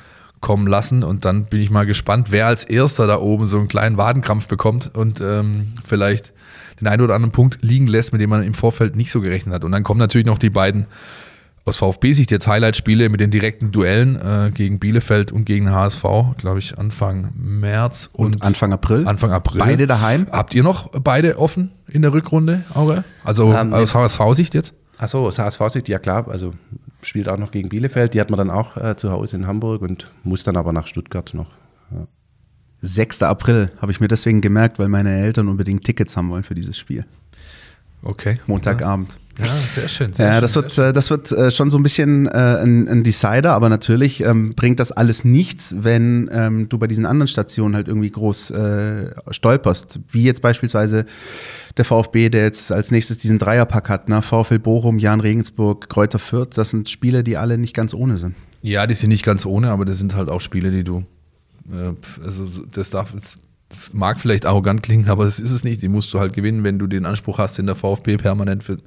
kommen 0.45 0.67
lassen. 0.67 1.03
Und 1.03 1.25
dann 1.25 1.47
bin 1.47 1.61
ich 1.61 1.71
mal 1.71 1.87
gespannt, 1.87 2.31
wer 2.31 2.47
als 2.47 2.65
erster 2.65 3.07
da 3.07 3.19
oben 3.19 3.47
so 3.47 3.59
einen 3.59 3.67
kleinen 3.67 3.97
Wadenkrampf 3.97 4.47
bekommt 4.47 4.95
und 4.95 5.21
ähm, 5.23 5.73
vielleicht 5.85 6.35
den 6.81 6.87
einen 6.87 7.01
oder 7.01 7.15
anderen 7.15 7.33
Punkt 7.33 7.59
liegen 7.63 7.87
lässt, 7.87 8.13
mit 8.13 8.21
dem 8.21 8.29
man 8.29 8.43
im 8.43 8.53
Vorfeld 8.53 8.95
nicht 8.95 9.11
so 9.11 9.23
gerechnet 9.23 9.55
hat. 9.55 9.65
Und 9.65 9.73
dann 9.73 9.83
kommen 9.85 9.99
natürlich 9.99 10.27
noch 10.27 10.39
die 10.39 10.51
beiden 10.51 10.85
aus 11.65 11.79
VfB-Sicht 11.79 12.31
jetzt 12.31 12.47
Highlight-Spiele 12.47 13.09
mit 13.09 13.21
den 13.21 13.31
direkten 13.31 13.73
Duellen 13.73 14.17
äh, 14.17 14.51
gegen 14.53 14.79
Bielefeld 14.79 15.33
und 15.33 15.47
gegen 15.47 15.71
HSV, 15.71 16.03
glaube 16.37 16.59
ich, 16.59 16.79
Anfang 16.79 17.31
März 17.37 18.11
und, 18.13 18.37
und, 18.37 18.43
Anfang 18.43 18.75
April. 18.75 19.09
Anfang 19.09 19.33
April. 19.33 19.61
Beide 19.61 19.87
daheim. 19.87 20.27
Habt 20.31 20.55
ihr 20.55 20.63
noch 20.63 20.91
beide 20.91 21.39
offen 21.39 21.71
in 21.89 22.03
der 22.03 22.13
Rückrunde, 22.13 22.65
Aure? 22.75 23.03
Also 23.25 23.47
um, 23.47 23.57
ähm, 23.57 23.73
aus 23.73 23.95
HSV-Sicht 23.95 24.53
jetzt? 24.55 24.75
Achso, 24.99 25.27
aus 25.27 25.39
HSV-Sicht, 25.39 25.89
ja 25.89 25.99
klar. 25.99 26.29
Also 26.29 26.53
spielt 27.07 27.29
auch 27.29 27.39
noch 27.39 27.51
gegen 27.51 27.69
Bielefeld. 27.69 28.15
Die 28.15 28.21
hat 28.21 28.31
man 28.31 28.39
dann 28.39 28.51
auch 28.51 28.77
äh, 28.77 28.97
zu 28.97 29.11
Hause 29.11 29.37
in 29.37 29.47
Hamburg 29.47 29.83
und 29.83 30.11
muss 30.23 30.45
dann 30.45 30.57
aber 30.57 30.73
nach 30.73 30.87
Stuttgart 30.87 31.33
noch. 31.35 31.51
Ja. 31.91 32.07
6. 32.81 33.23
April 33.23 33.71
habe 33.81 33.93
ich 33.93 34.01
mir 34.01 34.09
deswegen 34.09 34.41
gemerkt, 34.41 34.79
weil 34.79 34.89
meine 34.89 35.17
Eltern 35.17 35.49
unbedingt 35.49 35.85
Tickets 35.85 36.17
haben 36.17 36.31
wollen 36.31 36.43
für 36.43 36.55
dieses 36.55 36.77
Spiel. 36.77 37.05
Okay. 38.03 38.39
Montagabend. 38.47 39.15
Ja, 39.15 39.19
sehr 39.75 39.89
schön. 39.89 40.13
Sehr 40.15 40.27
Ja, 40.27 40.33
schön, 40.35 40.41
das 40.43 40.53
sehr 40.53 40.63
wird, 40.63 40.73
schön. 40.73 40.85
äh, 40.85 40.93
das 40.93 41.11
wird 41.11 41.33
äh, 41.33 41.51
schon 41.51 41.69
so 41.71 41.79
ein 41.79 41.83
bisschen 41.83 42.27
äh, 42.27 42.31
ein, 42.63 42.89
ein 42.89 43.03
Decider, 43.03 43.53
aber 43.53 43.69
natürlich 43.69 44.21
ähm, 44.23 44.55
bringt 44.55 44.79
das 44.81 44.93
alles 44.93 45.25
nichts, 45.25 45.75
wenn 45.81 46.31
ähm, 46.33 46.69
du 46.69 46.79
bei 46.79 46.87
diesen 46.87 47.05
anderen 47.07 47.27
Stationen 47.29 47.75
halt 47.75 47.89
irgendwie 47.89 48.11
groß 48.11 48.51
äh, 48.51 49.11
stolperst. 49.31 49.99
Wie 50.11 50.23
jetzt 50.23 50.41
beispielsweise 50.43 51.05
der 51.77 51.85
VfB, 51.85 52.29
der 52.29 52.45
jetzt 52.45 52.71
als 52.71 52.91
nächstes 52.91 53.19
diesen 53.19 53.39
Dreierpack 53.39 53.89
hat, 53.89 54.09
ne? 54.09 54.23
VfL 54.23 54.59
Bochum, 54.61 54.99
Jan 54.99 55.21
Regensburg, 55.21 55.89
Kräuter 55.89 56.19
Fürth, 56.21 56.51
das 56.57 56.71
sind 56.71 56.89
Spiele, 56.89 57.25
die 57.25 57.37
alle 57.37 57.59
nicht 57.59 57.75
ganz 57.75 57.93
ohne 57.95 58.17
sind. 58.19 58.35
Ja, 58.63 58.87
die 58.87 58.95
sind 58.95 59.09
nicht 59.11 59.25
ganz 59.25 59.45
ohne, 59.45 59.71
aber 59.71 59.85
das 59.85 59.99
sind 59.99 60.15
halt 60.15 60.29
auch 60.29 60.41
Spiele, 60.41 60.71
die 60.71 60.85
du. 60.85 61.05
Also 62.25 62.47
so- 62.47 62.65
das 62.71 62.91
darf. 62.91 63.13
Das 63.13 63.37
mag 63.93 64.21
vielleicht 64.21 64.47
arrogant 64.47 64.83
klingen, 64.83 65.09
aber 65.09 65.25
das 65.25 65.39
ist 65.39 65.51
es 65.51 65.65
nicht. 65.65 65.83
Die 65.83 65.89
musst 65.89 66.13
du 66.13 66.21
halt 66.21 66.33
gewinnen, 66.33 66.65
wenn 66.65 66.79
du 66.79 66.87
den 66.87 67.07
Anspruch 67.07 67.39
hast, 67.39 67.59
den 67.59 67.67
der 67.67 67.75
VfB 67.75 68.17
permanent 68.17 68.63
für, 68.65 68.79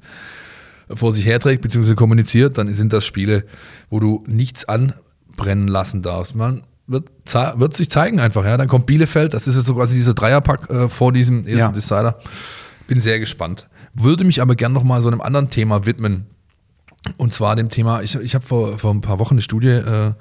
vor 0.94 1.12
sich 1.12 1.26
herträgt 1.26 1.62
bzw. 1.62 1.94
kommuniziert, 1.94 2.58
dann 2.58 2.72
sind 2.74 2.92
das 2.92 3.04
Spiele, 3.04 3.44
wo 3.90 4.00
du 4.00 4.24
nichts 4.26 4.64
anbrennen 4.66 5.68
lassen 5.68 6.02
darfst. 6.02 6.34
Man 6.34 6.64
wird, 6.86 7.08
wird 7.56 7.76
sich 7.76 7.90
zeigen 7.90 8.18
einfach. 8.20 8.44
Ja, 8.44 8.56
dann 8.56 8.68
kommt 8.68 8.86
Bielefeld. 8.86 9.34
Das 9.34 9.46
ist 9.46 9.56
jetzt 9.56 9.66
so 9.66 9.74
quasi 9.74 9.96
dieser 9.96 10.14
Dreierpack 10.14 10.70
äh, 10.70 10.88
vor 10.88 11.12
diesem 11.12 11.46
ersten 11.46 11.58
Ja. 11.58 11.72
Decider. 11.72 12.18
Bin 12.86 13.00
sehr 13.00 13.20
gespannt. 13.20 13.68
Würde 13.94 14.24
mich 14.24 14.40
aber 14.40 14.54
gern 14.54 14.72
noch 14.72 14.84
mal 14.84 15.00
so 15.02 15.08
einem 15.08 15.20
anderen 15.20 15.50
Thema 15.50 15.84
widmen. 15.84 16.26
Und 17.16 17.32
zwar 17.32 17.56
dem 17.56 17.70
Thema, 17.70 18.02
ich, 18.02 18.16
ich 18.16 18.34
habe 18.34 18.44
vor, 18.44 18.78
vor 18.78 18.92
ein 18.92 19.02
paar 19.02 19.18
Wochen 19.18 19.34
eine 19.34 19.42
Studie 19.42 19.68
äh, 19.68 20.12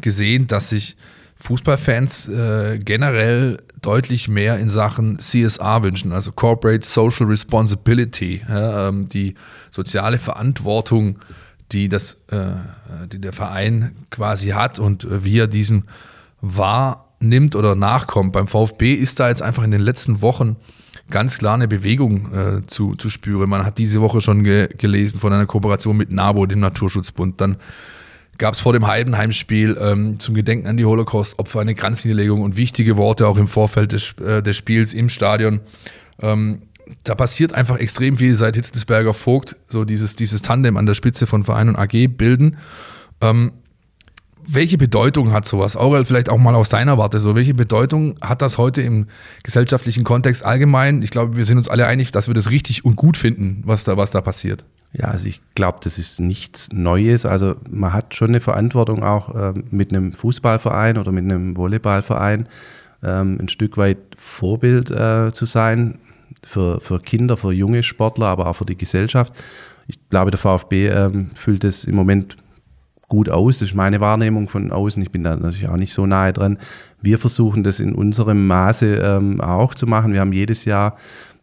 gesehen, 0.00 0.46
dass 0.46 0.68
sich 0.68 0.96
Fußballfans 1.40 2.28
äh, 2.28 2.78
generell 2.78 3.58
deutlich 3.80 4.28
mehr 4.28 4.58
in 4.58 4.68
Sachen 4.68 5.18
CSR 5.18 5.82
wünschen, 5.82 6.12
also 6.12 6.32
Corporate 6.32 6.86
Social 6.86 7.26
Responsibility, 7.26 8.42
ja, 8.46 8.88
ähm, 8.88 9.08
die 9.08 9.34
soziale 9.70 10.18
Verantwortung, 10.18 11.18
die, 11.72 11.88
das, 11.88 12.18
äh, 12.30 12.52
die 13.10 13.20
der 13.20 13.32
Verein 13.32 13.92
quasi 14.10 14.48
hat 14.48 14.78
und 14.78 15.04
äh, 15.04 15.24
wie 15.24 15.38
er 15.38 15.46
diesen 15.46 15.84
wahrnimmt 16.42 17.54
oder 17.54 17.74
nachkommt. 17.74 18.32
Beim 18.32 18.46
VfB 18.46 18.94
ist 18.94 19.20
da 19.20 19.28
jetzt 19.28 19.42
einfach 19.42 19.62
in 19.62 19.70
den 19.70 19.80
letzten 19.80 20.20
Wochen 20.20 20.56
ganz 21.10 21.38
klar 21.38 21.54
eine 21.54 21.68
Bewegung 21.68 22.32
äh, 22.32 22.66
zu, 22.66 22.94
zu 22.94 23.08
spüren. 23.10 23.48
Man 23.48 23.64
hat 23.64 23.78
diese 23.78 24.00
Woche 24.00 24.20
schon 24.20 24.44
ge 24.44 24.68
gelesen 24.76 25.18
von 25.18 25.32
einer 25.32 25.46
Kooperation 25.46 25.96
mit 25.96 26.10
NABO, 26.10 26.46
dem 26.46 26.60
Naturschutzbund. 26.60 27.40
Dann 27.40 27.56
gab 28.40 28.54
es 28.54 28.60
vor 28.60 28.72
dem 28.72 28.88
Heidenheim-Spiel 28.88 29.78
ähm, 29.80 30.18
zum 30.18 30.34
Gedenken 30.34 30.66
an 30.66 30.76
die 30.76 30.84
Holocaust-Opfer 30.84 31.60
eine 31.60 31.76
Kranzniederlegung 31.76 32.42
und 32.42 32.56
wichtige 32.56 32.96
Worte 32.96 33.28
auch 33.28 33.36
im 33.36 33.46
Vorfeld 33.46 33.92
des, 33.92 34.14
äh, 34.18 34.42
des 34.42 34.56
Spiels 34.56 34.94
im 34.94 35.08
Stadion. 35.08 35.60
Ähm, 36.20 36.62
da 37.04 37.14
passiert 37.14 37.52
einfach 37.52 37.78
extrem 37.78 38.16
viel 38.16 38.34
seit 38.34 38.56
Hitzelsberger 38.56 39.14
Vogt, 39.14 39.54
so 39.68 39.84
dieses, 39.84 40.16
dieses 40.16 40.42
Tandem 40.42 40.76
an 40.76 40.86
der 40.86 40.94
Spitze 40.94 41.28
von 41.28 41.44
Verein 41.44 41.68
und 41.68 41.76
AG 41.76 42.08
bilden. 42.08 42.56
Ähm, 43.20 43.52
welche 44.46 44.78
Bedeutung 44.78 45.32
hat 45.32 45.46
sowas? 45.46 45.76
Aurel, 45.76 46.06
vielleicht 46.06 46.30
auch 46.30 46.38
mal 46.38 46.54
aus 46.54 46.70
deiner 46.70 46.98
Warte 46.98 47.20
so. 47.20 47.36
Welche 47.36 47.54
Bedeutung 47.54 48.16
hat 48.22 48.42
das 48.42 48.58
heute 48.58 48.80
im 48.80 49.06
gesellschaftlichen 49.44 50.02
Kontext 50.02 50.44
allgemein? 50.44 51.02
Ich 51.02 51.10
glaube, 51.10 51.36
wir 51.36 51.44
sind 51.44 51.58
uns 51.58 51.68
alle 51.68 51.86
einig, 51.86 52.10
dass 52.10 52.26
wir 52.26 52.34
das 52.34 52.50
richtig 52.50 52.84
und 52.86 52.96
gut 52.96 53.16
finden, 53.18 53.62
was 53.66 53.84
da, 53.84 53.98
was 53.98 54.10
da 54.10 54.22
passiert. 54.22 54.64
Ja, 54.92 55.06
also 55.06 55.28
ich 55.28 55.40
glaube, 55.54 55.78
das 55.82 55.98
ist 55.98 56.18
nichts 56.20 56.70
Neues. 56.72 57.24
Also 57.24 57.54
man 57.68 57.92
hat 57.92 58.14
schon 58.14 58.30
eine 58.30 58.40
Verantwortung 58.40 59.04
auch 59.04 59.34
ähm, 59.34 59.64
mit 59.70 59.90
einem 59.90 60.12
Fußballverein 60.12 60.98
oder 60.98 61.12
mit 61.12 61.24
einem 61.24 61.56
Volleyballverein 61.56 62.48
ähm, 63.02 63.38
ein 63.40 63.48
Stück 63.48 63.76
weit 63.76 63.98
Vorbild 64.16 64.90
äh, 64.90 65.32
zu 65.32 65.46
sein 65.46 65.98
für, 66.44 66.80
für 66.80 66.98
Kinder, 66.98 67.36
für 67.36 67.52
junge 67.52 67.82
Sportler, 67.82 68.26
aber 68.26 68.46
auch 68.46 68.54
für 68.54 68.64
die 68.64 68.76
Gesellschaft. 68.76 69.32
Ich 69.86 70.08
glaube, 70.08 70.30
der 70.30 70.38
VfB 70.38 70.88
ähm, 70.88 71.30
füllt 71.34 71.64
es 71.64 71.84
im 71.84 71.94
Moment 71.94 72.36
gut 73.08 73.28
aus. 73.28 73.58
Das 73.58 73.70
ist 73.70 73.74
meine 73.74 74.00
Wahrnehmung 74.00 74.48
von 74.48 74.70
außen. 74.70 75.02
Ich 75.02 75.10
bin 75.10 75.24
da 75.24 75.36
natürlich 75.36 75.68
auch 75.68 75.76
nicht 75.76 75.92
so 75.92 76.06
nahe 76.06 76.32
dran. 76.32 76.58
Wir 77.02 77.18
versuchen 77.18 77.62
das 77.62 77.80
in 77.80 77.94
unserem 77.94 78.46
Maße 78.46 78.96
ähm, 78.96 79.40
auch 79.40 79.74
zu 79.74 79.86
machen. 79.86 80.12
Wir 80.12 80.20
haben 80.20 80.32
jedes 80.32 80.64
Jahr 80.64 80.96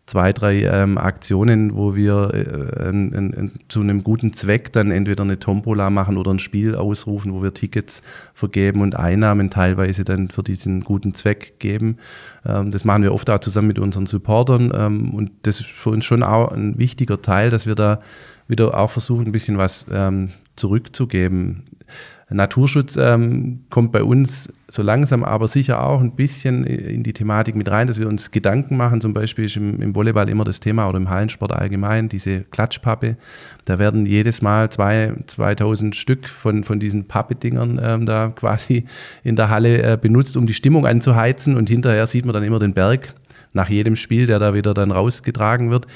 zwei, 0.08 0.32
drei 0.34 0.64
ähm, 0.64 0.98
Aktionen, 0.98 1.76
wo 1.76 1.94
wir 1.96 2.32
äh, 2.34 2.90
ein, 2.90 3.14
ein, 3.14 3.34
ein, 3.34 3.52
zu 3.68 3.82
einem 3.82 4.04
guten 4.04 4.34
Zweck 4.34 4.72
dann 4.72 4.90
entweder 4.90 5.24
eine 5.24 5.38
Tombola 5.38 5.90
machen 5.90 6.18
oder 6.18 6.34
ein 6.34 6.40
Spiel 6.40 6.76
ausrufen, 6.76 7.34
wo 7.34 7.44
wir 7.44 7.54
Tickets 7.54 8.02
vergeben 8.34 8.82
und 8.82 8.96
Einnahmen 8.96 9.50
teilweise 9.50 10.06
dann 10.06 10.30
für 10.30 10.44
diesen 10.44 10.82
guten 10.82 11.14
Zweck 11.14 11.60
geben. 11.60 11.98
Ähm, 12.46 12.72
das 12.72 12.86
machen 12.86 13.04
wir 13.04 13.14
oft 13.14 13.30
auch 13.30 13.40
zusammen 13.40 13.68
mit 13.68 13.80
unseren 13.80 14.06
Supportern 14.06 14.72
ähm, 14.74 15.14
und 15.14 15.32
das 15.44 15.60
ist 15.60 15.70
für 15.70 15.90
uns 15.90 16.06
schon 16.06 16.24
auch 16.24 16.52
ein 16.54 16.78
wichtiger 16.78 17.22
Teil, 17.22 17.50
dass 17.50 17.66
wir 17.66 17.76
da 17.76 18.00
wieder 18.48 18.78
auch 18.78 18.90
versuchen, 18.90 19.26
ein 19.26 19.32
bisschen 19.34 19.58
was 19.58 19.86
ähm, 19.92 20.30
zurückzugeben. 20.56 21.64
Naturschutz 22.30 22.98
ähm, 22.98 23.62
kommt 23.70 23.94
bei 23.94 24.04
uns 24.04 24.52
so 24.68 24.84
langsam, 24.84 25.24
aber 25.24 25.48
sicher 25.48 25.82
auch 25.82 26.02
ein 26.02 26.14
bisschen 26.14 26.66
in 26.66 27.02
die 27.04 27.14
Thematik 27.14 27.56
mit 27.56 27.72
rein, 27.72 27.88
dass 27.88 28.00
wir 28.00 28.08
uns 28.10 28.32
Gedanken 28.32 28.76
machen. 28.76 29.00
Zum 29.00 29.14
Beispiel 29.14 29.46
ist 29.46 29.56
im, 29.56 29.82
im 29.82 29.96
Volleyball 29.96 30.28
immer 30.28 30.44
das 30.44 30.60
Thema 30.60 30.90
oder 30.90 30.98
im 30.98 31.10
Hallensport 31.10 31.54
allgemein 31.54 32.10
diese 32.10 32.42
Klatschpappe. 32.42 33.16
Da 33.64 33.80
werden 33.80 34.06
jedes 34.06 34.42
Mal 34.42 34.70
zwei, 34.70 35.14
2000 35.26 35.96
Stück 35.96 36.28
von, 36.28 36.66
von 36.66 36.82
diesen 36.82 37.08
Pappedingern 37.08 37.80
ähm, 37.82 38.06
da 38.06 38.28
quasi 38.36 38.84
in 39.24 39.38
der 39.38 39.50
Halle 39.50 39.94
äh, 39.94 39.98
benutzt, 39.98 40.36
um 40.36 40.46
die 40.46 40.54
Stimmung 40.54 40.86
anzuheizen. 40.86 41.56
Und 41.56 41.70
hinterher 41.70 42.08
sieht 42.08 42.26
man 42.26 42.34
dann 42.34 42.44
immer 42.44 42.60
den 42.60 42.74
Berg 42.74 43.14
nach 43.54 43.70
jedem 43.70 43.96
Spiel, 43.96 44.26
der 44.26 44.40
da 44.40 44.54
wieder 44.54 44.74
dann 44.74 44.92
rausgetragen 44.92 45.72
wird. 45.72 45.88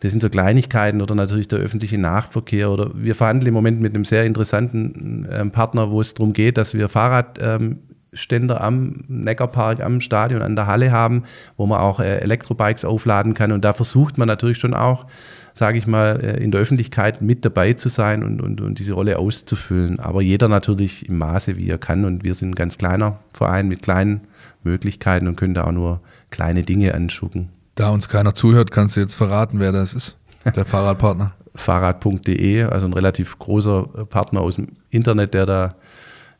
Das 0.00 0.10
sind 0.10 0.20
so 0.20 0.28
Kleinigkeiten 0.28 1.00
oder 1.00 1.14
natürlich 1.14 1.48
der 1.48 1.58
öffentliche 1.58 1.98
Nachverkehr. 1.98 2.70
Oder 2.70 2.90
wir 2.94 3.14
verhandeln 3.14 3.48
im 3.48 3.54
Moment 3.54 3.80
mit 3.80 3.94
einem 3.94 4.04
sehr 4.04 4.24
interessanten 4.24 5.26
ähm, 5.30 5.50
Partner, 5.50 5.90
wo 5.90 6.00
es 6.00 6.14
darum 6.14 6.32
geht, 6.32 6.58
dass 6.58 6.74
wir 6.74 6.88
Fahrradständer 6.88 8.60
am 8.60 9.04
Neckarpark, 9.08 9.80
am 9.80 10.00
Stadion, 10.00 10.42
an 10.42 10.56
der 10.56 10.66
Halle 10.66 10.92
haben, 10.92 11.24
wo 11.56 11.66
man 11.66 11.80
auch 11.80 12.00
äh, 12.00 12.18
Elektrobikes 12.18 12.84
aufladen 12.84 13.34
kann. 13.34 13.52
Und 13.52 13.64
da 13.64 13.72
versucht 13.72 14.18
man 14.18 14.28
natürlich 14.28 14.58
schon 14.58 14.74
auch, 14.74 15.06
sage 15.54 15.78
ich 15.78 15.86
mal, 15.86 16.20
äh, 16.22 16.42
in 16.42 16.50
der 16.50 16.60
Öffentlichkeit 16.60 17.22
mit 17.22 17.44
dabei 17.46 17.72
zu 17.72 17.88
sein 17.88 18.22
und, 18.22 18.42
und, 18.42 18.60
und 18.60 18.78
diese 18.78 18.92
Rolle 18.92 19.18
auszufüllen. 19.18 19.98
Aber 19.98 20.20
jeder 20.20 20.48
natürlich 20.48 21.08
im 21.08 21.16
Maße, 21.16 21.56
wie 21.56 21.70
er 21.70 21.78
kann. 21.78 22.04
Und 22.04 22.22
wir 22.22 22.34
sind 22.34 22.50
ein 22.50 22.54
ganz 22.54 22.76
kleiner 22.76 23.20
Verein 23.32 23.66
mit 23.66 23.80
kleinen 23.80 24.20
Möglichkeiten 24.62 25.26
und 25.26 25.36
können 25.36 25.54
da 25.54 25.64
auch 25.64 25.72
nur 25.72 26.00
kleine 26.30 26.64
Dinge 26.64 26.92
anschucken. 26.94 27.55
Da 27.76 27.90
uns 27.90 28.08
keiner 28.08 28.34
zuhört, 28.34 28.70
kannst 28.70 28.96
du 28.96 29.00
jetzt 29.00 29.14
verraten, 29.14 29.60
wer 29.60 29.70
das 29.70 29.92
ist. 29.92 30.16
Der 30.56 30.64
Fahrradpartner. 30.64 31.34
Fahrrad.de, 31.54 32.64
also 32.64 32.86
ein 32.86 32.92
relativ 32.92 33.38
großer 33.38 33.82
Partner 34.08 34.40
aus 34.40 34.56
dem 34.56 34.68
Internet, 34.90 35.34
der 35.34 35.46
da, 35.46 35.74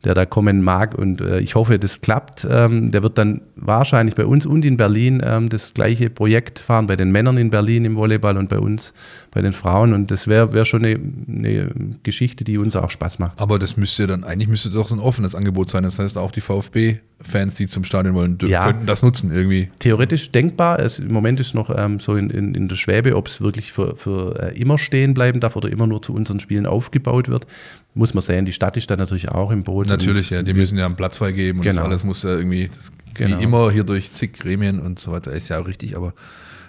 der 0.03 0.13
da 0.13 0.25
kommen 0.25 0.61
mag. 0.61 0.95
Und 0.95 1.21
äh, 1.21 1.39
ich 1.39 1.55
hoffe, 1.55 1.77
das 1.79 2.01
klappt. 2.01 2.47
Ähm, 2.49 2.91
der 2.91 3.03
wird 3.03 3.17
dann 3.17 3.41
wahrscheinlich 3.55 4.15
bei 4.15 4.25
uns 4.25 4.45
und 4.45 4.63
in 4.63 4.77
Berlin 4.77 5.21
ähm, 5.25 5.49
das 5.49 5.73
gleiche 5.73 6.09
Projekt 6.09 6.59
fahren, 6.59 6.87
bei 6.87 6.95
den 6.95 7.11
Männern 7.11 7.37
in 7.37 7.49
Berlin 7.49 7.85
im 7.85 7.95
Volleyball 7.95 8.37
und 8.37 8.49
bei 8.49 8.59
uns 8.59 8.93
bei 9.31 9.41
den 9.41 9.53
Frauen. 9.53 9.93
Und 9.93 10.11
das 10.11 10.27
wäre 10.27 10.53
wär 10.53 10.65
schon 10.65 10.85
eine, 10.85 10.99
eine 11.27 11.69
Geschichte, 12.03 12.43
die 12.43 12.57
uns 12.57 12.75
auch 12.75 12.89
Spaß 12.91 13.19
macht. 13.19 13.41
Aber 13.41 13.59
das 13.59 13.75
müsste 13.77 14.07
dann, 14.07 14.23
eigentlich 14.23 14.47
müsste 14.47 14.69
doch 14.69 14.87
so 14.87 14.95
ein 14.95 14.99
offenes 15.01 15.35
Angebot 15.35 15.69
sein. 15.69 15.83
Das 15.83 15.99
heißt, 15.99 16.17
auch 16.17 16.31
die 16.31 16.41
VfB-Fans, 16.41 17.55
die 17.55 17.67
zum 17.67 17.83
Stadion 17.83 18.13
wollen, 18.15 18.37
Ja. 18.45 18.65
könnten 18.65 18.85
das 18.85 19.01
nutzen 19.03 19.31
irgendwie. 19.31 19.69
theoretisch 19.79 20.31
denkbar. 20.31 20.79
Es, 20.79 20.99
Im 20.99 21.11
Moment 21.11 21.39
ist 21.39 21.53
noch 21.55 21.75
ähm, 21.75 21.99
so 21.99 22.15
in, 22.15 22.29
in, 22.29 22.55
in 22.55 22.67
der 22.67 22.75
Schwebe, 22.75 23.15
ob 23.15 23.27
es 23.27 23.41
wirklich 23.41 23.71
für, 23.71 23.95
für 23.95 24.39
äh, 24.53 24.59
immer 24.59 24.77
stehen 24.77 25.13
bleiben 25.13 25.39
darf 25.39 25.55
oder 25.55 25.69
immer 25.71 25.87
nur 25.87 26.01
zu 26.01 26.13
unseren 26.13 26.39
Spielen 26.39 26.65
aufgebaut 26.65 27.29
wird. 27.29 27.47
Muss 27.97 28.13
man 28.13 28.21
sehen. 28.21 28.45
Die 28.45 28.53
Stadt 28.53 28.77
ist 28.77 28.89
da 28.89 28.95
natürlich 28.95 29.29
auch 29.29 29.51
im 29.51 29.63
Boot. 29.63 29.87
Natürlich, 29.87 30.29
ja. 30.29 30.43
Die 30.43 30.53
müssen 30.53 30.77
ja 30.77 30.85
einen 30.85 30.95
Platz 30.95 31.17
freigeben 31.17 31.59
und 31.59 31.65
das 31.65 31.75
Genau. 31.75 31.87
alles 31.87 32.03
muss 32.03 32.23
ja 32.23 32.29
irgendwie, 32.37 32.67
das, 32.67 32.91
Genau. 33.15 33.39
wie 33.39 33.43
immer 33.43 33.71
hier 33.71 33.83
durch 33.83 34.11
zig 34.13 34.33
Gremien 34.33 34.79
und 34.79 34.99
so 34.99 35.11
weiter, 35.11 35.31
ist 35.31 35.49
ja 35.49 35.59
auch 35.59 35.67
richtig, 35.67 35.97
aber 35.97 36.13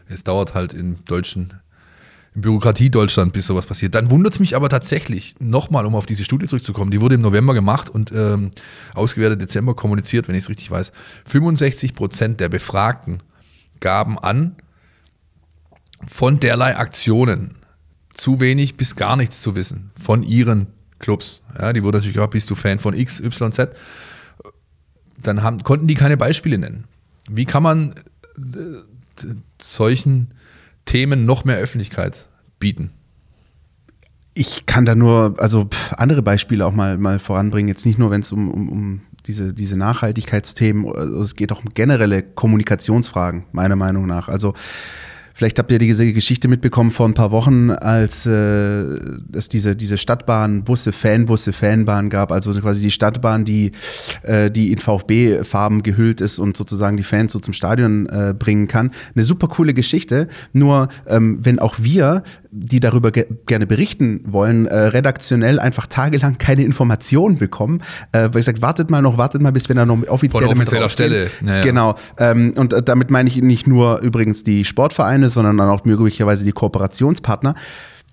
es 0.07 0.24
dauert 0.24 0.55
halt 0.55 0.72
im 0.72 1.05
deutschen, 1.05 1.53
Bürokratie 2.35 2.89
Deutschland, 2.91 3.33
bis 3.33 3.47
sowas 3.47 3.66
passiert. 3.66 3.95
Dann 3.95 4.11
wundert 4.11 4.35
es 4.35 4.39
mich 4.41 4.55
aber 4.55 4.68
tatsächlich, 4.68 5.35
nochmal, 5.41 5.85
um 5.87 5.95
auf 5.97 6.07
diese 6.07 6.24
Studie 6.24 6.47
zurückzukommen, 6.47 6.91
die 6.91 7.01
wurde 7.01 7.16
im 7.16 7.20
November 7.20 7.53
gemacht 7.53 7.91
und 7.91 8.12
ähm, 8.12 8.53
ausgewertet 8.95 9.41
Dezember 9.41 9.74
kommuniziert, 9.74 10.29
wenn 10.29 10.35
ich 10.37 10.45
es 10.45 10.49
richtig 10.49 10.70
weiß. 10.70 10.93
65 11.26 11.95
Prozent 11.95 12.39
der 12.41 12.49
Befragten 12.49 13.18
gaben 13.81 14.18
an, 14.18 14.57
von 16.07 16.39
derlei 16.41 16.76
Aktionen 16.76 17.57
zu 18.14 18.41
wenig 18.41 18.76
bis 18.76 18.95
gar 18.97 19.16
nichts 19.16 19.41
zu 19.41 19.55
wissen 19.55 19.91
von 19.99 20.22
ihren 20.22 20.68
Clubs. 20.99 21.42
Ja, 21.59 21.72
die 21.72 21.82
wurde 21.82 21.99
natürlich 21.99 22.18
auch, 22.18 22.28
bist 22.28 22.51
du 22.51 22.55
Fan 22.55 22.78
von 22.78 22.94
X, 22.94 23.20
Y, 23.20 23.53
Z? 23.53 23.70
Dann 25.20 25.42
haben, 25.42 25.62
konnten 25.62 25.86
die 25.86 25.94
keine 25.94 26.16
Beispiele 26.16 26.59
nennen. 26.59 26.84
Wie 27.28 27.44
kann 27.44 27.62
man 27.62 27.94
äh, 28.36 29.26
solchen 29.61 30.34
Themen 30.84 31.26
noch 31.26 31.44
mehr 31.44 31.59
Öffentlichkeit 31.59 32.28
bieten? 32.59 32.92
Ich 34.34 34.66
kann 34.66 34.86
da 34.86 34.94
nur, 34.94 35.34
also 35.38 35.68
andere 35.96 36.22
Beispiele 36.22 36.64
auch 36.64 36.72
mal, 36.72 36.96
mal 36.96 37.18
voranbringen. 37.18 37.68
Jetzt 37.68 37.84
nicht 37.84 37.99
nur, 37.99 38.11
wenn 38.11 38.20
es 38.20 38.30
um, 38.30 38.51
um, 38.51 38.68
um 38.68 39.01
diese, 39.26 39.53
diese 39.53 39.76
Nachhaltigkeitsthemen, 39.76 40.86
also 40.92 41.20
es 41.20 41.34
geht 41.34 41.51
auch 41.53 41.64
um 41.64 41.74
generelle 41.74 42.22
Kommunikationsfragen, 42.22 43.44
meiner 43.53 43.76
Meinung 43.76 44.07
nach. 44.07 44.28
Also 44.28 44.55
Vielleicht 45.39 45.61
habt 45.61 45.70
ihr 45.70 45.78
diese 45.78 46.12
Geschichte 46.12 46.49
mitbekommen 46.49 46.91
vor 46.91 47.07
ein 47.07 47.14
paar 47.14 47.30
Wochen, 47.30 47.70
als 47.70 48.26
äh, 48.26 48.32
es 49.32 49.49
diese, 49.49 49.76
diese 49.76 49.97
Stadtbahnbusse, 49.97 50.91
Fanbusse, 50.91 51.53
Fanbahn 51.53 52.11
gab, 52.11 52.32
also 52.32 52.53
quasi 52.55 52.82
die 52.82 52.91
Stadtbahn, 52.91 53.45
die, 53.45 53.70
äh, 54.24 54.51
die 54.51 54.72
in 54.72 54.78
VfB-Farben 54.78 55.84
gehüllt 55.84 56.20
ist 56.20 56.41
und 56.41 56.57
sozusagen 56.57 56.97
die 56.97 57.05
Fans 57.05 57.30
so 57.30 57.39
zum 57.39 57.55
Stadion 57.55 58.09
äh, 58.09 58.34
bringen 58.36 58.66
kann. 58.66 58.91
Eine 59.14 59.22
super 59.22 59.47
coole 59.47 59.74
Geschichte. 59.74 60.26
Nur 60.53 60.89
ähm, 61.07 61.39
wenn 61.41 61.61
auch 61.61 61.76
wir, 61.78 62.24
die 62.51 62.80
darüber 62.80 63.12
ge 63.12 63.26
gerne 63.47 63.68
berichten 63.68 64.22
wollen, 64.26 64.66
äh, 64.66 64.76
redaktionell 64.76 65.61
einfach 65.61 65.86
tagelang 65.86 66.39
keine 66.39 66.64
Informationen 66.64 67.39
bekommen, 67.39 67.80
äh, 68.11 68.28
weil 68.32 68.41
ich 68.41 68.47
sage, 68.47 68.61
wartet 68.61 68.91
mal 68.91 69.03
noch, 69.03 69.18
wartet 69.18 69.41
mal, 69.41 69.53
bis 69.53 69.68
wir 69.68 69.76
da 69.76 69.86
noch 69.86 69.99
offiziell 70.09 70.49
Von 70.49 70.57
offizieller 70.57 70.89
Stelle. 70.89 71.30
Ja, 71.47 71.59
ja. 71.59 71.62
Genau. 71.62 71.95
Ähm, 72.18 72.55
und 72.57 72.72
äh, 72.72 72.82
damit 72.82 73.11
meine 73.12 73.28
ich 73.28 73.41
nicht 73.41 73.68
nur 73.68 74.01
übrigens 74.01 74.43
die 74.43 74.64
Sportvereine, 74.64 75.28
sondern 75.29 75.57
dann 75.57 75.68
auch 75.68 75.85
möglicherweise 75.85 76.45
die 76.45 76.53
Kooperationspartner 76.53 77.55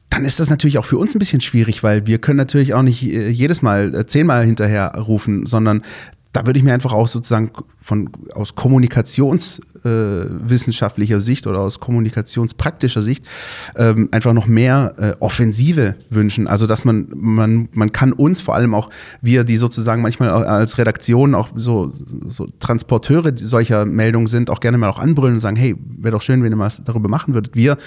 dann 0.09 0.23
ist 0.23 0.39
das 0.39 0.49
natürlich 0.49 0.77
auch 0.77 0.85
für 0.85 0.97
uns 0.97 1.15
ein 1.15 1.19
bisschen 1.19 1.41
schwierig, 1.41 1.83
weil 1.83 2.07
wir 2.07 2.19
können 2.19 2.37
natürlich 2.37 2.73
auch 2.73 2.83
nicht 2.83 3.03
äh, 3.03 3.29
jedes 3.29 3.61
Mal 3.61 3.93
äh, 3.93 4.05
zehnmal 4.05 4.45
hinterher 4.45 4.93
rufen, 4.95 5.45
sondern 5.45 5.81
da 6.35 6.45
würde 6.45 6.59
ich 6.59 6.65
mir 6.65 6.73
einfach 6.73 6.91
auch 6.91 7.07
sozusagen 7.07 7.51
von, 7.77 8.09
aus 8.33 8.55
kommunikationswissenschaftlicher 8.55 11.15
äh, 11.15 11.21
Sicht 11.21 11.47
oder 11.47 11.59
aus 11.59 11.79
kommunikationspraktischer 11.79 13.01
Sicht 13.01 13.25
ähm, 13.77 14.09
einfach 14.11 14.33
noch 14.33 14.47
mehr 14.47 14.93
äh, 14.97 15.13
Offensive 15.21 15.95
wünschen. 16.09 16.47
Also 16.47 16.67
dass 16.67 16.83
man, 16.83 17.07
man, 17.13 17.69
man 17.71 17.93
kann 17.93 18.11
uns 18.11 18.41
vor 18.41 18.55
allem 18.55 18.73
auch, 18.73 18.89
wir, 19.21 19.45
die 19.45 19.55
sozusagen 19.55 20.01
manchmal 20.01 20.31
als 20.31 20.77
Redaktion 20.77 21.35
auch 21.35 21.47
so, 21.55 21.93
so 22.27 22.49
Transporteure 22.59 23.31
solcher 23.37 23.85
Meldungen 23.85 24.27
sind, 24.27 24.49
auch 24.49 24.59
gerne 24.59 24.77
mal 24.77 24.89
auch 24.89 24.99
anbrüllen 24.99 25.35
und 25.35 25.41
sagen, 25.41 25.55
hey, 25.55 25.77
wäre 25.87 26.11
doch 26.11 26.21
schön, 26.21 26.43
wenn 26.43 26.51
ihr 26.51 26.59
was 26.59 26.83
darüber 26.83 27.07
machen 27.07 27.33
würdet. 27.33 27.55
Wir 27.55 27.77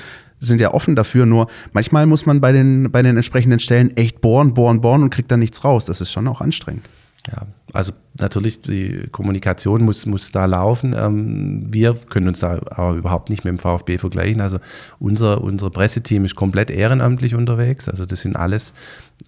sind 0.41 0.59
ja 0.61 0.73
offen 0.73 0.97
dafür, 0.97 1.27
nur 1.27 1.49
manchmal 1.73 2.07
muss 2.07 2.25
man 2.25 2.41
bei 2.41 2.53
den, 2.53 2.91
bei 2.91 3.03
den 3.03 3.17
entsprechenden 3.17 3.59
Stellen 3.59 3.95
echt 3.97 4.23
bohren, 4.23 4.55
bohren, 4.55 4.81
bohren 4.81 5.03
und 5.03 5.11
kriegt 5.11 5.31
dann 5.31 5.41
nichts 5.41 5.63
raus. 5.65 5.85
Das 5.85 6.01
ist 6.01 6.13
schon 6.13 6.27
auch 6.29 6.41
anstrengend. 6.41 6.87
Ja, 7.31 7.47
also 7.73 7.93
natürlich, 8.19 8.61
die 8.63 9.09
Kommunikation 9.13 9.83
muss, 9.83 10.07
muss 10.07 10.33
da 10.33 10.47
laufen. 10.47 10.95
Ähm, 10.97 11.67
wir 11.71 11.95
können 11.95 12.29
uns 12.29 12.41
da 12.41 12.61
aber 12.71 12.95
überhaupt 12.95 13.31
nicht 13.31 13.45
mit 13.45 13.53
dem 13.53 13.59
VfB 13.59 13.99
vergleichen. 13.99 14.41
Also 14.41 14.59
unser, 14.99 15.43
unser 15.43 15.71
Presseteam 15.71 16.25
ist 16.25 16.35
komplett 16.35 16.71
ehrenamtlich 16.71 17.35
unterwegs. 17.35 17.89
Also 17.89 18.07
das 18.07 18.23
sind 18.23 18.37
alles 18.37 18.73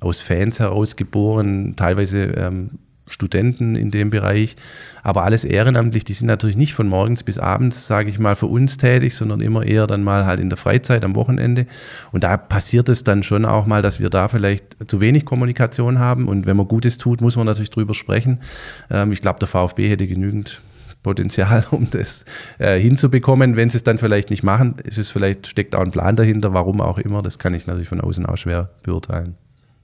aus 0.00 0.20
Fans 0.20 0.58
heraus 0.58 0.96
geboren, 0.96 1.74
teilweise 1.76 2.24
ähm, 2.24 2.70
Studenten 3.10 3.74
in 3.74 3.90
dem 3.90 4.10
Bereich, 4.10 4.56
aber 5.02 5.24
alles 5.24 5.44
ehrenamtlich. 5.44 6.04
Die 6.04 6.12
sind 6.12 6.26
natürlich 6.26 6.56
nicht 6.56 6.74
von 6.74 6.88
morgens 6.88 7.22
bis 7.22 7.38
abends, 7.38 7.86
sage 7.86 8.08
ich 8.08 8.18
mal, 8.18 8.34
für 8.34 8.46
uns 8.46 8.76
tätig, 8.76 9.14
sondern 9.14 9.40
immer 9.40 9.64
eher 9.64 9.86
dann 9.86 10.02
mal 10.02 10.26
halt 10.26 10.40
in 10.40 10.48
der 10.48 10.56
Freizeit 10.56 11.04
am 11.04 11.16
Wochenende. 11.16 11.66
Und 12.12 12.24
da 12.24 12.36
passiert 12.36 12.88
es 12.88 13.04
dann 13.04 13.22
schon 13.22 13.44
auch 13.44 13.66
mal, 13.66 13.82
dass 13.82 14.00
wir 14.00 14.10
da 14.10 14.28
vielleicht 14.28 14.76
zu 14.86 15.00
wenig 15.00 15.24
Kommunikation 15.24 15.98
haben. 15.98 16.28
Und 16.28 16.46
wenn 16.46 16.56
man 16.56 16.68
Gutes 16.68 16.98
tut, 16.98 17.20
muss 17.20 17.36
man 17.36 17.46
natürlich 17.46 17.70
drüber 17.70 17.94
sprechen. 17.94 18.40
Ähm, 18.90 19.12
ich 19.12 19.20
glaube, 19.20 19.38
der 19.38 19.48
VfB 19.48 19.88
hätte 19.88 20.06
genügend 20.06 20.62
Potenzial, 21.02 21.64
um 21.70 21.88
das 21.90 22.24
äh, 22.58 22.78
hinzubekommen. 22.78 23.56
Wenn 23.56 23.70
sie 23.70 23.78
es 23.78 23.84
dann 23.84 23.98
vielleicht 23.98 24.30
nicht 24.30 24.42
machen, 24.42 24.76
ist 24.84 24.98
es 24.98 25.10
vielleicht, 25.10 25.46
steckt 25.46 25.74
auch 25.74 25.82
ein 25.82 25.90
Plan 25.90 26.16
dahinter, 26.16 26.52
warum 26.52 26.80
auch 26.80 26.98
immer. 26.98 27.22
Das 27.22 27.38
kann 27.38 27.54
ich 27.54 27.66
natürlich 27.66 27.88
von 27.88 28.00
außen 28.00 28.26
auch 28.26 28.36
schwer 28.36 28.70
beurteilen. 28.82 29.36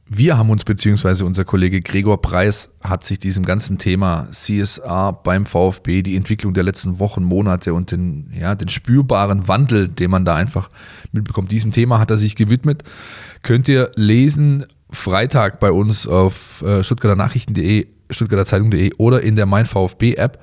Wir 0.09 0.39
haben 0.39 0.51
uns, 0.51 0.65
beziehungsweise 0.65 1.25
unser 1.25 1.45
Kollege 1.45 1.81
Gregor 1.81 2.23
Preis 2.23 2.69
hat 2.81 3.03
sich 3.03 3.19
diesem 3.19 3.45
ganzen 3.45 3.77
Thema 3.77 4.29
CSR 4.31 5.13
beim 5.13 5.47
VfB, 5.47 6.03
die 6.03 6.15
Entwicklung 6.15 6.55
der 6.55 6.63
letzten 6.63 7.01
Wochen, 7.01 7.25
Monate 7.25 7.75
und 7.75 7.91
den, 7.91 8.31
ja, 8.39 8.55
den 8.55 8.69
spürbaren 8.69 9.49
Wandel, 9.49 9.89
den 9.89 10.13
man 10.13 10.25
da 10.25 10.37
einfach 10.37 10.71
mitbekommt, 11.11 11.51
diesem 11.51 11.73
Thema 11.73 11.99
hat 11.99 12.13
er 12.13 12.19
sich 12.19 12.37
gewidmet. 12.37 12.85
Könnt 13.43 13.67
ihr 13.67 13.91
lesen 13.97 14.65
Freitag 14.91 15.59
bei 15.59 15.73
uns 15.73 16.07
auf 16.07 16.63
äh, 16.63 16.85
stuttgarter 16.85 17.29
Zeitung.de 18.45 18.93
oder 18.99 19.23
in 19.23 19.35
der 19.35 19.47
Mein 19.47 19.67
VfB 19.67 20.15
App. 20.15 20.41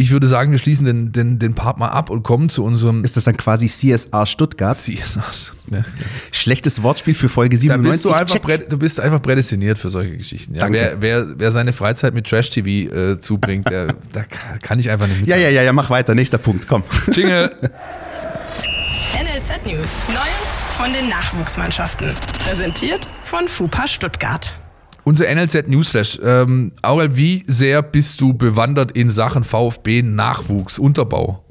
Ich 0.00 0.10
würde 0.10 0.28
sagen, 0.28 0.52
wir 0.52 0.58
schließen 0.58 0.86
den, 0.86 1.12
den, 1.12 1.38
den 1.38 1.54
Part 1.54 1.78
mal 1.78 1.88
ab 1.88 2.10
und 2.10 2.22
kommen 2.22 2.48
zu 2.48 2.64
unserem. 2.64 3.04
Ist 3.04 3.16
das 3.16 3.24
dann 3.24 3.36
quasi 3.36 3.66
CSR 3.66 4.26
Stuttgart? 4.26 4.76
CSR. 4.76 5.24
Ja, 5.70 5.84
Schlechtes 6.30 6.82
Wortspiel 6.82 7.14
für 7.14 7.28
Folge 7.28 7.56
97. 7.56 7.84
Da 7.84 7.90
bist 7.90 8.04
du, 8.04 8.12
einfach 8.12 8.68
du 8.68 8.78
bist 8.78 9.00
einfach 9.00 9.20
prädestiniert 9.20 9.78
für 9.78 9.90
solche 9.90 10.16
Geschichten. 10.16 10.54
Ja, 10.54 10.70
wer, 10.70 11.02
wer, 11.02 11.38
wer 11.38 11.52
seine 11.52 11.72
Freizeit 11.72 12.14
mit 12.14 12.26
Trash-TV 12.28 12.94
äh, 12.94 13.18
zubringt, 13.18 13.68
der, 13.68 13.88
da 14.12 14.22
kann 14.62 14.78
ich 14.78 14.88
einfach 14.88 15.08
nicht 15.08 15.20
mit. 15.20 15.28
Ja, 15.28 15.36
ja, 15.36 15.48
ja, 15.48 15.62
ja, 15.62 15.72
mach 15.72 15.90
weiter. 15.90 16.14
Nächster 16.14 16.38
Punkt, 16.38 16.68
komm. 16.68 16.84
Jingle. 17.12 17.50
NLZ 19.14 19.66
News. 19.66 20.04
Neues 20.08 20.58
von 20.76 20.92
den 20.92 21.08
Nachwuchsmannschaften. 21.08 22.12
Präsentiert 22.44 23.08
von 23.24 23.48
FUPA 23.48 23.88
Stuttgart. 23.88 24.54
Unser 25.08 25.34
NLZ 25.34 25.68
Newsflash. 25.68 26.20
Ähm, 26.22 26.72
Aurel, 26.82 27.16
wie 27.16 27.42
sehr 27.46 27.80
bist 27.80 28.20
du 28.20 28.34
bewandert 28.34 28.92
in 28.92 29.08
Sachen 29.08 29.42
VfB 29.42 30.02
Nachwuchs, 30.02 30.78
Unterbau? 30.78 31.42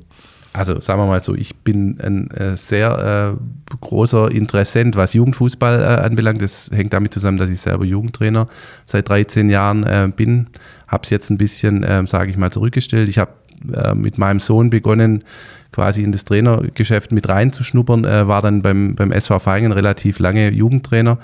Also 0.53 0.80
sagen 0.80 1.01
wir 1.01 1.08
mal 1.08 1.22
so, 1.22 1.34
ich 1.34 1.55
bin 1.55 1.99
ein 1.99 2.30
äh, 2.30 2.55
sehr 2.55 3.36
äh, 3.36 3.76
großer 3.82 4.30
Interessent, 4.30 4.95
was 4.95 5.16
Jugendfußball 5.16 5.82
äh, 5.82 6.05
anbelangt. 6.05 6.39
Das 6.39 6.70
hängt 6.72 6.93
damit 6.93 7.16
zusammen, 7.16 7.39
dass 7.39 7.49
ich 7.49 7.60
selber 7.60 7.84
Jugendtrainer 7.84 8.45
seit 8.86 9.10
13 9.10 9.49
Jahren 9.49 9.84
äh, 9.86 10.08
bin. 10.16 10.49
Habe 10.88 11.05
es 11.05 11.10
jetzt 11.10 11.32
ein 11.32 11.39
bisschen, 11.39 11.82
äh, 11.82 12.05
sage 12.05 12.30
ich 12.30 12.38
mal, 12.38 12.51
zurückgestellt. 12.51 13.10
Ich 13.10 13.18
habe 13.18 13.32
äh, 13.74 13.95
mit 13.95 14.20
meinem 14.20 14.39
Sohn 14.39 14.70
begonnen, 14.70 15.24
quasi 15.72 16.03
in 16.03 16.12
das 16.12 16.26
Trainergeschäft 16.26 17.12
mit 17.12 17.28
reinzuschnuppern, 17.28 18.03
war 18.03 18.41
dann 18.43 18.62
beim, 18.62 18.95
beim 18.95 19.12
SV 19.12 19.39
Feingen 19.39 19.72
relativ 19.72 20.20
lange 20.20 20.51
Jugendtrainer 20.51 21.18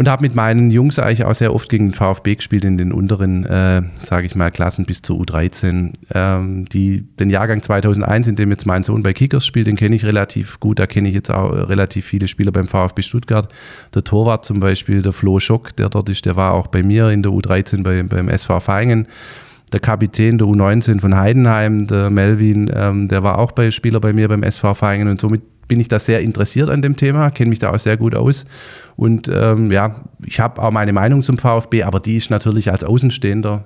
und 0.00 0.08
habe 0.08 0.22
mit 0.22 0.34
meinen 0.34 0.70
Jungs 0.70 0.98
eigentlich 0.98 1.26
auch 1.26 1.34
sehr 1.34 1.54
oft 1.54 1.68
gegen 1.68 1.88
den 1.88 1.92
VfB 1.92 2.34
gespielt 2.34 2.64
in 2.64 2.78
den 2.78 2.90
unteren, 2.90 3.44
äh, 3.44 3.82
sage 4.00 4.24
ich 4.24 4.34
mal, 4.34 4.50
Klassen 4.50 4.86
bis 4.86 5.02
zur 5.02 5.20
U13. 5.20 5.92
Ähm, 6.14 6.64
die, 6.64 7.02
den 7.18 7.28
Jahrgang 7.28 7.62
2001, 7.62 8.26
in 8.28 8.34
dem 8.34 8.50
jetzt 8.50 8.64
mein 8.64 8.82
Sohn 8.82 9.02
bei 9.02 9.12
Kickers 9.12 9.44
spielt, 9.44 9.66
den 9.66 9.76
kenne 9.76 9.94
ich 9.94 10.06
relativ 10.06 10.58
gut. 10.58 10.78
Da 10.78 10.86
kenne 10.86 11.10
ich 11.10 11.14
jetzt 11.14 11.30
auch 11.30 11.50
relativ 11.50 12.06
viele 12.06 12.28
Spieler 12.28 12.50
beim 12.50 12.66
VfB 12.66 13.02
Stuttgart. 13.02 13.52
Der 13.94 14.02
Torwart 14.02 14.46
zum 14.46 14.58
Beispiel, 14.58 15.02
der 15.02 15.12
Flo 15.12 15.38
Schock, 15.38 15.76
der 15.76 15.90
dort 15.90 16.08
ist, 16.08 16.24
der 16.24 16.34
war 16.34 16.54
auch 16.54 16.68
bei 16.68 16.82
mir 16.82 17.10
in 17.10 17.22
der 17.22 17.32
U13 17.32 17.82
bei, 17.82 18.02
beim 18.02 18.30
SV 18.30 18.58
Feingen 18.58 19.06
der 19.72 19.80
Kapitän 19.80 20.38
der 20.38 20.48
U19 20.48 21.00
von 21.00 21.16
Heidenheim, 21.16 21.86
der 21.86 22.10
Melvin, 22.10 22.70
ähm, 22.74 23.06
der 23.06 23.22
war 23.22 23.38
auch 23.38 23.52
bei 23.52 23.70
Spieler 23.70 24.00
bei 24.00 24.12
mir 24.12 24.28
beim 24.28 24.42
SV 24.42 24.74
Feingen 24.74 25.06
und 25.06 25.20
somit 25.20 25.42
bin 25.70 25.78
ich 25.78 25.86
da 25.86 26.00
sehr 26.00 26.20
interessiert 26.20 26.68
an 26.68 26.82
dem 26.82 26.96
Thema, 26.96 27.30
kenne 27.30 27.48
mich 27.48 27.60
da 27.60 27.70
auch 27.70 27.78
sehr 27.78 27.96
gut 27.96 28.16
aus. 28.16 28.44
Und 28.96 29.30
ähm, 29.32 29.70
ja, 29.70 30.00
ich 30.26 30.40
habe 30.40 30.60
auch 30.60 30.72
meine 30.72 30.92
Meinung 30.92 31.22
zum 31.22 31.38
VfB, 31.38 31.84
aber 31.84 32.00
die 32.00 32.16
ist 32.16 32.28
natürlich 32.28 32.72
als 32.72 32.82
Außenstehender 32.82 33.64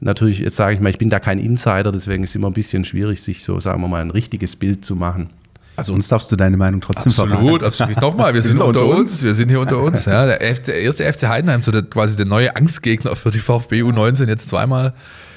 natürlich, 0.00 0.40
jetzt 0.40 0.56
sage 0.56 0.74
ich 0.74 0.80
mal, 0.80 0.90
ich 0.90 0.98
bin 0.98 1.08
da 1.08 1.20
kein 1.20 1.38
Insider, 1.38 1.92
deswegen 1.92 2.24
ist 2.24 2.30
es 2.30 2.36
immer 2.36 2.50
ein 2.50 2.52
bisschen 2.52 2.84
schwierig, 2.84 3.22
sich 3.22 3.44
so, 3.44 3.60
sagen 3.60 3.80
wir 3.80 3.86
mal, 3.86 4.00
ein 4.00 4.10
richtiges 4.10 4.56
Bild 4.56 4.84
zu 4.84 4.96
machen. 4.96 5.30
Also 5.76 5.92
uns 5.92 6.08
darfst 6.08 6.32
du 6.32 6.36
deine 6.36 6.56
Meinung 6.56 6.80
trotzdem 6.80 7.12
absolut, 7.12 7.60
verraten. 7.60 7.64
Absolut, 7.64 8.00
Nochmal, 8.00 8.34
wir 8.34 8.42
sind, 8.42 8.60
unter 8.60 8.84
uns. 8.84 8.98
uns. 8.98 9.22
wir 9.22 9.34
sind 9.34 9.48
hier 9.48 9.60
unter 9.60 9.78
uns. 9.78 10.04
Ja, 10.04 10.26
der, 10.26 10.40
FC, 10.40 10.64
der 10.64 10.80
erste 10.80 11.12
FC 11.12 11.28
Heidenheim, 11.28 11.62
so 11.62 11.70
der, 11.70 11.82
quasi 11.82 12.16
der 12.16 12.26
neue 12.26 12.56
Angstgegner 12.56 13.14
für 13.14 13.30
die 13.30 13.38
VfB 13.38 13.82
U19, 13.82 14.26
jetzt 14.26 14.48
zweimal 14.48 14.94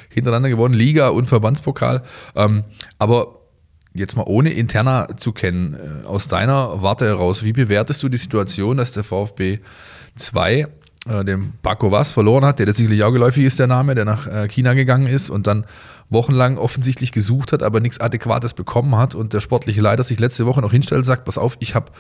hintereinander 0.10 0.50
gewonnen, 0.50 0.74
Liga 0.74 1.10
und 1.10 1.28
Verbandspokal. 1.28 2.02
Ähm, 2.36 2.64
aber 2.98 3.39
jetzt 4.00 4.16
mal 4.16 4.26
ohne 4.26 4.52
interner 4.52 5.18
zu 5.18 5.32
kennen, 5.32 5.76
äh, 5.76 6.08
aus 6.08 6.28
deiner 6.28 6.82
Warte 6.82 7.06
heraus, 7.06 7.44
wie 7.44 7.54
bewertest 7.54 8.02
du 8.04 8.10
die 8.10 8.18
Situation, 8.18 8.78
dass 8.78 8.92
der 8.92 9.04
VfB 9.04 9.60
2 10.16 10.68
äh, 11.08 11.26
den 11.26 11.54
Paco 11.62 11.92
Was 11.92 12.12
verloren 12.12 12.46
hat, 12.46 12.60
der 12.60 12.68
jetzt 12.68 12.78
sicherlich 12.78 13.04
auch 13.04 13.12
geläufig 13.12 13.46
ist, 13.46 13.60
der 13.60 13.68
Name, 13.68 13.96
der 13.96 14.06
nach 14.06 14.28
äh, 14.28 14.48
China 14.48 14.74
gegangen 14.74 15.08
ist 15.08 15.30
und 15.30 15.48
dann 15.48 15.66
wochenlang 16.10 16.58
offensichtlich 16.58 17.12
gesucht 17.12 17.54
hat, 17.54 17.64
aber 17.64 17.80
nichts 17.80 18.00
Adäquates 18.00 18.54
bekommen 18.54 18.96
hat 18.98 19.16
und 19.16 19.34
der 19.34 19.42
sportliche 19.42 19.82
Leiter 19.82 20.04
sich 20.04 20.20
letzte 20.20 20.46
Woche 20.46 20.62
noch 20.62 20.72
hinstellt, 20.72 21.06
sagt, 21.06 21.26
pass 21.26 21.38
auf, 21.38 21.58
ich 21.60 21.76
habe 21.76 21.92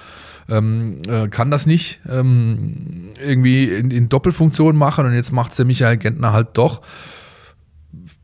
ähm, 0.49 0.97
äh, 1.07 1.27
kann 1.27 1.51
das 1.51 1.65
nicht 1.65 2.01
ähm, 2.09 3.11
irgendwie 3.23 3.65
in, 3.65 3.91
in 3.91 4.09
Doppelfunktion 4.09 4.75
machen 4.75 5.05
und 5.05 5.13
jetzt 5.13 5.31
macht 5.31 5.51
es 5.51 5.57
der 5.57 5.65
Michael 5.65 5.97
Gentner 5.97 6.33
halt 6.33 6.49
doch. 6.53 6.81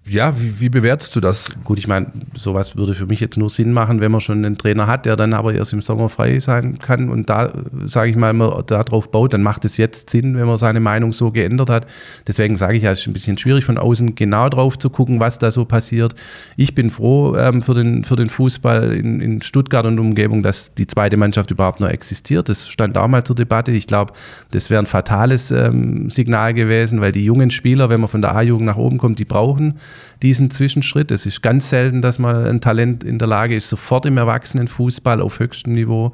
Ja, 0.07 0.39
wie, 0.39 0.59
wie 0.59 0.69
bewertest 0.69 1.15
du 1.15 1.19
das? 1.19 1.49
Gut, 1.63 1.79
ich 1.79 1.87
meine, 1.87 2.05
sowas 2.35 2.77
würde 2.77 2.93
für 2.93 3.07
mich 3.07 3.19
jetzt 3.19 3.37
nur 3.37 3.49
Sinn 3.49 3.71
machen, 3.71 4.01
wenn 4.01 4.11
man 4.11 4.21
schon 4.21 4.45
einen 4.45 4.55
Trainer 4.55 4.85
hat, 4.85 5.07
der 5.07 5.15
dann 5.15 5.33
aber 5.33 5.55
erst 5.55 5.73
im 5.73 5.81
Sommer 5.81 6.09
frei 6.09 6.39
sein 6.39 6.77
kann 6.77 7.09
und 7.09 7.27
da, 7.27 7.51
sage 7.85 8.11
ich 8.11 8.15
mal, 8.15 8.31
man 8.33 8.51
da 8.67 8.83
drauf 8.83 9.09
baut, 9.09 9.33
dann 9.33 9.41
macht 9.41 9.65
es 9.65 9.77
jetzt 9.77 10.11
Sinn, 10.11 10.37
wenn 10.37 10.45
man 10.45 10.59
seine 10.59 10.79
Meinung 10.79 11.11
so 11.11 11.31
geändert 11.31 11.71
hat. 11.71 11.87
Deswegen 12.27 12.55
sage 12.55 12.77
ich 12.77 12.83
ja, 12.83 12.91
es 12.91 12.99
ist 12.99 13.07
ein 13.07 13.13
bisschen 13.13 13.39
schwierig 13.39 13.65
von 13.65 13.79
außen 13.79 14.13
genau 14.13 14.47
drauf 14.49 14.77
zu 14.77 14.91
gucken, 14.91 15.19
was 15.19 15.39
da 15.39 15.49
so 15.49 15.65
passiert. 15.65 16.13
Ich 16.55 16.75
bin 16.75 16.91
froh 16.91 17.35
ähm, 17.35 17.63
für, 17.63 17.73
den, 17.73 18.03
für 18.03 18.15
den 18.15 18.29
Fußball 18.29 18.91
in, 18.93 19.21
in 19.21 19.41
Stuttgart 19.41 19.87
und 19.87 19.97
Umgebung, 19.97 20.43
dass 20.43 20.75
die 20.75 20.85
zweite 20.85 21.17
Mannschaft 21.17 21.49
überhaupt 21.49 21.79
noch 21.79 21.89
existiert. 21.89 22.47
Das 22.47 22.69
stand 22.69 22.93
mal 22.93 23.23
zur 23.23 23.35
Debatte. 23.35 23.71
Ich 23.71 23.87
glaube, 23.87 24.13
das 24.51 24.69
wäre 24.69 24.83
ein 24.83 24.85
fatales 24.85 25.49
ähm, 25.49 26.11
Signal 26.11 26.53
gewesen, 26.53 27.01
weil 27.01 27.11
die 27.11 27.25
jungen 27.25 27.49
Spieler, 27.49 27.89
wenn 27.89 28.01
man 28.01 28.09
von 28.09 28.21
der 28.21 28.35
A-Jugend 28.35 28.67
nach 28.67 28.77
oben 28.77 28.99
kommt, 28.99 29.17
die 29.17 29.25
brauchen 29.25 29.79
diesen 30.21 30.49
Zwischenschritt. 30.49 31.11
Es 31.11 31.25
ist 31.25 31.41
ganz 31.41 31.69
selten, 31.69 32.01
dass 32.01 32.19
mal 32.19 32.47
ein 32.47 32.61
Talent 32.61 33.03
in 33.03 33.19
der 33.19 33.27
Lage 33.27 33.55
ist, 33.55 33.69
sofort 33.69 34.05
im 34.05 34.17
Erwachsenenfußball 34.17 35.21
auf 35.21 35.39
höchstem 35.39 35.73
Niveau 35.73 36.13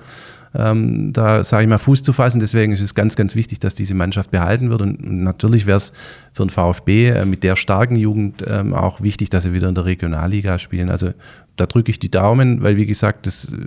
ähm, 0.54 1.14
da, 1.14 1.44
sage 1.44 1.64
ich 1.64 1.70
mal, 1.70 1.78
Fuß 1.78 2.04
zu 2.04 2.14
fassen. 2.14 2.40
Deswegen 2.40 2.74
ist 2.74 2.82
es 2.82 2.94
ganz, 2.94 3.16
ganz 3.16 3.36
wichtig, 3.36 3.60
dass 3.60 3.76
diese 3.76 3.96
Mannschaft 3.96 4.32
behalten 4.32 4.70
wird. 4.70 4.82
Und, 4.82 5.24
natürlich 5.24 5.66
wäre 5.66 5.78
es 5.78 5.94
für 6.34 6.46
den 6.46 6.50
VfB 6.50 7.10
äh, 7.10 7.26
mit 7.26 7.44
der 7.44 7.56
starken 7.56 7.96
Jugend 7.96 8.44
ähm, 8.48 8.74
auch 8.74 9.02
wichtig, 9.02 9.30
dass 9.30 9.44
sie 9.44 9.54
wieder 9.54 9.70
in 9.70 9.76
der 9.76 9.86
Regionalliga 9.86 10.60
spielen. 10.60 10.90
Also 10.90 11.12
da 11.56 11.66
drücke 11.66 11.92
ich 11.92 12.00
die 12.00 12.12
Daumen, 12.12 12.62
weil, 12.64 12.76
wie 12.76 12.86
gesagt, 12.86 13.28
das 13.28 13.46
äh, 13.46 13.58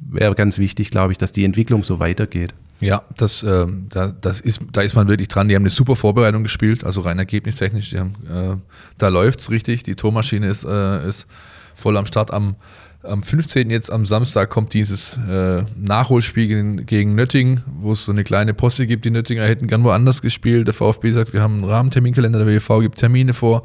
wäre 0.00 0.34
ganz 0.34 0.58
wichtig, 0.58 0.90
glaube 0.90 1.12
ich, 1.12 1.18
dass 1.18 1.32
die 1.32 1.44
Entwicklung 1.44 1.82
so 1.82 1.98
weitergeht. 1.98 2.54
Ja, 2.80 3.02
das, 3.16 3.42
äh, 3.42 3.66
da, 3.88 4.12
das 4.20 4.40
ist, 4.40 4.60
da 4.72 4.82
ist 4.82 4.94
man 4.94 5.08
wirklich 5.08 5.28
dran. 5.28 5.48
Die 5.48 5.54
haben 5.54 5.62
eine 5.62 5.70
super 5.70 5.96
Vorbereitung 5.96 6.42
gespielt, 6.42 6.84
also 6.84 7.00
rein 7.00 7.18
ergebnistechnisch. 7.18 7.90
Die 7.90 7.98
haben, 7.98 8.14
äh, 8.28 8.56
da 8.98 9.08
läuft's 9.08 9.50
richtig. 9.50 9.84
Die 9.84 9.94
Tormaschine 9.94 10.48
ist, 10.48 10.64
äh, 10.64 11.08
ist 11.08 11.26
voll 11.74 11.96
am 11.96 12.06
Start. 12.06 12.32
Am, 12.32 12.56
am 13.02 13.22
15. 13.22 13.70
jetzt 13.70 13.90
am 13.92 14.06
Samstag 14.06 14.50
kommt 14.50 14.74
dieses 14.74 15.18
äh, 15.28 15.62
Nachholspiel 15.76 16.48
gegen, 16.48 16.86
gegen 16.86 17.14
Nöttingen, 17.14 17.62
wo 17.80 17.92
es 17.92 18.04
so 18.04 18.12
eine 18.12 18.24
kleine 18.24 18.54
Posse 18.54 18.86
gibt. 18.86 19.04
Die 19.04 19.10
Nöttinger 19.10 19.46
hätten 19.46 19.66
gern 19.66 19.84
woanders 19.84 20.20
gespielt. 20.20 20.66
Der 20.66 20.74
VfB 20.74 21.12
sagt, 21.12 21.32
wir 21.32 21.42
haben 21.42 21.54
einen 21.54 21.64
Rahmenterminkalender, 21.64 22.44
der 22.44 22.48
WV 22.48 22.80
gibt 22.80 22.98
Termine 22.98 23.34
vor. 23.34 23.62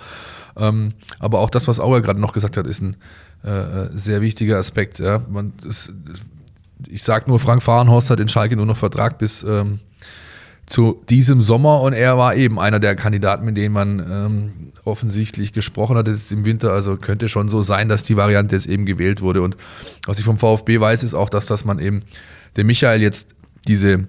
Ähm, 0.58 0.94
aber 1.20 1.40
auch 1.40 1.50
das, 1.50 1.68
was 1.68 1.80
Auer 1.80 2.02
gerade 2.02 2.20
noch 2.22 2.34
gesagt 2.34 2.58
hat, 2.58 2.68
ist 2.68 2.82
ein 2.82 2.98
äh, 3.44 3.50
äh 3.50 3.90
sehr 3.94 4.22
wichtiger 4.22 4.58
Aspekt. 4.58 5.00
Ja. 5.00 5.22
Man, 5.30 5.54
das, 5.64 5.92
ich 6.88 7.04
sage 7.04 7.30
nur, 7.30 7.40
Frank 7.40 7.64
Fahrenhorst 7.64 8.10
hat 8.10 8.20
in 8.20 8.30
Schalke 8.30 8.56
nur 8.56 8.66
noch 8.66 8.78
Vertrag 8.78 9.18
bis 9.18 9.44
ähm, 9.44 9.80
zu 10.66 11.02
diesem 11.10 11.42
Sommer 11.42 11.82
und 11.82 11.94
er 11.94 12.18
war 12.18 12.36
eben 12.36 12.60
einer 12.60 12.80
der 12.80 12.96
Kandidaten, 12.96 13.44
mit 13.44 13.58
denen 13.58 13.74
man 13.74 14.00
ähm, 14.00 14.54
offensichtlich 14.86 15.52
gesprochen 15.52 15.98
hat 15.98 16.08
jetzt 16.08 16.32
im 16.32 16.46
Winter. 16.46 16.72
Also 16.72 16.96
könnte 16.96 17.28
schon 17.28 17.50
so 17.50 17.64
sein, 17.64 17.90
dass 17.90 18.04
die 18.04 18.16
Variante 18.16 18.56
jetzt 18.56 18.68
eben 18.68 18.86
gewählt 18.86 19.22
wurde. 19.22 19.42
Und 19.42 19.58
was 20.06 20.20
ich 20.20 20.26
vom 20.26 20.38
VfB 20.38 20.80
weiß, 20.80 21.04
ist 21.04 21.16
auch, 21.16 21.30
dass, 21.30 21.48
dass 21.48 21.66
man 21.66 21.80
eben 21.80 22.04
der 22.56 22.66
Michael 22.66 23.02
jetzt 23.02 23.36
diese 23.68 24.08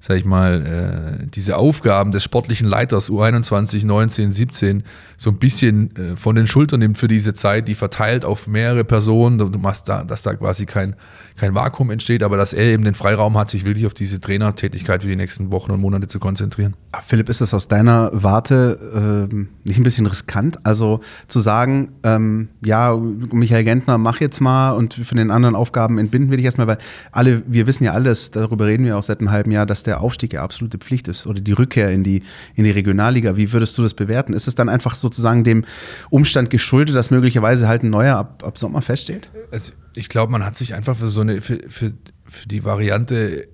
sag 0.00 0.16
ich 0.16 0.24
mal, 0.24 1.20
äh, 1.22 1.26
diese 1.34 1.56
Aufgaben 1.56 2.12
des 2.12 2.22
sportlichen 2.22 2.68
Leiters 2.68 3.10
U21, 3.10 3.84
19, 3.84 4.32
17 4.32 4.84
so 5.16 5.30
ein 5.30 5.38
bisschen 5.38 5.94
äh, 5.96 6.16
von 6.16 6.36
den 6.36 6.46
Schultern 6.46 6.80
nimmt 6.80 6.98
für 6.98 7.08
diese 7.08 7.34
Zeit, 7.34 7.66
die 7.66 7.74
verteilt 7.74 8.24
auf 8.24 8.46
mehrere 8.46 8.84
Personen, 8.84 9.38
du 9.38 9.46
machst 9.58 9.88
da, 9.88 10.04
dass 10.04 10.22
da 10.22 10.34
quasi 10.34 10.66
kein, 10.66 10.94
kein 11.36 11.56
Vakuum 11.56 11.90
entsteht, 11.90 12.22
aber 12.22 12.36
dass 12.36 12.52
er 12.52 12.66
eben 12.66 12.84
den 12.84 12.94
Freiraum 12.94 13.36
hat, 13.36 13.50
sich 13.50 13.64
wirklich 13.64 13.86
auf 13.86 13.94
diese 13.94 14.20
Trainertätigkeit 14.20 15.02
für 15.02 15.08
die 15.08 15.16
nächsten 15.16 15.50
Wochen 15.50 15.72
und 15.72 15.80
Monate 15.80 16.06
zu 16.06 16.20
konzentrieren. 16.20 16.74
Ah, 16.92 17.00
Philipp, 17.04 17.28
ist 17.28 17.40
das 17.40 17.52
aus 17.52 17.66
deiner 17.66 18.10
Warte 18.12 19.28
äh, 19.30 19.34
nicht 19.64 19.78
ein 19.78 19.82
bisschen 19.82 20.06
riskant? 20.06 20.64
Also 20.64 21.00
zu 21.26 21.40
sagen, 21.40 21.90
ähm, 22.04 22.48
ja, 22.64 22.96
Michael 23.32 23.64
Gentner, 23.64 23.98
mach 23.98 24.20
jetzt 24.20 24.40
mal 24.40 24.70
und 24.72 24.94
für 24.94 25.16
den 25.16 25.32
anderen 25.32 25.56
Aufgaben 25.56 25.98
entbinden 25.98 26.30
wir 26.30 26.36
dich 26.36 26.46
erstmal, 26.46 26.68
weil 26.68 26.78
alle, 27.10 27.42
wir 27.48 27.66
wissen 27.66 27.82
ja 27.82 27.92
alles, 27.92 28.30
darüber 28.30 28.66
reden 28.66 28.84
wir 28.84 28.96
auch 28.96 29.02
seit 29.02 29.18
einem 29.18 29.32
halben 29.32 29.50
Jahr, 29.50 29.66
dass 29.66 29.82
der 29.88 30.00
Aufstieg 30.00 30.32
ja 30.32 30.42
absolute 30.42 30.78
Pflicht 30.78 31.08
ist 31.08 31.26
oder 31.26 31.40
die 31.40 31.52
Rückkehr 31.52 31.90
in 31.90 32.04
die, 32.04 32.22
in 32.54 32.64
die 32.64 32.70
Regionalliga. 32.70 33.36
Wie 33.36 33.52
würdest 33.52 33.76
du 33.78 33.82
das 33.82 33.94
bewerten? 33.94 34.32
Ist 34.32 34.48
es 34.48 34.54
dann 34.54 34.68
einfach 34.68 34.94
sozusagen 34.94 35.44
dem 35.44 35.64
Umstand 36.10 36.50
geschuldet, 36.50 36.94
dass 36.94 37.10
möglicherweise 37.10 37.68
halt 37.68 37.82
ein 37.82 37.90
neuer 37.90 38.16
ab, 38.16 38.42
ab 38.46 38.58
Sommer 38.58 38.82
feststeht? 38.82 39.30
Also 39.50 39.72
ich 39.94 40.08
glaube, 40.08 40.30
man 40.32 40.44
hat 40.44 40.56
sich 40.56 40.74
einfach 40.74 40.96
für 40.96 41.08
so 41.08 41.22
eine, 41.22 41.40
für, 41.40 41.60
für, 41.68 41.92
für 42.24 42.48
die 42.48 42.64
Variante 42.64 43.48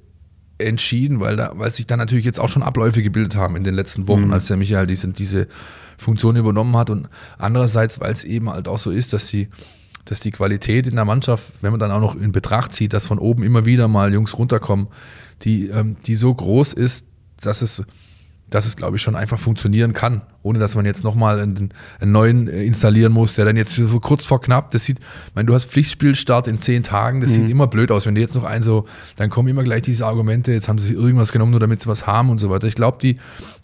entschieden, 0.58 1.20
weil, 1.20 1.36
da, 1.36 1.52
weil 1.54 1.70
sich 1.70 1.86
da 1.86 1.96
natürlich 1.96 2.24
jetzt 2.24 2.38
auch 2.38 2.48
schon 2.48 2.62
Abläufe 2.62 3.02
gebildet 3.02 3.36
haben 3.36 3.56
in 3.56 3.64
den 3.64 3.74
letzten 3.74 4.06
Wochen, 4.08 4.26
mhm. 4.26 4.32
als 4.32 4.46
der 4.46 4.56
Michael 4.56 4.86
diese, 4.86 5.08
diese 5.08 5.48
Funktion 5.98 6.36
übernommen 6.36 6.76
hat. 6.76 6.90
Und 6.90 7.08
andererseits, 7.38 8.00
weil 8.00 8.12
es 8.12 8.24
eben 8.24 8.50
halt 8.50 8.68
auch 8.68 8.78
so 8.78 8.90
ist, 8.90 9.12
dass 9.12 9.28
sie 9.28 9.48
dass 10.04 10.20
die 10.20 10.30
Qualität 10.30 10.86
in 10.86 10.96
der 10.96 11.04
Mannschaft, 11.04 11.52
wenn 11.62 11.70
man 11.70 11.80
dann 11.80 11.90
auch 11.90 12.00
noch 12.00 12.14
in 12.14 12.32
Betracht 12.32 12.72
zieht, 12.72 12.92
dass 12.92 13.06
von 13.06 13.18
oben 13.18 13.42
immer 13.42 13.64
wieder 13.64 13.88
mal 13.88 14.12
Jungs 14.12 14.36
runterkommen, 14.36 14.88
die, 15.44 15.68
ähm, 15.68 15.96
die 16.06 16.14
so 16.14 16.34
groß 16.34 16.72
ist, 16.72 17.06
dass 17.40 17.62
es, 17.62 17.84
dass 18.50 18.66
es, 18.66 18.76
glaube 18.76 18.96
ich, 18.96 19.02
schon 19.02 19.16
einfach 19.16 19.38
funktionieren 19.38 19.92
kann, 19.92 20.22
ohne 20.42 20.58
dass 20.58 20.74
man 20.74 20.86
jetzt 20.86 21.02
nochmal 21.02 21.40
einen, 21.40 21.70
einen 22.00 22.12
neuen 22.12 22.48
äh, 22.48 22.62
installieren 22.64 23.12
muss, 23.12 23.34
der 23.34 23.44
dann 23.44 23.56
jetzt 23.56 23.74
so 23.74 24.00
kurz 24.00 24.24
vor 24.24 24.40
knapp, 24.40 24.70
das 24.70 24.84
sieht, 24.84 24.98
ich 24.98 25.34
meine, 25.34 25.46
du 25.46 25.54
hast 25.54 25.66
Pflichtspielstart 25.66 26.46
in 26.46 26.58
zehn 26.58 26.82
Tagen, 26.82 27.20
das 27.20 27.32
mhm. 27.32 27.34
sieht 27.34 27.48
immer 27.48 27.66
blöd 27.66 27.90
aus, 27.90 28.06
wenn 28.06 28.14
du 28.14 28.20
jetzt 28.20 28.34
noch 28.34 28.44
ein 28.44 28.62
so, 28.62 28.86
dann 29.16 29.30
kommen 29.30 29.48
immer 29.48 29.64
gleich 29.64 29.82
diese 29.82 30.06
Argumente, 30.06 30.52
jetzt 30.52 30.68
haben 30.68 30.78
sie 30.78 30.94
irgendwas 30.94 31.32
genommen, 31.32 31.50
nur 31.50 31.60
damit 31.60 31.82
sie 31.82 31.88
was 31.88 32.06
haben 32.06 32.30
und 32.30 32.38
so 32.38 32.50
weiter. 32.50 32.66
Ich 32.66 32.74
glaube, 32.74 32.98
die 33.00 33.16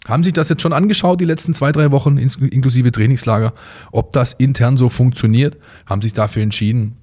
haben 0.07 0.23
sich 0.23 0.33
das 0.33 0.49
jetzt 0.49 0.61
schon 0.61 0.73
angeschaut, 0.73 1.21
die 1.21 1.25
letzten 1.25 1.53
zwei, 1.53 1.71
drei 1.71 1.91
Wochen, 1.91 2.17
inklusive 2.17 2.91
Trainingslager, 2.91 3.53
ob 3.91 4.13
das 4.13 4.33
intern 4.33 4.77
so 4.77 4.89
funktioniert, 4.89 5.57
haben 5.85 6.01
sich 6.01 6.13
dafür 6.13 6.43
entschieden, 6.43 6.97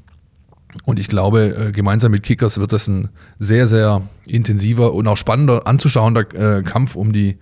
und 0.85 0.99
ich 0.99 1.09
glaube, 1.09 1.69
äh, 1.69 1.73
gemeinsam 1.73 2.13
mit 2.13 2.23
Kickers 2.23 2.59
wird 2.59 2.73
das 2.73 2.89
ein 2.89 3.09
sehr, 3.39 3.67
sehr 3.67 4.03
intensiver 4.27 4.93
und 4.93 5.07
auch 5.09 5.17
spannender 5.17 5.67
anzuschauender 5.67 6.59
äh, 6.59 6.63
Kampf 6.63 6.95
um 6.95 7.13
die 7.13 7.39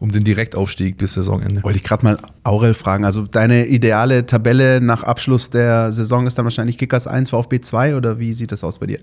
um 0.00 0.12
den 0.12 0.22
Direktaufstieg 0.22 0.96
bis 0.96 1.14
Saisonende. 1.14 1.62
Wollte 1.64 1.78
ich 1.78 1.84
gerade 1.84 2.04
mal 2.04 2.18
Aurel 2.44 2.74
fragen. 2.74 3.04
Also 3.04 3.22
deine 3.22 3.66
ideale 3.66 4.26
Tabelle 4.26 4.80
nach 4.80 5.02
Abschluss 5.02 5.50
der 5.50 5.92
Saison 5.92 6.26
ist 6.26 6.38
dann 6.38 6.44
wahrscheinlich 6.44 6.78
Kickers 6.78 7.08
1, 7.08 7.30
VfB 7.30 7.60
2 7.60 7.96
oder 7.96 8.18
wie 8.20 8.32
sieht 8.32 8.52
das 8.52 8.62
aus 8.62 8.78
bei 8.78 8.86
dir? 8.86 9.00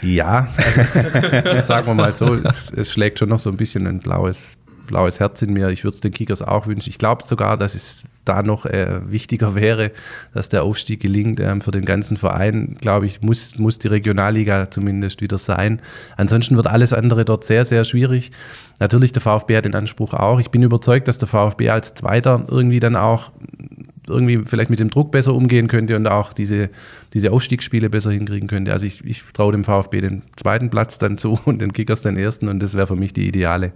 Ja, 0.00 0.46
also 0.56 1.60
sagen 1.66 1.88
wir 1.88 1.94
mal 1.94 2.14
so, 2.14 2.34
es, 2.34 2.70
es 2.70 2.92
schlägt 2.92 3.18
schon 3.18 3.30
noch 3.30 3.40
so 3.40 3.50
ein 3.50 3.56
bisschen 3.56 3.86
ein 3.88 3.98
blaues 3.98 4.56
blaues 4.88 5.20
Herz 5.20 5.40
in 5.42 5.52
mir. 5.52 5.68
Ich 5.68 5.84
würde 5.84 5.94
es 5.94 6.00
den 6.00 6.12
Kickers 6.12 6.42
auch 6.42 6.66
wünschen. 6.66 6.90
Ich 6.90 6.98
glaube 6.98 7.26
sogar, 7.26 7.56
dass 7.56 7.76
es 7.76 8.02
da 8.24 8.42
noch 8.42 8.66
äh, 8.66 9.00
wichtiger 9.10 9.54
wäre, 9.54 9.92
dass 10.34 10.48
der 10.48 10.64
Aufstieg 10.64 11.00
gelingt. 11.00 11.40
Ähm, 11.40 11.60
für 11.60 11.70
den 11.70 11.84
ganzen 11.84 12.16
Verein, 12.16 12.76
glaube 12.80 13.06
ich, 13.06 13.22
muss, 13.22 13.56
muss 13.58 13.78
die 13.78 13.88
Regionalliga 13.88 14.70
zumindest 14.70 15.20
wieder 15.20 15.38
sein. 15.38 15.80
Ansonsten 16.16 16.56
wird 16.56 16.66
alles 16.66 16.92
andere 16.92 17.24
dort 17.24 17.44
sehr, 17.44 17.64
sehr 17.64 17.84
schwierig. 17.84 18.32
Natürlich, 18.80 19.12
der 19.12 19.22
VfB 19.22 19.56
hat 19.56 19.64
den 19.64 19.74
Anspruch 19.74 20.14
auch. 20.14 20.40
Ich 20.40 20.50
bin 20.50 20.62
überzeugt, 20.62 21.08
dass 21.08 21.18
der 21.18 21.28
VfB 21.28 21.70
als 21.70 21.94
Zweiter 21.94 22.44
irgendwie 22.48 22.80
dann 22.80 22.96
auch 22.96 23.32
irgendwie 24.08 24.42
vielleicht 24.44 24.70
mit 24.70 24.78
dem 24.78 24.90
Druck 24.90 25.12
besser 25.12 25.34
umgehen 25.34 25.68
könnte 25.68 25.96
und 25.96 26.06
auch 26.06 26.32
diese, 26.32 26.70
diese 27.14 27.32
Aufstiegsspiele 27.32 27.90
besser 27.90 28.10
hinkriegen 28.10 28.48
könnte. 28.48 28.72
Also 28.72 28.86
ich, 28.86 29.04
ich 29.04 29.22
traue 29.32 29.52
dem 29.52 29.64
VfB 29.64 30.00
den 30.00 30.22
zweiten 30.36 30.70
Platz 30.70 30.98
dann 30.98 31.18
zu 31.18 31.38
und 31.44 31.60
den 31.60 31.72
Kickers 31.72 32.02
den 32.02 32.16
ersten 32.16 32.48
und 32.48 32.60
das 32.60 32.74
wäre 32.74 32.86
für 32.86 32.96
mich 32.96 33.12
die 33.12 33.28
ideale 33.28 33.72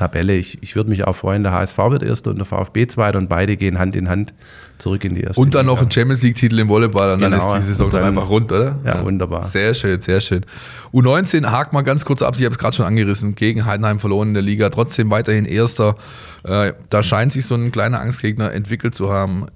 Tabelle. 0.00 0.34
Ich, 0.34 0.62
ich 0.62 0.76
würde 0.76 0.90
mich 0.90 1.06
auch 1.06 1.14
freuen, 1.14 1.42
der 1.42 1.52
HSV 1.52 1.76
wird 1.76 2.02
erster 2.02 2.30
und 2.30 2.38
der 2.38 2.46
VfB 2.46 2.86
zweiter 2.86 3.18
und 3.18 3.28
beide 3.28 3.56
gehen 3.56 3.78
Hand 3.78 3.94
in 3.96 4.08
Hand 4.08 4.32
zurück 4.78 5.04
in 5.04 5.14
die 5.14 5.20
erste 5.20 5.40
Und 5.40 5.54
dann 5.54 5.66
Liga. 5.66 5.74
noch 5.74 5.82
ein 5.82 5.90
Champions 5.90 6.22
League-Titel 6.22 6.58
im 6.58 6.68
Volleyball 6.68 7.12
und 7.12 7.20
genau. 7.20 7.36
dann 7.36 7.38
ist 7.38 7.54
die 7.54 7.60
Saison 7.60 7.90
dann, 7.90 8.04
einfach 8.04 8.28
rund, 8.28 8.50
oder? 8.50 8.78
Ja, 8.84 8.96
ja, 8.96 9.04
wunderbar. 9.04 9.44
Sehr 9.44 9.74
schön, 9.74 10.00
sehr 10.00 10.20
schön. 10.20 10.44
U19 10.92 11.46
hakt 11.50 11.72
mal 11.72 11.82
ganz 11.82 12.04
kurz 12.04 12.22
ab, 12.22 12.34
ich 12.36 12.44
habe 12.44 12.52
es 12.52 12.58
gerade 12.58 12.76
schon 12.76 12.86
angerissen, 12.86 13.34
gegen 13.34 13.66
Heidenheim 13.66 14.00
verloren 14.00 14.28
in 14.28 14.34
der 14.34 14.42
Liga, 14.42 14.70
trotzdem 14.70 15.10
weiterhin 15.10 15.44
erster. 15.44 15.96
Äh, 16.44 16.72
da 16.88 17.02
scheint 17.02 17.32
sich 17.32 17.44
so 17.44 17.54
ein 17.54 17.70
kleiner 17.70 18.00
Angstgegner 18.00 18.52
entwickelt 18.52 18.94
zu 18.94 19.12
haben 19.12 19.46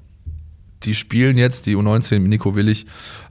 die 0.85 0.95
spielen 0.95 1.39
jetzt, 1.39 1.67
die 1.67 1.77
U19 1.77 2.21
mit 2.21 2.29
Nico 2.29 2.55
Willig, 2.55 2.87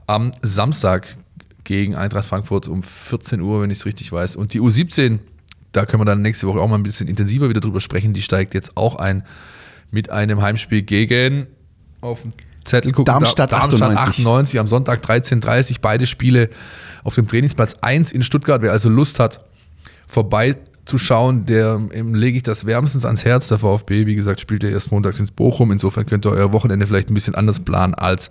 am 0.06 0.32
Samstag 0.42 1.16
gegen 1.64 1.94
Eintracht 1.94 2.26
Frankfurt 2.26 2.68
um 2.68 2.82
14 2.82 3.40
Uhr, 3.40 3.62
wenn 3.62 3.70
ich 3.70 3.78
es 3.78 3.86
richtig 3.86 4.12
weiß. 4.12 4.36
Und 4.36 4.52
die 4.52 4.60
U17, 4.60 5.18
da 5.74 5.84
können 5.86 6.00
wir 6.00 6.06
dann 6.06 6.22
nächste 6.22 6.46
Woche 6.46 6.60
auch 6.60 6.68
mal 6.68 6.76
ein 6.76 6.82
bisschen 6.82 7.08
intensiver 7.08 7.48
wieder 7.48 7.60
drüber 7.60 7.80
sprechen, 7.80 8.14
die 8.14 8.22
steigt 8.22 8.54
jetzt 8.54 8.76
auch 8.76 8.96
ein 8.96 9.24
mit 9.90 10.10
einem 10.10 10.40
Heimspiel 10.40 10.82
gegen 10.82 11.46
auf 12.00 12.22
den 12.22 12.32
Zettel 12.64 12.92
gucken. 12.92 13.06
Darmstadt, 13.06 13.52
Darmstadt 13.52 13.96
98. 13.96 14.20
98 14.20 14.60
am 14.60 14.68
Sonntag 14.68 15.04
13.30 15.04 15.76
beide 15.80 16.06
Spiele 16.06 16.48
auf 17.02 17.14
dem 17.14 17.28
Trainingsplatz 17.28 17.76
1 17.80 18.12
in 18.12 18.22
Stuttgart. 18.22 18.62
Wer 18.62 18.72
also 18.72 18.88
Lust 18.88 19.20
hat, 19.20 19.40
vorbei 20.06 20.56
zu 20.84 20.98
schauen, 20.98 21.46
der 21.46 21.80
lege 21.92 22.36
ich 22.36 22.42
das 22.42 22.66
wärmstens 22.66 23.04
ans 23.04 23.24
Herz. 23.24 23.48
Der 23.48 23.58
VfB, 23.58 24.06
wie 24.06 24.14
gesagt, 24.14 24.40
spielt 24.40 24.62
ja 24.62 24.70
erst 24.70 24.92
montags 24.92 25.18
ins 25.18 25.30
Bochum. 25.30 25.72
Insofern 25.72 26.06
könnt 26.06 26.26
ihr 26.26 26.30
euer 26.30 26.52
Wochenende 26.52 26.86
vielleicht 26.86 27.10
ein 27.10 27.14
bisschen 27.14 27.34
anders 27.34 27.60
planen 27.60 27.94
als 27.94 28.30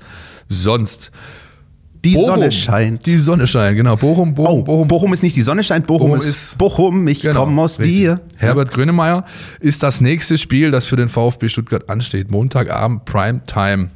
sonst. 0.50 1.12
Die 2.04 2.16
Bochum. 2.16 2.26
Sonne 2.26 2.52
scheint. 2.52 3.06
Die 3.06 3.18
Sonne 3.18 3.48
scheint, 3.48 3.78
genau. 3.78 3.96
Bochum, 3.96 4.36
Bochum, 4.36 4.60
oh, 4.60 4.64
Bochum. 4.64 4.88
Bochum 4.88 5.14
ist 5.14 5.24
nicht 5.24 5.36
die 5.36 5.42
Sonne 5.42 5.64
scheint, 5.64 5.88
Bochum, 5.88 6.12
Bochum 6.12 6.22
ist 6.22 6.58
Bochum, 6.58 7.08
ich 7.08 7.22
genau, 7.22 7.46
komme 7.46 7.62
aus 7.62 7.80
richtig. 7.80 7.96
dir. 7.96 8.22
Herbert. 8.36 8.72
Grönemeyer 8.72 9.26
ist 9.62 9.84
das 9.84 10.02
nächste 10.02 10.38
Spiel, 10.38 10.72
das 10.72 10.86
für 10.86 10.98
den 10.98 11.08
VfB 11.08 11.48
Stuttgart 11.48 11.90
ansteht. 11.90 12.30
Montagabend, 12.30 13.06
Prime 13.06 13.42
Time. 13.44 13.90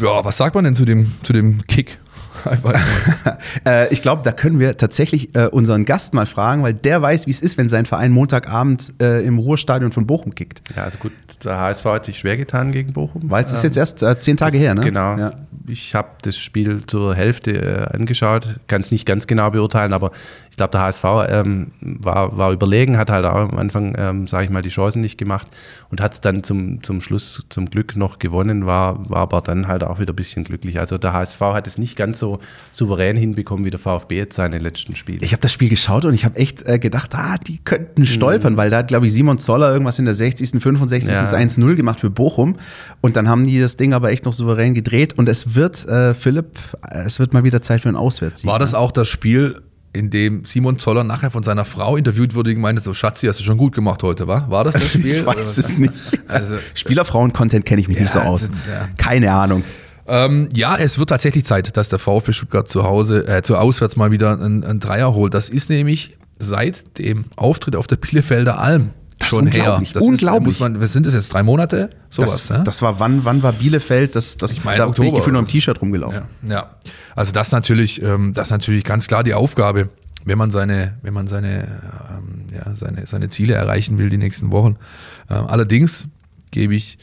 Ja, 0.00 0.24
was 0.24 0.36
sagt 0.36 0.54
man 0.54 0.64
denn 0.64 0.76
zu 0.76 0.84
dem, 0.84 1.12
zu 1.22 1.32
dem 1.32 1.66
Kick? 1.66 1.98
äh, 3.66 3.92
ich 3.92 4.02
glaube, 4.02 4.22
da 4.24 4.32
können 4.32 4.58
wir 4.58 4.76
tatsächlich 4.76 5.34
äh, 5.34 5.46
unseren 5.46 5.84
Gast 5.84 6.14
mal 6.14 6.26
fragen, 6.26 6.62
weil 6.62 6.74
der 6.74 7.02
weiß, 7.02 7.26
wie 7.26 7.30
es 7.30 7.40
ist, 7.40 7.58
wenn 7.58 7.68
sein 7.68 7.86
Verein 7.86 8.12
Montagabend 8.12 8.94
äh, 9.00 9.24
im 9.24 9.38
Ruhestadion 9.38 9.92
von 9.92 10.06
Bochum 10.06 10.34
kickt. 10.34 10.62
Ja, 10.76 10.84
also 10.84 10.98
gut, 10.98 11.12
der 11.44 11.58
HSV 11.58 11.84
hat 11.84 12.04
sich 12.04 12.18
schwer 12.18 12.36
getan 12.36 12.72
gegen 12.72 12.92
Bochum. 12.92 13.22
Weil 13.30 13.44
es 13.44 13.52
ist 13.52 13.62
jetzt 13.62 13.76
erst 13.76 14.02
äh, 14.02 14.18
zehn 14.18 14.36
Tage 14.36 14.58
her, 14.58 14.74
ne? 14.74 14.82
Genau. 14.82 15.16
Ja. 15.16 15.32
Ich 15.66 15.94
habe 15.94 16.08
das 16.22 16.36
Spiel 16.36 16.84
zur 16.86 17.14
Hälfte 17.14 17.90
angeschaut, 17.92 18.60
kann 18.66 18.82
es 18.82 18.90
nicht 18.90 19.06
ganz 19.06 19.26
genau 19.26 19.50
beurteilen, 19.50 19.94
aber 19.94 20.10
ich 20.54 20.56
glaube, 20.56 20.70
der 20.70 20.82
HSV 20.82 21.04
ähm, 21.30 21.72
war, 21.80 22.38
war 22.38 22.52
überlegen, 22.52 22.96
hat 22.96 23.10
halt 23.10 23.24
auch 23.24 23.50
am 23.50 23.58
Anfang, 23.58 23.96
ähm, 23.98 24.28
sage 24.28 24.44
ich 24.44 24.50
mal, 24.50 24.60
die 24.60 24.68
Chancen 24.68 25.00
nicht 25.00 25.18
gemacht 25.18 25.48
und 25.90 26.00
hat 26.00 26.14
es 26.14 26.20
dann 26.20 26.44
zum, 26.44 26.80
zum 26.80 27.00
Schluss 27.00 27.42
zum 27.48 27.68
Glück 27.68 27.96
noch 27.96 28.20
gewonnen, 28.20 28.64
war, 28.64 29.10
war 29.10 29.22
aber 29.22 29.40
dann 29.40 29.66
halt 29.66 29.82
auch 29.82 29.98
wieder 29.98 30.12
ein 30.12 30.16
bisschen 30.16 30.44
glücklich. 30.44 30.78
Also 30.78 30.96
der 30.96 31.12
HSV 31.12 31.40
hat 31.40 31.66
es 31.66 31.76
nicht 31.76 31.96
ganz 31.96 32.20
so 32.20 32.38
souverän 32.70 33.16
hinbekommen 33.16 33.64
wie 33.64 33.70
der 33.70 33.80
VfB 33.80 34.16
jetzt 34.16 34.36
seine 34.36 34.60
letzten 34.60 34.94
Spiele. 34.94 35.24
Ich 35.24 35.32
habe 35.32 35.40
das 35.40 35.52
Spiel 35.52 35.68
geschaut 35.68 36.04
und 36.04 36.14
ich 36.14 36.24
habe 36.24 36.36
echt 36.36 36.64
äh, 36.68 36.78
gedacht, 36.78 37.16
ah, 37.16 37.36
die 37.36 37.58
könnten 37.58 38.06
stolpern, 38.06 38.52
mhm. 38.52 38.56
weil 38.56 38.70
da 38.70 38.76
hat, 38.76 38.86
glaube 38.86 39.06
ich, 39.06 39.12
Simon 39.12 39.38
Zoller 39.38 39.72
irgendwas 39.72 39.98
in 39.98 40.04
der 40.04 40.14
60., 40.14 40.62
65. 40.62 41.08
Ja. 41.08 41.24
1-0 41.24 41.74
gemacht 41.74 41.98
für 41.98 42.10
Bochum 42.10 42.58
und 43.00 43.16
dann 43.16 43.28
haben 43.28 43.44
die 43.44 43.58
das 43.58 43.76
Ding 43.76 43.92
aber 43.92 44.12
echt 44.12 44.24
noch 44.24 44.32
souverän 44.32 44.72
gedreht 44.72 45.14
und 45.14 45.28
es 45.28 45.56
wird, 45.56 45.84
äh, 45.88 46.14
Philipp, 46.14 46.60
es 46.92 47.18
wird 47.18 47.32
mal 47.32 47.42
wieder 47.42 47.60
Zeit 47.60 47.80
für 47.80 47.88
ein 47.88 47.96
Auswärtssieg. 47.96 48.48
War 48.48 48.60
das 48.60 48.70
ne? 48.70 48.78
auch 48.78 48.92
das 48.92 49.08
Spiel, 49.08 49.60
in 49.94 50.10
dem 50.10 50.44
Simon 50.44 50.78
Zoller 50.78 51.04
nachher 51.04 51.30
von 51.30 51.42
seiner 51.42 51.64
Frau 51.64 51.96
interviewt 51.96 52.34
wurde 52.34 52.50
und 52.50 52.60
meinte 52.60 52.82
so, 52.82 52.92
Schatzi, 52.92 53.26
hast 53.26 53.40
du 53.40 53.44
schon 53.44 53.56
gut 53.56 53.74
gemacht 53.74 54.02
heute, 54.02 54.26
wa? 54.26 54.44
War 54.48 54.64
das 54.64 54.74
das 54.74 54.88
Spiel? 54.92 55.18
ich 55.18 55.26
weiß 55.26 55.56
es 55.56 55.78
nicht. 55.78 56.20
Also, 56.28 56.56
Spielerfrauen-Content 56.74 57.64
kenne 57.64 57.80
ich 57.80 57.88
mich 57.88 57.96
ja, 57.96 58.02
nicht 58.02 58.12
so 58.12 58.20
aus. 58.20 58.42
Ist, 58.42 58.66
ja. 58.68 58.88
Keine 58.96 59.32
Ahnung. 59.32 59.62
Ähm, 60.06 60.48
ja, 60.52 60.76
es 60.76 60.98
wird 60.98 61.08
tatsächlich 61.08 61.44
Zeit, 61.44 61.76
dass 61.76 61.88
der 61.88 61.98
VfB 61.98 62.32
Stuttgart 62.32 62.68
zu 62.68 62.84
Hause, 62.84 63.26
äh, 63.26 63.42
zu 63.42 63.56
Auswärts 63.56 63.96
mal 63.96 64.10
wieder 64.10 64.32
einen, 64.32 64.64
einen 64.64 64.80
Dreier 64.80 65.14
holt. 65.14 65.32
Das 65.32 65.48
ist 65.48 65.70
nämlich 65.70 66.16
seit 66.38 66.98
dem 66.98 67.24
Auftritt 67.36 67.76
auf 67.76 67.86
der 67.86 67.96
Bielefelder 67.96 68.58
Alm 68.58 68.90
das 69.18 69.28
schon 69.28 69.46
her. 69.46 69.80
Das 69.92 70.02
unglaublich. 70.02 70.54
Ist, 70.54 70.60
muss 70.60 70.60
man, 70.60 70.80
was 70.80 70.92
sind 70.92 71.06
das 71.06 71.14
jetzt? 71.14 71.32
Drei 71.32 71.42
Monate? 71.42 71.90
Sowas, 72.10 72.46
das, 72.46 72.48
ja? 72.48 72.58
das 72.64 72.82
war 72.82 73.00
wann, 73.00 73.24
wann 73.24 73.42
war 73.42 73.52
Bielefeld? 73.52 74.16
Das, 74.16 74.36
das, 74.36 74.52
ich 74.52 74.64
meine, 74.64 74.78
da 74.78 74.86
Oktober, 74.88 75.06
bin 75.06 75.14
ich 75.14 75.18
gefühlt 75.20 75.34
noch 75.34 75.40
im 75.40 75.48
T-Shirt 75.48 75.80
rumgelaufen. 75.80 76.22
Ja, 76.42 76.54
ja, 76.54 76.70
also 77.14 77.32
das 77.32 77.52
natürlich, 77.52 78.02
ähm, 78.02 78.32
das 78.34 78.50
natürlich 78.50 78.84
ganz 78.84 79.06
klar 79.06 79.24
die 79.24 79.34
Aufgabe, 79.34 79.88
wenn 80.24 80.38
man 80.38 80.50
seine, 80.50 80.94
wenn 81.02 81.14
man 81.14 81.28
seine, 81.28 81.68
ähm, 82.10 82.46
ja, 82.54 82.74
seine, 82.74 83.06
seine 83.06 83.28
Ziele 83.28 83.54
erreichen 83.54 83.98
will 83.98 84.10
die 84.10 84.18
nächsten 84.18 84.50
Wochen. 84.52 84.76
Ähm, 85.30 85.46
allerdings 85.46 86.08
gebe 86.50 86.74
ich 86.74 86.98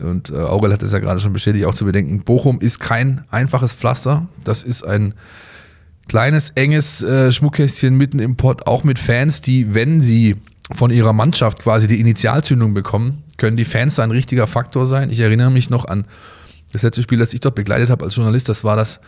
und 0.00 0.30
äh, 0.30 0.34
Aurel 0.36 0.72
hat 0.72 0.82
es 0.82 0.92
ja 0.92 0.98
gerade 0.98 1.20
schon 1.20 1.32
bestätigt, 1.32 1.66
auch 1.66 1.74
zu 1.74 1.84
bedenken, 1.84 2.20
Bochum 2.20 2.60
ist 2.60 2.78
kein 2.78 3.24
einfaches 3.30 3.72
Pflaster. 3.72 4.26
Das 4.42 4.62
ist 4.62 4.86
ein 4.86 5.14
kleines, 6.08 6.50
enges 6.50 7.02
äh, 7.02 7.30
Schmuckkästchen 7.30 7.96
mitten 7.96 8.18
im 8.18 8.36
Pott, 8.36 8.66
auch 8.66 8.84
mit 8.84 8.98
Fans, 8.98 9.40
die, 9.40 9.74
wenn 9.74 10.00
sie 10.00 10.36
von 10.74 10.90
ihrer 10.90 11.12
Mannschaft 11.12 11.60
quasi 11.60 11.86
die 11.86 12.00
Initialzündung 12.00 12.74
bekommen, 12.74 13.22
können 13.36 13.56
die 13.56 13.64
Fans 13.64 13.96
da 13.96 14.02
ein 14.02 14.10
richtiger 14.10 14.46
Faktor 14.46 14.86
sein. 14.86 15.10
Ich 15.10 15.20
erinnere 15.20 15.50
mich 15.50 15.70
noch 15.70 15.84
an 15.84 16.06
das 16.72 16.82
letzte 16.82 17.02
Spiel, 17.02 17.18
das 17.18 17.34
ich 17.34 17.40
dort 17.40 17.54
begleitet 17.54 17.90
habe 17.90 18.04
als 18.04 18.16
Journalist. 18.16 18.48
Das 18.48 18.64
war 18.64 18.76
das 18.76 19.00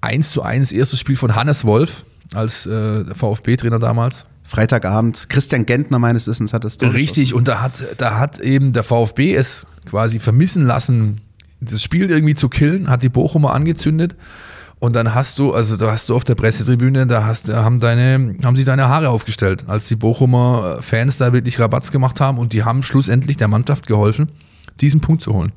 1 0.00 0.30
zu 0.30 0.42
1 0.42 0.72
erste 0.72 0.96
Spiel 0.96 1.16
von 1.16 1.34
Hannes 1.34 1.64
Wolf 1.64 2.04
als 2.34 2.66
äh, 2.66 3.04
VfB-Trainer 3.14 3.78
damals. 3.78 4.26
Freitagabend, 4.44 5.28
Christian 5.28 5.66
Gentner 5.66 5.98
meines 5.98 6.26
Wissens 6.26 6.54
hat 6.54 6.64
es 6.64 6.80
Richtig, 6.80 7.34
und 7.34 7.48
da 7.48 7.60
hat, 7.60 7.84
da 7.98 8.18
hat 8.18 8.40
eben 8.40 8.72
der 8.72 8.82
VfB 8.82 9.34
es 9.34 9.66
quasi 9.84 10.20
vermissen 10.20 10.62
lassen, 10.64 11.20
das 11.60 11.82
Spiel 11.82 12.10
irgendwie 12.10 12.34
zu 12.34 12.48
killen, 12.48 12.88
hat 12.88 13.02
die 13.02 13.10
Bochumer 13.10 13.52
angezündet. 13.52 14.14
Und 14.80 14.94
dann 14.94 15.14
hast 15.14 15.38
du, 15.38 15.52
also 15.52 15.76
da 15.76 15.90
hast 15.90 16.08
du 16.08 16.14
auf 16.14 16.22
der 16.24 16.36
Pressetribüne, 16.36 17.06
da 17.06 17.24
hast, 17.24 17.48
haben 17.48 17.80
deine, 17.80 18.36
haben 18.44 18.56
sich 18.56 18.64
deine 18.64 18.88
Haare 18.88 19.08
aufgestellt, 19.08 19.64
als 19.66 19.88
die 19.88 19.96
Bochumer 19.96 20.78
Fans 20.82 21.18
da 21.18 21.32
wirklich 21.32 21.58
Rabatz 21.58 21.90
gemacht 21.90 22.20
haben 22.20 22.38
und 22.38 22.52
die 22.52 22.62
haben 22.62 22.82
schlussendlich 22.82 23.36
der 23.36 23.48
Mannschaft 23.48 23.86
geholfen, 23.88 24.30
diesen 24.80 25.00
Punkt 25.00 25.22
zu 25.22 25.32
holen. 25.32 25.52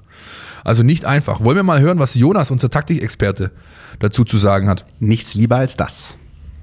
Also 0.64 0.84
nicht 0.84 1.06
einfach. 1.06 1.44
Wollen 1.44 1.58
wir 1.58 1.64
mal 1.64 1.82
hören, 1.82 2.00
was 2.00 2.16
Jonas, 2.16 2.52
unser 2.52 2.70
Taktikexperte, 2.70 3.52
dazu 4.00 4.24
zu 4.24 4.38
sagen 4.38 4.68
hat? 4.68 4.86
Nichts 5.00 5.36
lieber 5.36 5.58
als 5.58 5.78
das. 5.78 6.16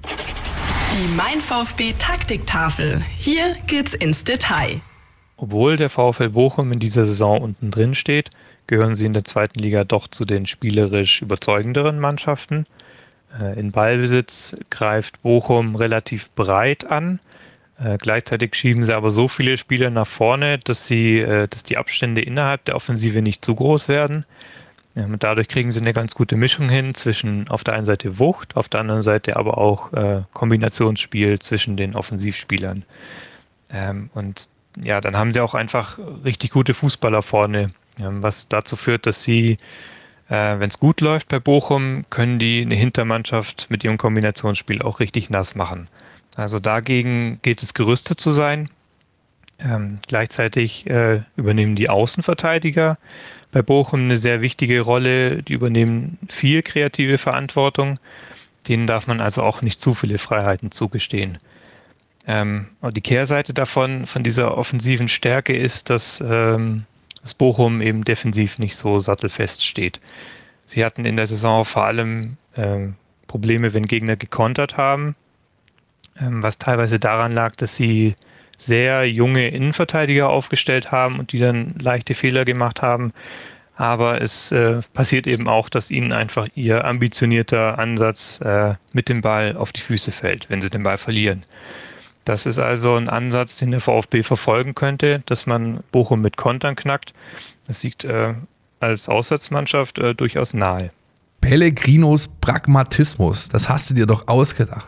Die 0.05 1.15
Mein 1.15 1.39
VfB 1.39 1.93
Taktiktafel. 1.97 3.01
Hier 3.17 3.55
geht's 3.67 3.93
ins 3.93 4.23
Detail. 4.23 4.81
Obwohl 5.37 5.77
der 5.77 5.89
VfL 5.89 6.29
Bochum 6.29 6.73
in 6.73 6.79
dieser 6.79 7.05
Saison 7.05 7.41
unten 7.41 7.71
drin 7.71 7.95
steht, 7.95 8.29
gehören 8.69 8.93
sie 8.93 9.07
in 9.07 9.13
der 9.13 9.23
zweiten 9.23 9.57
Liga 9.57 9.83
doch 9.83 10.07
zu 10.07 10.25
den 10.25 10.45
spielerisch 10.45 11.23
überzeugenderen 11.23 11.99
Mannschaften. 11.99 12.67
Äh, 13.41 13.59
in 13.59 13.71
Ballbesitz 13.71 14.55
greift 14.69 15.23
Bochum 15.23 15.75
relativ 15.75 16.29
breit 16.35 16.85
an. 16.85 17.19
Äh, 17.83 17.97
gleichzeitig 17.97 18.53
schieben 18.53 18.83
sie 18.83 18.95
aber 18.95 19.09
so 19.09 19.27
viele 19.27 19.57
Spieler 19.57 19.89
nach 19.89 20.05
vorne, 20.05 20.59
dass, 20.59 20.85
sie, 20.85 21.17
äh, 21.17 21.47
dass 21.47 21.63
die 21.63 21.77
Abstände 21.77 22.21
innerhalb 22.21 22.63
der 22.65 22.75
Offensive 22.75 23.23
nicht 23.23 23.43
zu 23.43 23.55
groß 23.55 23.87
werden. 23.87 24.23
Dadurch 24.95 25.47
kriegen 25.47 25.71
sie 25.71 25.79
eine 25.79 25.93
ganz 25.93 26.13
gute 26.13 26.35
Mischung 26.35 26.67
hin 26.67 26.93
zwischen 26.93 27.47
auf 27.47 27.63
der 27.63 27.75
einen 27.75 27.85
Seite 27.85 28.19
Wucht, 28.19 28.57
auf 28.57 28.67
der 28.67 28.81
anderen 28.81 29.03
Seite 29.03 29.37
aber 29.37 29.57
auch 29.57 29.91
Kombinationsspiel 30.33 31.39
zwischen 31.39 31.77
den 31.77 31.95
Offensivspielern. 31.95 32.83
Ähm, 33.69 34.09
und 34.13 34.49
ja, 34.83 34.99
dann 34.99 35.15
haben 35.15 35.31
sie 35.31 35.39
auch 35.39 35.53
einfach 35.53 35.99
richtig 36.25 36.51
gute 36.51 36.73
Fußballer 36.73 37.21
vorne, 37.21 37.67
was 37.99 38.47
dazu 38.47 38.75
führt, 38.75 39.05
dass 39.05 39.23
sie, 39.23 39.57
äh, 40.29 40.59
wenn 40.59 40.69
es 40.69 40.79
gut 40.79 41.01
läuft 41.01 41.27
bei 41.27 41.39
Bochum, 41.39 42.05
können 42.09 42.39
die 42.39 42.61
eine 42.61 42.75
Hintermannschaft 42.75 43.67
mit 43.69 43.83
ihrem 43.83 43.97
Kombinationsspiel 43.97 44.81
auch 44.81 44.99
richtig 44.99 45.29
nass 45.29 45.55
machen. 45.55 45.87
Also 46.35 46.59
dagegen 46.59 47.39
geht 47.41 47.61
es 47.63 47.73
gerüstet 47.73 48.19
zu 48.19 48.31
sein. 48.31 48.69
Ähm, 49.59 49.99
gleichzeitig 50.07 50.87
äh, 50.87 51.21
übernehmen 51.35 51.75
die 51.75 51.89
Außenverteidiger 51.89 52.97
bei 53.51 53.61
Bochum 53.61 54.01
eine 54.01 54.17
sehr 54.17 54.41
wichtige 54.41 54.81
Rolle. 54.81 55.43
Die 55.43 55.53
übernehmen 55.53 56.17
viel 56.29 56.61
kreative 56.61 57.17
Verantwortung. 57.17 57.99
Denen 58.67 58.87
darf 58.87 59.07
man 59.07 59.19
also 59.19 59.43
auch 59.43 59.61
nicht 59.61 59.81
zu 59.81 59.93
viele 59.93 60.17
Freiheiten 60.17 60.71
zugestehen. 60.71 61.39
Ähm, 62.27 62.67
die 62.91 63.01
Kehrseite 63.01 63.53
davon, 63.53 64.05
von 64.05 64.23
dieser 64.23 64.57
offensiven 64.57 65.07
Stärke 65.07 65.57
ist, 65.57 65.89
dass 65.89 66.23
ähm, 66.25 66.85
dass 67.21 67.33
Bochum 67.33 67.81
eben 67.81 68.03
defensiv 68.03 68.59
nicht 68.59 68.75
so 68.75 68.99
sattelfest 68.99 69.65
steht. 69.65 69.99
Sie 70.65 70.85
hatten 70.85 71.05
in 71.05 71.15
der 71.15 71.27
Saison 71.27 71.65
vor 71.65 71.85
allem 71.85 72.37
äh, 72.55 72.87
Probleme, 73.27 73.73
wenn 73.73 73.87
Gegner 73.87 74.15
gekontert 74.15 74.77
haben, 74.77 75.15
ähm, 76.19 76.43
was 76.43 76.57
teilweise 76.57 76.99
daran 76.99 77.31
lag, 77.31 77.55
dass 77.55 77.75
sie 77.75 78.15
sehr 78.57 79.09
junge 79.09 79.47
Innenverteidiger 79.47 80.29
aufgestellt 80.29 80.91
haben 80.91 81.17
und 81.19 81.31
die 81.31 81.39
dann 81.39 81.75
leichte 81.79 82.13
Fehler 82.13 82.45
gemacht 82.45 82.81
haben. 82.81 83.13
Aber 83.75 84.21
es 84.21 84.51
äh, 84.51 84.81
passiert 84.93 85.25
eben 85.25 85.47
auch, 85.47 85.69
dass 85.69 85.89
ihnen 85.89 86.11
einfach 86.11 86.47
ihr 86.55 86.83
ambitionierter 86.83 87.79
Ansatz 87.79 88.41
äh, 88.41 88.73
mit 88.91 89.07
dem 89.07 89.21
Ball 89.21 89.55
auf 89.55 89.71
die 89.71 89.79
Füße 89.79 90.11
fällt, 90.11 90.49
wenn 90.49 90.61
sie 90.61 90.69
den 90.69 90.83
Ball 90.83 90.97
verlieren. 90.97 91.43
Das 92.29 92.45
ist 92.45 92.59
also 92.59 92.93
ein 92.93 93.09
Ansatz, 93.09 93.57
den 93.57 93.71
der 93.71 93.81
VfB 93.81 94.21
verfolgen 94.21 94.75
könnte, 94.75 95.23
dass 95.25 95.47
man 95.47 95.79
Bochum 95.91 96.21
mit 96.21 96.37
Kontern 96.37 96.75
knackt. 96.75 97.15
Das 97.65 97.81
liegt 97.81 98.05
äh, 98.05 98.35
als 98.79 99.09
Auswärtsmannschaft 99.09 99.97
äh, 99.97 100.13
durchaus 100.13 100.53
nahe. 100.53 100.91
Pellegrinos 101.41 102.27
Pragmatismus, 102.39 103.49
das 103.49 103.67
hast 103.67 103.89
du 103.89 103.95
dir 103.95 104.05
doch 104.05 104.27
ausgedacht. 104.27 104.87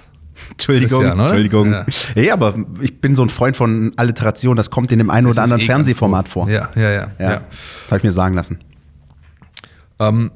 Entschuldigung, 0.51 0.99
Christian, 0.99 1.19
Entschuldigung. 1.19 1.71
Ja. 1.71 1.85
ja. 2.21 2.33
aber 2.33 2.53
ich 2.79 3.01
bin 3.01 3.15
so 3.15 3.23
ein 3.23 3.29
Freund 3.29 3.55
von 3.55 3.91
Alliteration, 3.95 4.55
das 4.55 4.69
kommt 4.69 4.91
in 4.91 4.99
dem 4.99 5.09
einen 5.09 5.25
oder 5.25 5.41
anderen 5.41 5.63
eh 5.63 5.65
Fernsehformat 5.65 6.27
vor. 6.27 6.47
Ja, 6.47 6.69
ja, 6.75 6.91
ja. 6.91 7.11
ja. 7.17 7.31
ja. 7.31 7.41
Habe 7.87 7.97
ich 7.97 8.03
mir 8.03 8.11
sagen 8.11 8.35
lassen. 8.35 8.59
Ähm, 9.97 10.29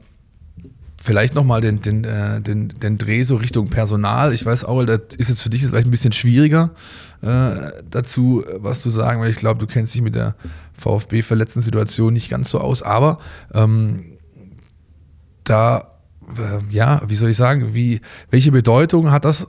Vielleicht 1.05 1.35
nochmal 1.35 1.61
den, 1.61 1.83
den, 1.83 2.03
äh, 2.03 2.41
den, 2.41 2.69
den 2.69 2.97
Dreh 2.97 3.21
so 3.21 3.35
Richtung 3.35 3.69
Personal. 3.69 4.33
Ich 4.33 4.43
weiß, 4.43 4.65
Aurel, 4.65 4.87
das 4.87 5.15
ist 5.19 5.29
jetzt 5.29 5.43
für 5.43 5.51
dich 5.51 5.63
vielleicht 5.63 5.85
ein 5.85 5.91
bisschen 5.91 6.13
schwieriger 6.13 6.71
äh, 7.21 7.51
dazu, 7.91 8.43
was 8.57 8.81
zu 8.81 8.89
sagen, 8.89 9.21
weil 9.21 9.29
ich 9.29 9.35
glaube, 9.35 9.59
du 9.59 9.67
kennst 9.67 9.93
dich 9.93 10.01
mit 10.01 10.15
der 10.15 10.33
VfB-verletzten 10.73 11.61
Situation 11.61 12.11
nicht 12.11 12.31
ganz 12.31 12.49
so 12.49 12.59
aus. 12.59 12.81
Aber 12.81 13.19
ähm, 13.53 14.17
da, 15.43 15.91
äh, 16.37 16.73
ja, 16.73 17.03
wie 17.07 17.15
soll 17.15 17.29
ich 17.29 17.37
sagen, 17.37 17.75
wie, 17.75 18.01
welche 18.31 18.51
Bedeutung 18.51 19.11
hat 19.11 19.25
das, 19.25 19.47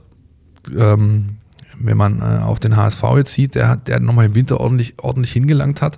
ähm, 0.77 1.37
wenn 1.79 1.97
man 1.97 2.21
äh, 2.21 2.43
auch 2.43 2.59
den 2.59 2.77
HSV 2.77 3.01
jetzt 3.15 3.33
sieht, 3.33 3.55
der, 3.55 3.77
der 3.77 3.99
nochmal 3.99 4.27
im 4.27 4.35
Winter 4.35 4.59
ordentlich, 4.59 4.93
ordentlich 4.99 5.31
hingelangt 5.31 5.81
hat? 5.81 5.97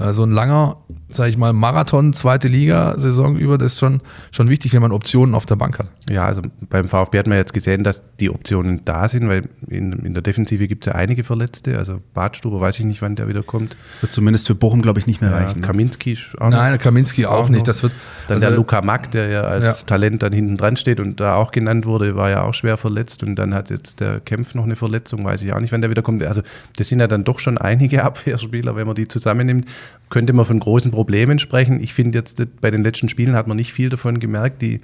äh, 0.00 0.12
so 0.12 0.24
ein 0.24 0.32
langer, 0.32 0.78
sag 1.12 1.28
ich 1.28 1.36
mal, 1.36 1.52
Marathon, 1.52 2.12
zweite 2.12 2.48
Liga-Saison 2.48 3.36
über, 3.36 3.58
das 3.58 3.72
ist 3.74 3.78
schon, 3.80 4.00
schon 4.30 4.48
wichtig, 4.48 4.72
wenn 4.72 4.82
man 4.82 4.92
Optionen 4.92 5.34
auf 5.34 5.46
der 5.46 5.56
Bank 5.56 5.78
hat. 5.78 5.86
Ja, 6.08 6.24
also 6.24 6.42
beim 6.68 6.88
VfB 6.88 7.18
hat 7.18 7.26
man 7.26 7.36
jetzt 7.38 7.52
gesehen, 7.52 7.84
dass 7.84 8.02
die 8.18 8.30
Optionen 8.30 8.84
da 8.84 9.08
sind, 9.08 9.28
weil 9.28 9.48
in, 9.68 9.92
in 9.92 10.14
der 10.14 10.22
Defensive 10.22 10.66
gibt 10.68 10.86
es 10.86 10.92
ja 10.92 10.98
einige 10.98 11.24
Verletzte. 11.24 11.78
Also 11.78 12.00
Badstuber 12.14 12.60
weiß 12.60 12.78
ich 12.78 12.84
nicht, 12.84 13.02
wann 13.02 13.16
der 13.16 13.28
wieder 13.28 13.42
kommt. 13.42 13.76
Wird 14.00 14.12
zumindest 14.12 14.46
für 14.46 14.54
Bochum, 14.54 14.82
glaube 14.82 14.98
ich, 14.98 15.06
nicht 15.06 15.20
mehr 15.20 15.30
Ja, 15.30 15.36
reichen. 15.38 15.60
ne? 15.60 15.66
Kaminski 15.66 16.16
auch 16.38 16.50
Nein, 16.50 16.70
der 16.72 16.78
Kaminski 16.78 17.26
auch, 17.26 17.44
auch 17.44 17.48
nicht. 17.48 17.66
Das 17.68 17.82
wird, 17.82 17.92
Dann 18.26 18.34
also- 18.36 18.46
der 18.48 18.56
Luca 18.56 18.80
Mack, 18.82 19.10
der 19.10 19.28
ja 19.28 19.42
als 19.42 19.64
Ja. 19.80 19.86
Talent 19.86 20.22
dann 20.22 20.32
hinten 20.32 20.56
dran 20.56 20.76
steht 20.76 21.00
und 21.00 21.20
da 21.20 21.34
auch 21.36 21.50
genannt 21.52 21.86
wurde, 21.86 22.16
war 22.16 22.30
ja 22.30 22.42
auch 22.42 22.54
schwer 22.54 22.76
verletzt. 22.76 23.22
Und 23.22 23.36
dann 23.36 23.54
hat 23.54 23.70
jetzt 23.70 24.00
der 24.00 24.20
Kempf 24.20 24.54
noch 24.54 24.64
eine 24.64 24.76
Verletzung, 24.76 25.24
weiß 25.24 25.42
ich 25.42 25.52
auch 25.52 25.60
nicht, 25.60 25.72
wann 25.72 25.80
der 25.80 25.90
wieder 25.90 26.02
kommt. 26.02 26.22
Also 26.24 26.42
das 26.76 26.88
sind 26.88 27.00
ja 27.00 27.06
dann 27.06 27.24
doch 27.24 27.38
schon 27.38 27.58
einige 27.58 28.02
Abwehrspieler, 28.04 28.76
wenn 28.76 28.86
man 28.86 28.94
die 28.96 29.08
zusammennimmt, 29.08 29.66
könnte 30.10 30.32
man 30.32 30.44
von 30.44 30.58
großen 30.58 30.90
Problemen 30.90 30.99
sprechen. 31.38 31.80
Ich 31.80 31.94
finde 31.94 32.18
jetzt, 32.18 32.42
bei 32.60 32.70
den 32.70 32.82
letzten 32.82 33.08
Spielen 33.08 33.34
hat 33.34 33.46
man 33.46 33.56
nicht 33.56 33.72
viel 33.72 33.88
davon 33.88 34.20
gemerkt. 34.20 34.62
Die, 34.62 34.80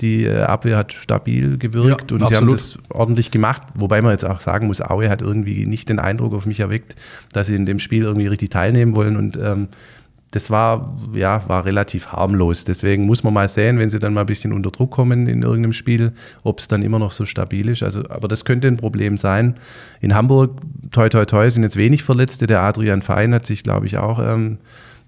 die 0.00 0.24
äh, 0.24 0.42
Abwehr 0.42 0.76
hat 0.76 0.92
stabil 0.92 1.58
gewirkt 1.58 2.10
Ja, 2.10 2.16
und 2.16 2.28
sie 2.28 2.36
haben 2.36 2.48
absolut. 2.48 2.54
das 2.54 2.78
ordentlich 2.90 3.30
gemacht. 3.30 3.62
Wobei 3.74 4.02
man 4.02 4.12
jetzt 4.12 4.24
auch 4.24 4.40
sagen 4.40 4.66
muss, 4.66 4.80
Aue 4.80 5.08
hat 5.08 5.22
irgendwie 5.22 5.66
nicht 5.66 5.88
den 5.88 5.98
Eindruck 5.98 6.34
auf 6.34 6.46
mich 6.46 6.60
erweckt, 6.60 6.96
dass 7.32 7.46
sie 7.46 7.54
in 7.54 7.66
dem 7.66 7.78
Spiel 7.78 8.02
irgendwie 8.02 8.26
richtig 8.26 8.50
teilnehmen 8.50 8.96
wollen. 8.96 9.16
Und 9.16 9.36
ähm, 9.36 9.68
das 10.34 10.50
war, 10.50 10.96
ja, 11.14 11.48
war 11.48 11.64
relativ 11.64 12.08
harmlos. 12.08 12.64
Deswegen 12.64 13.06
muss 13.06 13.22
man 13.22 13.32
mal 13.32 13.48
sehen, 13.48 13.78
wenn 13.78 13.88
sie 13.88 14.00
dann 14.00 14.14
mal 14.14 14.22
ein 14.22 14.26
bisschen 14.26 14.52
unter 14.52 14.72
Druck 14.72 14.90
kommen 14.90 15.28
in 15.28 15.42
irgendeinem 15.42 15.72
Spiel, 15.72 16.12
ob 16.42 16.58
es 16.58 16.66
dann 16.66 16.82
immer 16.82 16.98
noch 16.98 17.12
so 17.12 17.24
stabil 17.24 17.68
ist. 17.68 17.84
Also, 17.84 18.00
aber 18.08 18.26
das 18.26 18.44
könnte 18.44 18.66
ein 18.66 18.76
Problem 18.76 19.16
sein. 19.16 19.54
In 20.00 20.14
Hamburg, 20.14 20.60
toi, 20.90 21.08
toi, 21.08 21.24
toi, 21.24 21.48
sind 21.48 21.62
jetzt 21.62 21.76
wenig 21.76 22.02
Verletzte. 22.02 22.48
Der 22.48 22.62
Adrian 22.62 23.00
Fein 23.00 23.32
hat 23.32 23.46
sich, 23.46 23.62
glaube 23.62 23.86
ich, 23.86 23.98
auch 23.98 24.18
ähm, 24.18 24.58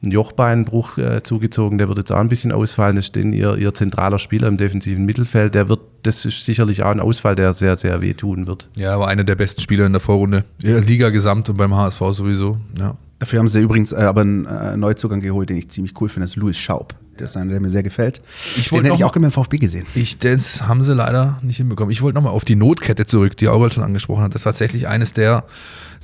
einen 0.06 0.12
Jochbeinbruch 0.12 0.98
äh, 0.98 1.22
zugezogen. 1.22 1.78
Der 1.78 1.88
wird 1.88 1.98
jetzt 1.98 2.12
auch 2.12 2.18
ein 2.18 2.28
bisschen 2.28 2.52
ausfallen. 2.52 2.96
Das 2.96 3.06
ist 3.06 3.16
denn 3.16 3.32
ihr, 3.32 3.56
ihr 3.56 3.74
zentraler 3.74 4.18
Spieler 4.18 4.48
im 4.48 4.56
defensiven 4.56 5.04
Mittelfeld. 5.04 5.54
Der 5.54 5.68
wird, 5.68 5.80
das 6.02 6.24
ist 6.24 6.44
sicherlich 6.44 6.82
auch 6.82 6.90
ein 6.90 7.00
Ausfall, 7.00 7.34
der 7.34 7.52
sehr, 7.52 7.76
sehr 7.76 8.00
wehtun 8.00 8.46
wird. 8.46 8.68
ja, 8.76 8.90
er 8.90 9.00
war 9.00 9.08
einer 9.08 9.24
der 9.24 9.34
besten 9.34 9.60
Spieler 9.60 9.86
in 9.86 9.92
der 9.92 10.00
Vorrunde. 10.00 10.44
In 10.62 10.72
der 10.72 10.80
Liga 10.80 11.10
gesamt 11.10 11.48
und 11.48 11.58
beim 11.58 11.74
HSV 11.74 12.00
sowieso. 12.12 12.56
Ja. 12.78 12.96
Dafür 13.18 13.38
haben 13.38 13.48
sie 13.48 13.60
übrigens 13.60 13.92
äh, 13.92 13.96
aber 13.96 14.20
einen 14.20 14.44
äh, 14.46 14.76
Neuzugang 14.76 15.20
geholt, 15.20 15.48
den 15.48 15.56
ich 15.56 15.70
ziemlich 15.70 16.00
cool 16.00 16.08
finde. 16.08 16.24
Das 16.24 16.30
ist 16.30 16.36
Louis 16.36 16.56
Schaub. 16.56 16.94
Der 17.18 17.26
ist 17.26 17.36
einer, 17.36 17.50
der 17.50 17.60
mir 17.60 17.70
sehr 17.70 17.82
gefällt. 17.82 18.20
Ich 18.56 18.64
den 18.64 18.72
wollte 18.72 18.88
hätte 18.88 18.96
ich 18.96 19.04
auch 19.04 19.12
gerne 19.12 19.28
beim 19.28 19.32
VfB 19.32 19.56
gesehen. 19.56 19.86
Ich, 19.94 20.18
das 20.18 20.62
haben 20.68 20.82
sie 20.82 20.92
leider 20.92 21.38
nicht 21.42 21.56
hinbekommen. 21.56 21.90
Ich 21.90 22.02
wollte 22.02 22.16
nochmal 22.16 22.32
auf 22.32 22.44
die 22.44 22.56
Notkette 22.56 23.06
zurück, 23.06 23.36
die 23.38 23.48
Aurel 23.48 23.72
schon 23.72 23.84
angesprochen 23.84 24.22
hat. 24.22 24.34
Das 24.34 24.40
ist 24.40 24.44
tatsächlich 24.44 24.86
eines 24.86 25.14
der, 25.14 25.44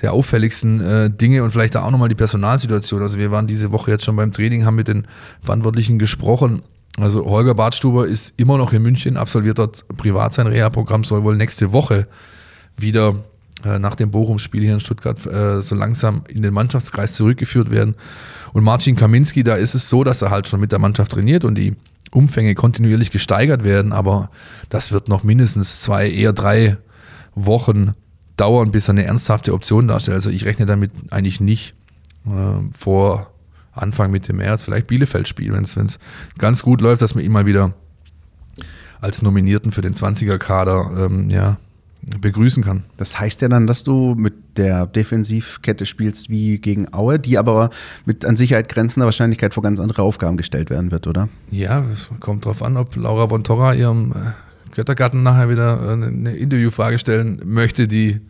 der 0.00 0.12
auffälligsten 0.12 0.80
äh, 0.80 1.10
Dinge 1.10 1.42
und 1.44 1.50
vielleicht 1.50 1.74
da 1.74 1.82
auch 1.82 1.90
nochmal 1.90 2.08
die 2.08 2.14
Personalsituation. 2.14 3.02
Also 3.02 3.18
wir 3.18 3.30
waren 3.30 3.46
diese 3.46 3.72
Woche 3.72 3.90
jetzt 3.90 4.04
schon 4.04 4.16
beim 4.16 4.32
Training, 4.32 4.64
haben 4.64 4.76
mit 4.76 4.88
den 4.88 5.06
Verantwortlichen 5.42 5.98
gesprochen. 5.98 6.62
Also 6.98 7.24
Holger 7.24 7.54
Bartstuber 7.54 8.06
ist 8.06 8.34
immer 8.36 8.58
noch 8.58 8.72
in 8.72 8.82
München, 8.82 9.16
absolviert 9.16 9.58
dort 9.58 9.84
privat 9.96 10.34
sein 10.34 10.46
Reha-Programm, 10.46 11.04
soll 11.04 11.22
wohl 11.24 11.36
nächste 11.36 11.72
Woche 11.72 12.06
wieder 12.76 13.14
äh, 13.64 13.78
nach 13.78 13.94
dem 13.94 14.10
Bochum-Spiel 14.10 14.62
hier 14.62 14.74
in 14.74 14.80
Stuttgart 14.80 15.24
äh, 15.26 15.62
so 15.62 15.74
langsam 15.74 16.24
in 16.28 16.42
den 16.42 16.52
Mannschaftskreis 16.52 17.14
zurückgeführt 17.14 17.70
werden. 17.70 17.94
Und 18.52 18.64
Marcin 18.64 18.96
Kaminski, 18.96 19.42
da 19.42 19.54
ist 19.54 19.74
es 19.74 19.88
so, 19.88 20.04
dass 20.04 20.20
er 20.20 20.30
halt 20.30 20.48
schon 20.48 20.60
mit 20.60 20.72
der 20.72 20.78
Mannschaft 20.78 21.12
trainiert 21.12 21.44
und 21.44 21.54
die 21.54 21.74
Umfänge 22.10 22.54
kontinuierlich 22.54 23.10
gesteigert 23.10 23.64
werden, 23.64 23.92
aber 23.92 24.30
das 24.68 24.92
wird 24.92 25.08
noch 25.08 25.22
mindestens 25.22 25.80
zwei, 25.80 26.10
eher 26.10 26.34
drei 26.34 26.76
Wochen 27.34 27.94
dauern, 28.42 28.72
bis 28.72 28.88
er 28.88 28.90
eine 28.90 29.04
ernsthafte 29.04 29.54
Option 29.54 29.86
darstellt. 29.86 30.16
Also 30.16 30.30
ich 30.30 30.44
rechne 30.44 30.66
damit 30.66 30.90
eigentlich 31.10 31.40
nicht 31.40 31.74
äh, 32.26 32.30
vor 32.76 33.30
Anfang 33.72 34.10
Mitte 34.10 34.32
März, 34.32 34.64
vielleicht 34.64 34.88
Bielefeld 34.88 35.28
spielen, 35.28 35.64
wenn 35.76 35.86
es 35.86 35.98
ganz 36.38 36.62
gut 36.64 36.80
läuft, 36.80 37.02
dass 37.02 37.14
man 37.14 37.24
ihn 37.24 37.30
mal 37.30 37.46
wieder 37.46 37.72
als 39.00 39.22
Nominierten 39.22 39.70
für 39.70 39.80
den 39.80 39.94
20er-Kader 39.94 40.90
ähm, 41.06 41.30
ja, 41.30 41.56
begrüßen 42.20 42.64
kann. 42.64 42.82
Das 42.96 43.20
heißt 43.20 43.42
ja 43.42 43.48
dann, 43.48 43.68
dass 43.68 43.84
du 43.84 44.16
mit 44.16 44.34
der 44.56 44.86
Defensivkette 44.86 45.86
spielst 45.86 46.28
wie 46.28 46.58
gegen 46.58 46.92
Aue, 46.92 47.20
die 47.20 47.38
aber 47.38 47.70
mit 48.06 48.24
an 48.24 48.36
Sicherheit 48.36 48.68
grenzender 48.68 49.06
Wahrscheinlichkeit 49.06 49.54
vor 49.54 49.62
ganz 49.62 49.78
andere 49.78 50.02
Aufgaben 50.02 50.36
gestellt 50.36 50.68
werden 50.68 50.90
wird, 50.90 51.06
oder? 51.06 51.28
Ja, 51.52 51.84
es 51.92 52.10
kommt 52.18 52.44
drauf 52.44 52.60
an, 52.60 52.76
ob 52.76 52.96
Laura 52.96 53.28
von 53.28 53.44
Torra 53.44 53.72
ihrem 53.74 54.12
äh, 54.12 54.14
Göttergarten 54.72 55.22
nachher 55.22 55.48
wieder 55.48 55.80
äh, 55.82 55.92
eine, 55.92 56.06
eine 56.06 56.36
Interviewfrage 56.36 56.98
stellen 56.98 57.40
möchte, 57.44 57.86
die, 57.86 58.20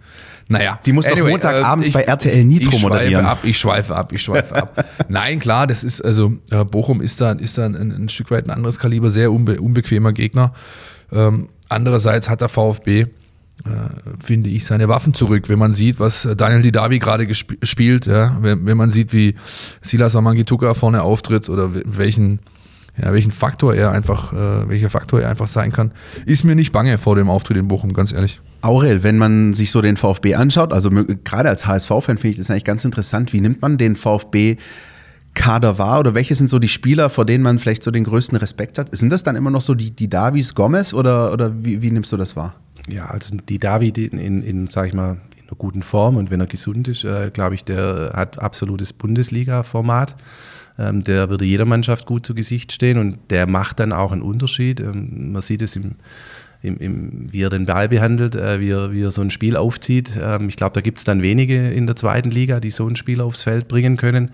naja. 0.49 0.78
Die 0.84 0.93
muss 0.93 1.07
doch 1.07 1.16
Montagabends 1.16 1.90
bei 1.93 2.03
RTL 2.03 2.45
Nitro 2.45 2.70
ich 2.72 2.80
schweife 2.80 2.88
moderieren. 2.95 3.24
Ab, 3.26 3.38
ich 3.45 3.59
schweife 3.59 3.97
ab, 3.97 4.12
ich 4.12 4.22
schweife 4.22 4.55
ab. 4.55 4.84
Nein, 5.09 5.38
klar, 5.40 5.66
das 5.66 5.82
ist, 5.84 6.01
also 6.05 6.34
äh, 6.51 6.64
Bochum 6.64 7.01
ist 7.01 7.20
da, 7.20 7.32
ist 7.32 7.57
da 7.59 7.64
ein, 7.66 7.74
ein 7.76 8.09
Stück 8.09 8.30
weit 8.30 8.47
ein 8.47 8.51
anderes 8.51 8.78
Kaliber, 8.78 9.09
sehr 9.11 9.32
unbe 9.32 9.61
unbequemer 9.61 10.12
Gegner. 10.12 10.53
Ähm, 11.11 11.49
andererseits 11.68 12.28
hat 12.28 12.40
der 12.40 12.49
VfB 12.49 13.07
äh, 13.64 13.68
finde 14.24 14.51
ich, 14.51 14.64
seine 14.64 14.88
Waffen 14.88 15.14
zurück. 15.14 15.49
Wenn 15.49 15.59
man 15.59 15.72
sieht, 15.74 16.01
was 16.01 16.24
äh, 16.24 16.34
Daniel 16.34 16.62
Didavi 16.62 16.99
gerade 16.99 17.28
spielt, 17.62 18.07
ja, 18.07 18.36
wenn, 18.40 18.66
wenn 18.66 18.76
man 18.76 18.90
sieht, 18.90 19.12
wie 19.12 19.36
Silas 19.82 20.14
Wamangituka 20.14 20.74
vorne 20.74 21.03
auftritt 21.03 21.49
oder 21.49 21.72
we- 21.74 21.82
welchen, 21.86 22.40
ja, 23.01 23.12
welchen 23.12 23.32
Faktor 23.32 23.74
er 23.74 23.90
einfach, 23.93 24.32
äh, 24.32 24.68
welcher 24.68 24.90
Faktor 24.90 25.20
er 25.20 25.30
einfach 25.30 25.49
sein 25.49 25.72
kann, 25.72 25.93
ist 26.26 26.45
mir 26.45 26.55
nicht 26.55 26.72
bange 26.72 26.99
vor 26.99 27.16
dem 27.16 27.30
Auftritt 27.30 27.57
in 27.57 27.68
Bochum, 27.68 27.95
ganz 27.95 28.12
ehrlich. 28.12 28.40
Aurel, 28.61 29.03
wenn 29.03 29.18
man 29.18 29.55
sich 29.55 29.70
so 29.70 29.80
den 29.80 29.97
VfB 29.97 30.34
anschaut, 30.34 30.72
also 30.72 30.90
gerade 30.90 31.49
als 31.49 31.66
HSV-Fan 31.66 32.18
finde 32.18 32.28
ich 32.28 32.36
das 32.36 32.51
eigentlich 32.51 32.64
ganz 32.64 32.84
interessant. 32.84 33.32
Wie 33.32 33.40
nimmt 33.40 33.62
man 33.62 33.78
den 33.78 33.97
VfB 33.97 34.57
Kader 35.34 35.78
wahr 35.78 36.01
oder 36.01 36.14
welche 36.14 36.34
sind 36.34 36.49
so 36.49 36.59
die 36.59 36.68
Spieler, 36.68 37.09
vor 37.09 37.24
denen 37.24 37.43
man 37.43 37.59
vielleicht 37.59 37.82
so 37.82 37.90
den 37.90 38.05
größten 38.05 38.36
Respekt 38.36 38.76
hat? 38.76 38.95
Sind 38.95 39.11
das 39.11 39.22
dann 39.22 39.36
immer 39.36 39.51
noch 39.51 39.62
so 39.62 39.74
die, 39.74 39.90
die 39.90 40.09
Davis 40.09 40.55
Gomez 40.55 40.93
oder, 40.93 41.32
oder 41.32 41.64
wie, 41.64 41.80
wie 41.80 41.90
nimmst 41.90 42.12
du 42.12 42.18
das 42.18 42.36
wahr? 42.36 42.55
Ja, 42.88 43.07
also 43.07 43.36
die 43.36 43.59
David 43.59 43.97
in, 43.97 44.18
in, 44.18 44.43
in 44.43 44.66
sag 44.66 44.88
ich 44.88 44.95
mal, 44.95 45.12
in 45.36 45.49
einer 45.49 45.57
guten 45.57 45.82
Form 45.82 46.16
und 46.16 46.30
wenn 46.30 46.40
er 46.40 46.47
gesund 46.47 46.88
ist, 46.88 47.05
äh, 47.05 47.30
glaube 47.32 47.55
ich, 47.55 47.64
der 47.64 48.12
hat 48.14 48.38
absolutes 48.38 48.93
Bundesliga-Format. 48.93 50.16
Ähm, 50.78 51.02
der 51.02 51.28
würde 51.30 51.44
jeder 51.44 51.64
Mannschaft 51.64 52.06
gut 52.06 52.24
zu 52.24 52.34
Gesicht 52.34 52.72
stehen 52.72 52.98
und 52.98 53.18
der 53.30 53.46
macht 53.46 53.80
dann 53.80 53.92
auch 53.92 54.12
einen 54.12 54.22
Unterschied. 54.22 54.80
Ähm, 54.80 55.32
man 55.32 55.42
sieht 55.42 55.62
es 55.62 55.76
im, 55.76 55.96
im, 56.62 56.78
im, 56.78 57.32
wie 57.32 57.42
er 57.42 57.50
den 57.50 57.66
Ball 57.66 57.88
behandelt, 57.88 58.34
äh, 58.34 58.60
wie, 58.60 58.70
er, 58.70 58.92
wie 58.92 59.02
er 59.02 59.10
so 59.10 59.20
ein 59.20 59.30
Spiel 59.30 59.56
aufzieht. 59.56 60.18
Ähm, 60.20 60.48
ich 60.48 60.56
glaube, 60.56 60.74
da 60.74 60.80
gibt 60.80 60.98
es 60.98 61.04
dann 61.04 61.22
wenige 61.22 61.70
in 61.70 61.86
der 61.86 61.96
zweiten 61.96 62.30
Liga, 62.30 62.60
die 62.60 62.70
so 62.70 62.86
ein 62.86 62.96
Spiel 62.96 63.20
aufs 63.20 63.42
Feld 63.42 63.68
bringen 63.68 63.96
können. 63.96 64.30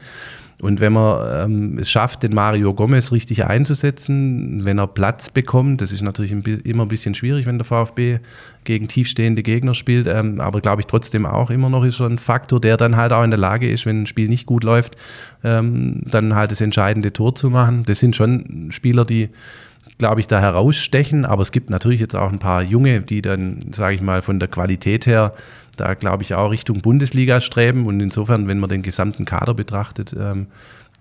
Und 0.60 0.80
wenn 0.80 0.92
man 0.92 1.52
ähm, 1.52 1.78
es 1.78 1.88
schafft, 1.88 2.24
den 2.24 2.34
Mario 2.34 2.74
Gomez 2.74 3.12
richtig 3.12 3.44
einzusetzen, 3.44 4.64
wenn 4.64 4.78
er 4.78 4.88
Platz 4.88 5.30
bekommt, 5.30 5.80
das 5.80 5.92
ist 5.92 6.02
natürlich 6.02 6.32
immer 6.32 6.84
ein 6.84 6.88
bisschen 6.88 7.14
schwierig, 7.14 7.46
wenn 7.46 7.58
der 7.58 7.64
VfB 7.64 8.18
gegen 8.64 8.88
tiefstehende 8.88 9.44
Gegner 9.44 9.74
spielt, 9.74 10.08
ähm, 10.08 10.40
aber 10.40 10.60
glaube 10.60 10.82
ich 10.82 10.86
trotzdem 10.86 11.26
auch 11.26 11.50
immer 11.50 11.70
noch 11.70 11.84
ist 11.84 12.00
er 12.00 12.06
ein 12.06 12.18
Faktor, 12.18 12.60
der 12.60 12.76
dann 12.76 12.96
halt 12.96 13.12
auch 13.12 13.22
in 13.22 13.30
der 13.30 13.38
Lage 13.38 13.70
ist, 13.70 13.86
wenn 13.86 14.02
ein 14.02 14.06
Spiel 14.06 14.28
nicht 14.28 14.46
gut 14.46 14.64
läuft, 14.64 14.96
ähm, 15.44 16.02
dann 16.06 16.34
halt 16.34 16.50
das 16.50 16.60
entscheidende 16.60 17.12
Tor 17.12 17.36
zu 17.36 17.50
machen. 17.50 17.84
Das 17.86 18.00
sind 18.00 18.16
schon 18.16 18.68
Spieler, 18.70 19.04
die 19.04 19.28
glaube 19.98 20.20
ich, 20.20 20.26
da 20.26 20.40
herausstechen. 20.40 21.24
Aber 21.24 21.42
es 21.42 21.52
gibt 21.52 21.70
natürlich 21.70 22.00
jetzt 22.00 22.16
auch 22.16 22.32
ein 22.32 22.38
paar 22.38 22.62
Junge, 22.62 23.00
die 23.02 23.20
dann, 23.22 23.60
sage 23.72 23.96
ich 23.96 24.00
mal, 24.00 24.22
von 24.22 24.38
der 24.38 24.48
Qualität 24.48 25.06
her 25.06 25.34
da, 25.76 25.94
glaube 25.94 26.22
ich, 26.22 26.34
auch 26.34 26.50
Richtung 26.50 26.80
Bundesliga 26.80 27.40
streben. 27.40 27.86
Und 27.86 28.00
insofern, 28.00 28.48
wenn 28.48 28.58
man 28.58 28.68
den 28.68 28.82
gesamten 28.82 29.24
Kader 29.24 29.54
betrachtet, 29.54 30.14
ähm, 30.18 30.48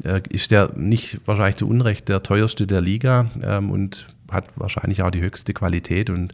äh, 0.03 0.21
ist 0.29 0.51
der 0.51 0.71
nicht 0.75 1.19
wahrscheinlich 1.25 1.55
zu 1.55 1.67
Unrecht 1.67 2.09
der 2.09 2.23
teuerste 2.23 2.67
der 2.67 2.81
Liga 2.81 3.31
ähm, 3.43 3.71
und 3.71 4.07
hat 4.31 4.45
wahrscheinlich 4.55 5.01
auch 5.01 5.11
die 5.11 5.21
höchste 5.21 5.53
Qualität. 5.53 6.09
Und 6.09 6.33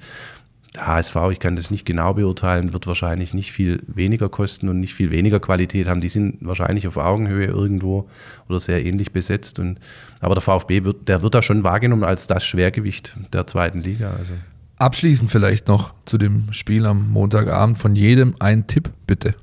der 0.76 0.88
HSV, 0.88 1.16
ich 1.32 1.40
kann 1.40 1.56
das 1.56 1.70
nicht 1.70 1.86
genau 1.86 2.14
beurteilen, 2.16 2.74
wird 2.74 2.88
wahrscheinlich 2.88 3.34
nicht 3.34 3.52
viel 3.52 3.84
weniger 3.88 4.28
kosten 4.28 4.70
und 4.70 4.80
nicht 4.80 4.94
viel 4.94 5.12
weniger 5.12 5.40
Qualität 5.40 5.88
haben. 5.88 6.02
Die 6.02 6.10
sind 6.10 6.38
wahrscheinlich 6.42 6.88
auf 6.88 6.98
Augenhöhe 6.98 7.46
irgendwo 7.46 8.08
oder 8.50 8.60
sehr 8.60 8.84
ähnlich 8.84 9.12
besetzt. 9.12 9.60
Und, 9.60 9.80
aber 10.20 10.34
der 10.34 10.42
VfB 10.42 10.84
wird, 10.84 11.08
der 11.08 11.22
wird 11.22 11.36
da 11.36 11.42
schon 11.42 11.64
wahrgenommen 11.64 12.04
als 12.04 12.26
das 12.26 12.44
Schwergewicht 12.44 13.16
der 13.32 13.46
zweiten 13.46 13.80
Liga. 13.80 14.12
Also. 14.12 14.34
Abschließend 14.78 15.30
vielleicht 15.30 15.68
noch 15.68 15.94
zu 16.06 16.18
dem 16.18 16.52
Spiel 16.52 16.86
am 16.88 17.12
Montagabend 17.12 17.78
von 17.78 17.96
jedem 17.96 18.36
ein 18.40 18.66
Tipp, 18.66 18.90
bitte. 19.06 19.36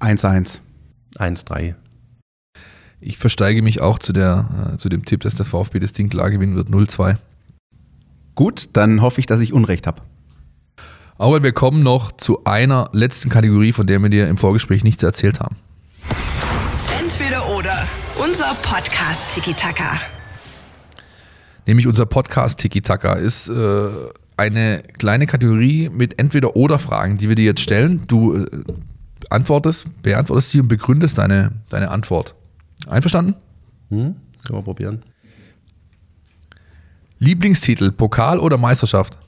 1-1. 0.00 0.60
1-3. 1.16 1.74
Ich 3.00 3.18
versteige 3.18 3.62
mich 3.62 3.80
auch 3.80 3.98
zu, 3.98 4.12
der, 4.12 4.72
äh, 4.74 4.76
zu 4.76 4.88
dem 4.88 5.04
Tipp, 5.04 5.22
dass 5.22 5.34
der 5.34 5.46
VfB 5.46 5.80
das 5.80 5.92
Ding 5.92 6.08
klar 6.08 6.30
gewinnen 6.30 6.54
wird, 6.54 6.68
0-2. 6.68 7.16
Gut, 8.34 8.70
dann 8.74 9.02
hoffe 9.02 9.20
ich, 9.20 9.26
dass 9.26 9.40
ich 9.40 9.52
Unrecht 9.52 9.86
habe. 9.86 10.02
Aber 11.18 11.42
wir 11.42 11.52
kommen 11.52 11.82
noch 11.82 12.12
zu 12.12 12.44
einer 12.44 12.88
letzten 12.92 13.28
Kategorie, 13.28 13.72
von 13.72 13.86
der 13.86 13.98
wir 14.00 14.08
dir 14.08 14.28
im 14.28 14.38
Vorgespräch 14.38 14.84
nichts 14.84 15.02
erzählt 15.02 15.40
haben. 15.40 15.56
Entweder 16.98 17.46
oder. 17.50 17.86
Unser 18.22 18.54
Podcast 18.62 19.34
Tiki 19.34 19.52
Taka. 19.52 20.00
Nämlich 21.66 21.86
unser 21.86 22.06
Podcast 22.06 22.58
Tiki 22.58 22.80
Taka 22.80 23.14
ist 23.14 23.48
äh, 23.48 23.90
eine 24.36 24.82
kleine 24.98 25.26
Kategorie 25.26 25.90
mit 25.90 26.18
Entweder-Oder-Fragen, 26.18 27.18
die 27.18 27.28
wir 27.28 27.36
dir 27.36 27.44
jetzt 27.44 27.60
stellen. 27.60 28.02
Du 28.08 28.36
äh, 28.36 28.46
antwortest, 29.28 30.02
beantwortest 30.02 30.50
sie 30.50 30.60
und 30.60 30.68
begründest 30.68 31.18
deine, 31.18 31.52
deine 31.68 31.90
Antwort. 31.90 32.34
Einverstanden? 32.88 33.36
Hm? 33.90 34.16
Können 34.46 34.58
wir 34.58 34.62
probieren. 34.62 35.02
Lieblingstitel, 37.20 37.92
Pokal 37.92 38.38
oder 38.38 38.56
Meisterschaft? 38.56 39.18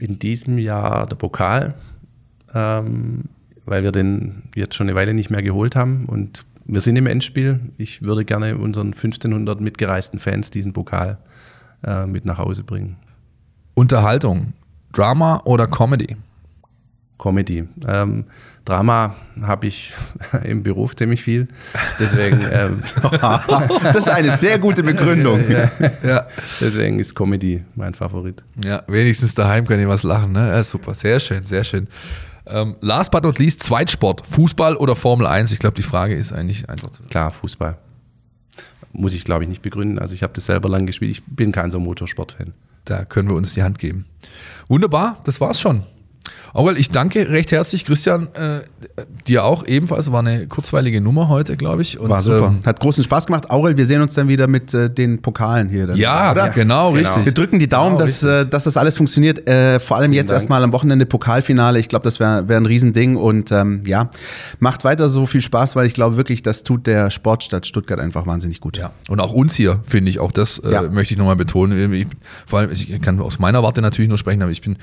In 0.00 0.18
diesem 0.18 0.58
Jahr 0.58 1.06
der 1.06 1.14
Pokal, 1.14 1.76
ähm, 2.52 3.26
weil 3.64 3.84
wir 3.84 3.92
den 3.92 4.42
jetzt 4.56 4.74
schon 4.74 4.88
eine 4.88 4.96
Weile 4.96 5.14
nicht 5.14 5.30
mehr 5.30 5.42
geholt 5.42 5.76
haben 5.76 6.06
und 6.06 6.44
wir 6.64 6.80
sind 6.80 6.96
im 6.96 7.06
Endspiel. 7.06 7.60
Ich 7.78 8.02
würde 8.02 8.24
gerne 8.24 8.58
unseren 8.58 8.88
1500 8.88 9.60
mitgereisten 9.60 10.18
Fans 10.18 10.50
diesen 10.50 10.72
Pokal 10.72 11.18
äh, 11.84 12.04
mit 12.04 12.24
nach 12.24 12.38
Hause 12.38 12.64
bringen. 12.64 12.96
Unterhaltung, 13.74 14.54
Drama 14.92 15.40
oder 15.44 15.68
Comedy? 15.68 16.16
Comedy. 17.18 17.64
Ähm, 17.86 18.24
Drama 18.64 19.16
habe 19.42 19.66
ich 19.66 19.94
im 20.44 20.62
Beruf 20.62 20.94
ziemlich 20.94 21.22
viel. 21.22 21.48
Deswegen. 21.98 22.38
Ähm, 22.50 22.82
das 23.82 23.96
ist 23.96 24.08
eine 24.08 24.36
sehr 24.36 24.58
gute 24.58 24.82
Begründung. 24.82 25.50
ja, 25.50 25.70
ja. 26.02 26.26
Deswegen 26.60 26.98
ist 26.98 27.14
Comedy 27.14 27.62
mein 27.74 27.94
Favorit. 27.94 28.42
Ja, 28.64 28.82
wenigstens 28.86 29.34
daheim 29.34 29.66
kann 29.66 29.78
ich 29.80 29.86
was 29.86 30.02
lachen. 30.02 30.32
Ne? 30.32 30.48
Ja, 30.48 30.62
super, 30.62 30.94
sehr 30.94 31.20
schön, 31.20 31.44
sehr 31.44 31.64
schön. 31.64 31.88
Ähm, 32.46 32.76
last 32.80 33.10
but 33.10 33.22
not 33.22 33.38
least, 33.38 33.62
Zweitsport, 33.62 34.26
Fußball 34.26 34.76
oder 34.76 34.96
Formel 34.96 35.26
1? 35.26 35.52
Ich 35.52 35.58
glaube, 35.58 35.76
die 35.76 35.82
Frage 35.82 36.14
ist 36.14 36.32
eigentlich 36.32 36.68
einfach. 36.68 36.90
Klar, 37.10 37.30
Fußball. 37.30 37.76
Muss 38.92 39.12
ich, 39.12 39.24
glaube 39.24 39.44
ich, 39.44 39.48
nicht 39.50 39.62
begründen. 39.62 39.98
Also 39.98 40.14
ich 40.14 40.22
habe 40.22 40.32
das 40.32 40.46
selber 40.46 40.68
lang 40.68 40.86
gespielt. 40.86 41.10
Ich 41.10 41.22
bin 41.24 41.52
kein 41.52 41.70
so 41.70 41.78
Motorsport-Fan. 41.78 42.54
Da 42.86 43.04
können 43.04 43.28
wir 43.28 43.36
uns 43.36 43.52
die 43.52 43.62
Hand 43.62 43.78
geben. 43.78 44.06
Wunderbar, 44.68 45.20
das 45.24 45.40
war's 45.40 45.60
schon. 45.60 45.82
Aurel, 46.54 46.78
ich 46.78 46.90
danke 46.90 47.28
recht 47.28 47.52
herzlich, 47.52 47.84
Christian, 47.84 48.28
äh, 48.34 48.60
dir 49.26 49.44
auch 49.44 49.66
ebenfalls. 49.66 50.10
War 50.10 50.20
eine 50.20 50.46
kurzweilige 50.46 51.00
Nummer 51.00 51.28
heute, 51.28 51.56
glaube 51.56 51.82
ich. 51.82 51.98
Und, 52.00 52.10
War 52.10 52.22
super. 52.22 52.48
Ähm, 52.48 52.60
Hat 52.64 52.80
großen 52.80 53.04
Spaß 53.04 53.26
gemacht. 53.26 53.50
Aurel, 53.50 53.76
wir 53.76 53.86
sehen 53.86 54.00
uns 54.00 54.14
dann 54.14 54.28
wieder 54.28 54.46
mit 54.46 54.72
äh, 54.74 54.90
den 54.90 55.20
Pokalen 55.20 55.68
hier. 55.68 55.86
Dann, 55.86 55.96
ja, 55.96 56.32
oder? 56.32 56.48
genau, 56.48 56.92
genau, 56.92 56.98
richtig. 56.98 57.26
Wir 57.26 57.32
drücken 57.32 57.58
die 57.58 57.68
Daumen, 57.68 57.96
genau, 57.96 58.04
dass, 58.04 58.22
äh, 58.22 58.46
dass 58.46 58.64
das 58.64 58.76
alles 58.76 58.96
funktioniert. 58.96 59.46
Äh, 59.46 59.78
vor 59.78 59.98
allem 59.98 60.10
Vielen 60.10 60.14
jetzt 60.14 60.32
erstmal 60.32 60.62
am 60.62 60.72
Wochenende 60.72 61.06
Pokalfinale. 61.06 61.78
Ich 61.78 61.88
glaube, 61.88 62.04
das 62.04 62.18
wäre 62.18 62.48
wär 62.48 62.56
ein 62.56 62.66
Riesending. 62.66 63.16
Und 63.16 63.52
ähm, 63.52 63.82
ja, 63.84 64.10
macht 64.58 64.84
weiter 64.84 65.08
so 65.08 65.26
viel 65.26 65.42
Spaß, 65.42 65.76
weil 65.76 65.86
ich 65.86 65.94
glaube 65.94 66.16
wirklich, 66.16 66.42
das 66.42 66.62
tut 66.62 66.86
der 66.86 67.10
Sportstadt 67.10 67.66
Stuttgart 67.66 68.00
einfach 68.00 68.26
wahnsinnig 68.26 68.60
gut. 68.60 68.78
Ja. 68.78 68.92
Und 69.08 69.20
auch 69.20 69.32
uns 69.32 69.54
hier, 69.54 69.80
finde 69.86 70.10
ich, 70.10 70.18
auch 70.18 70.32
das 70.32 70.58
äh, 70.58 70.72
ja. 70.72 70.82
möchte 70.82 71.14
ich 71.14 71.18
nochmal 71.18 71.36
betonen. 71.36 71.92
Ich, 71.92 72.06
vor 72.46 72.60
allem, 72.60 72.70
ich 72.72 73.00
kann 73.02 73.20
aus 73.20 73.38
meiner 73.38 73.62
Warte 73.62 73.82
natürlich 73.82 74.08
nur 74.08 74.18
sprechen, 74.18 74.42
aber 74.42 74.50
ich 74.50 74.62
bin 74.62 74.78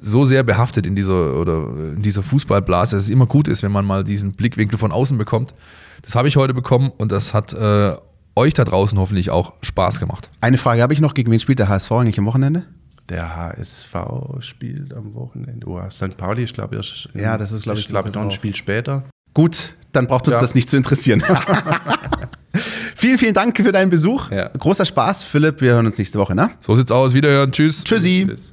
so 0.00 0.24
sehr 0.24 0.42
behaftet 0.42 0.77
in 0.86 0.96
dieser 0.96 1.38
oder 1.38 1.68
in 1.96 2.02
dieser 2.02 2.22
Fußballblase, 2.22 2.96
dass 2.96 3.04
es 3.04 3.10
immer 3.10 3.26
gut 3.26 3.48
ist, 3.48 3.62
wenn 3.62 3.72
man 3.72 3.84
mal 3.84 4.04
diesen 4.04 4.32
Blickwinkel 4.32 4.78
von 4.78 4.92
außen 4.92 5.18
bekommt. 5.18 5.54
Das 6.02 6.14
habe 6.14 6.28
ich 6.28 6.36
heute 6.36 6.54
bekommen 6.54 6.92
und 6.96 7.12
das 7.12 7.34
hat 7.34 7.52
äh, 7.52 7.96
euch 8.36 8.54
da 8.54 8.64
draußen 8.64 8.98
hoffentlich 8.98 9.30
auch 9.30 9.54
Spaß 9.62 10.00
gemacht. 10.00 10.30
Eine 10.40 10.58
Frage 10.58 10.82
habe 10.82 10.92
ich 10.92 11.00
noch: 11.00 11.14
Gegen 11.14 11.30
wen 11.30 11.40
spielt 11.40 11.58
der 11.58 11.68
HSV 11.68 11.92
eigentlich 11.92 12.18
am 12.18 12.26
Wochenende? 12.26 12.64
Der 13.10 13.34
HSV 13.36 13.96
spielt 14.40 14.92
am 14.92 15.14
Wochenende. 15.14 15.66
Oh, 15.66 15.80
St. 15.90 16.16
Pauli 16.16 16.44
ist, 16.44 16.54
glaube 16.54 16.76
ich, 16.76 17.08
ja, 17.14 17.38
das 17.38 17.52
ist, 17.52 17.62
glaube 17.62 17.80
ich, 17.80 17.88
glaube 17.88 18.10
ich, 18.10 18.14
noch 18.14 18.22
ein 18.22 18.30
Spiel 18.30 18.54
später. 18.54 19.04
Gut, 19.32 19.76
dann 19.92 20.06
braucht 20.06 20.26
uns 20.28 20.34
ja. 20.34 20.40
das 20.40 20.54
nicht 20.54 20.68
zu 20.68 20.76
interessieren. 20.76 21.22
vielen, 22.96 23.18
vielen 23.18 23.34
Dank 23.34 23.56
für 23.56 23.72
deinen 23.72 23.90
Besuch. 23.90 24.30
Ja. 24.30 24.48
Großer 24.48 24.84
Spaß, 24.84 25.24
Philipp. 25.24 25.60
Wir 25.60 25.72
hören 25.72 25.86
uns 25.86 25.98
nächste 25.98 26.18
Woche, 26.18 26.34
ne? 26.34 26.50
So 26.60 26.74
sieht's 26.74 26.92
aus. 26.92 27.14
Wiederhören. 27.14 27.52
Tschüss. 27.52 27.84
Tschüssi. 27.84 28.26
Tschüss. 28.28 28.52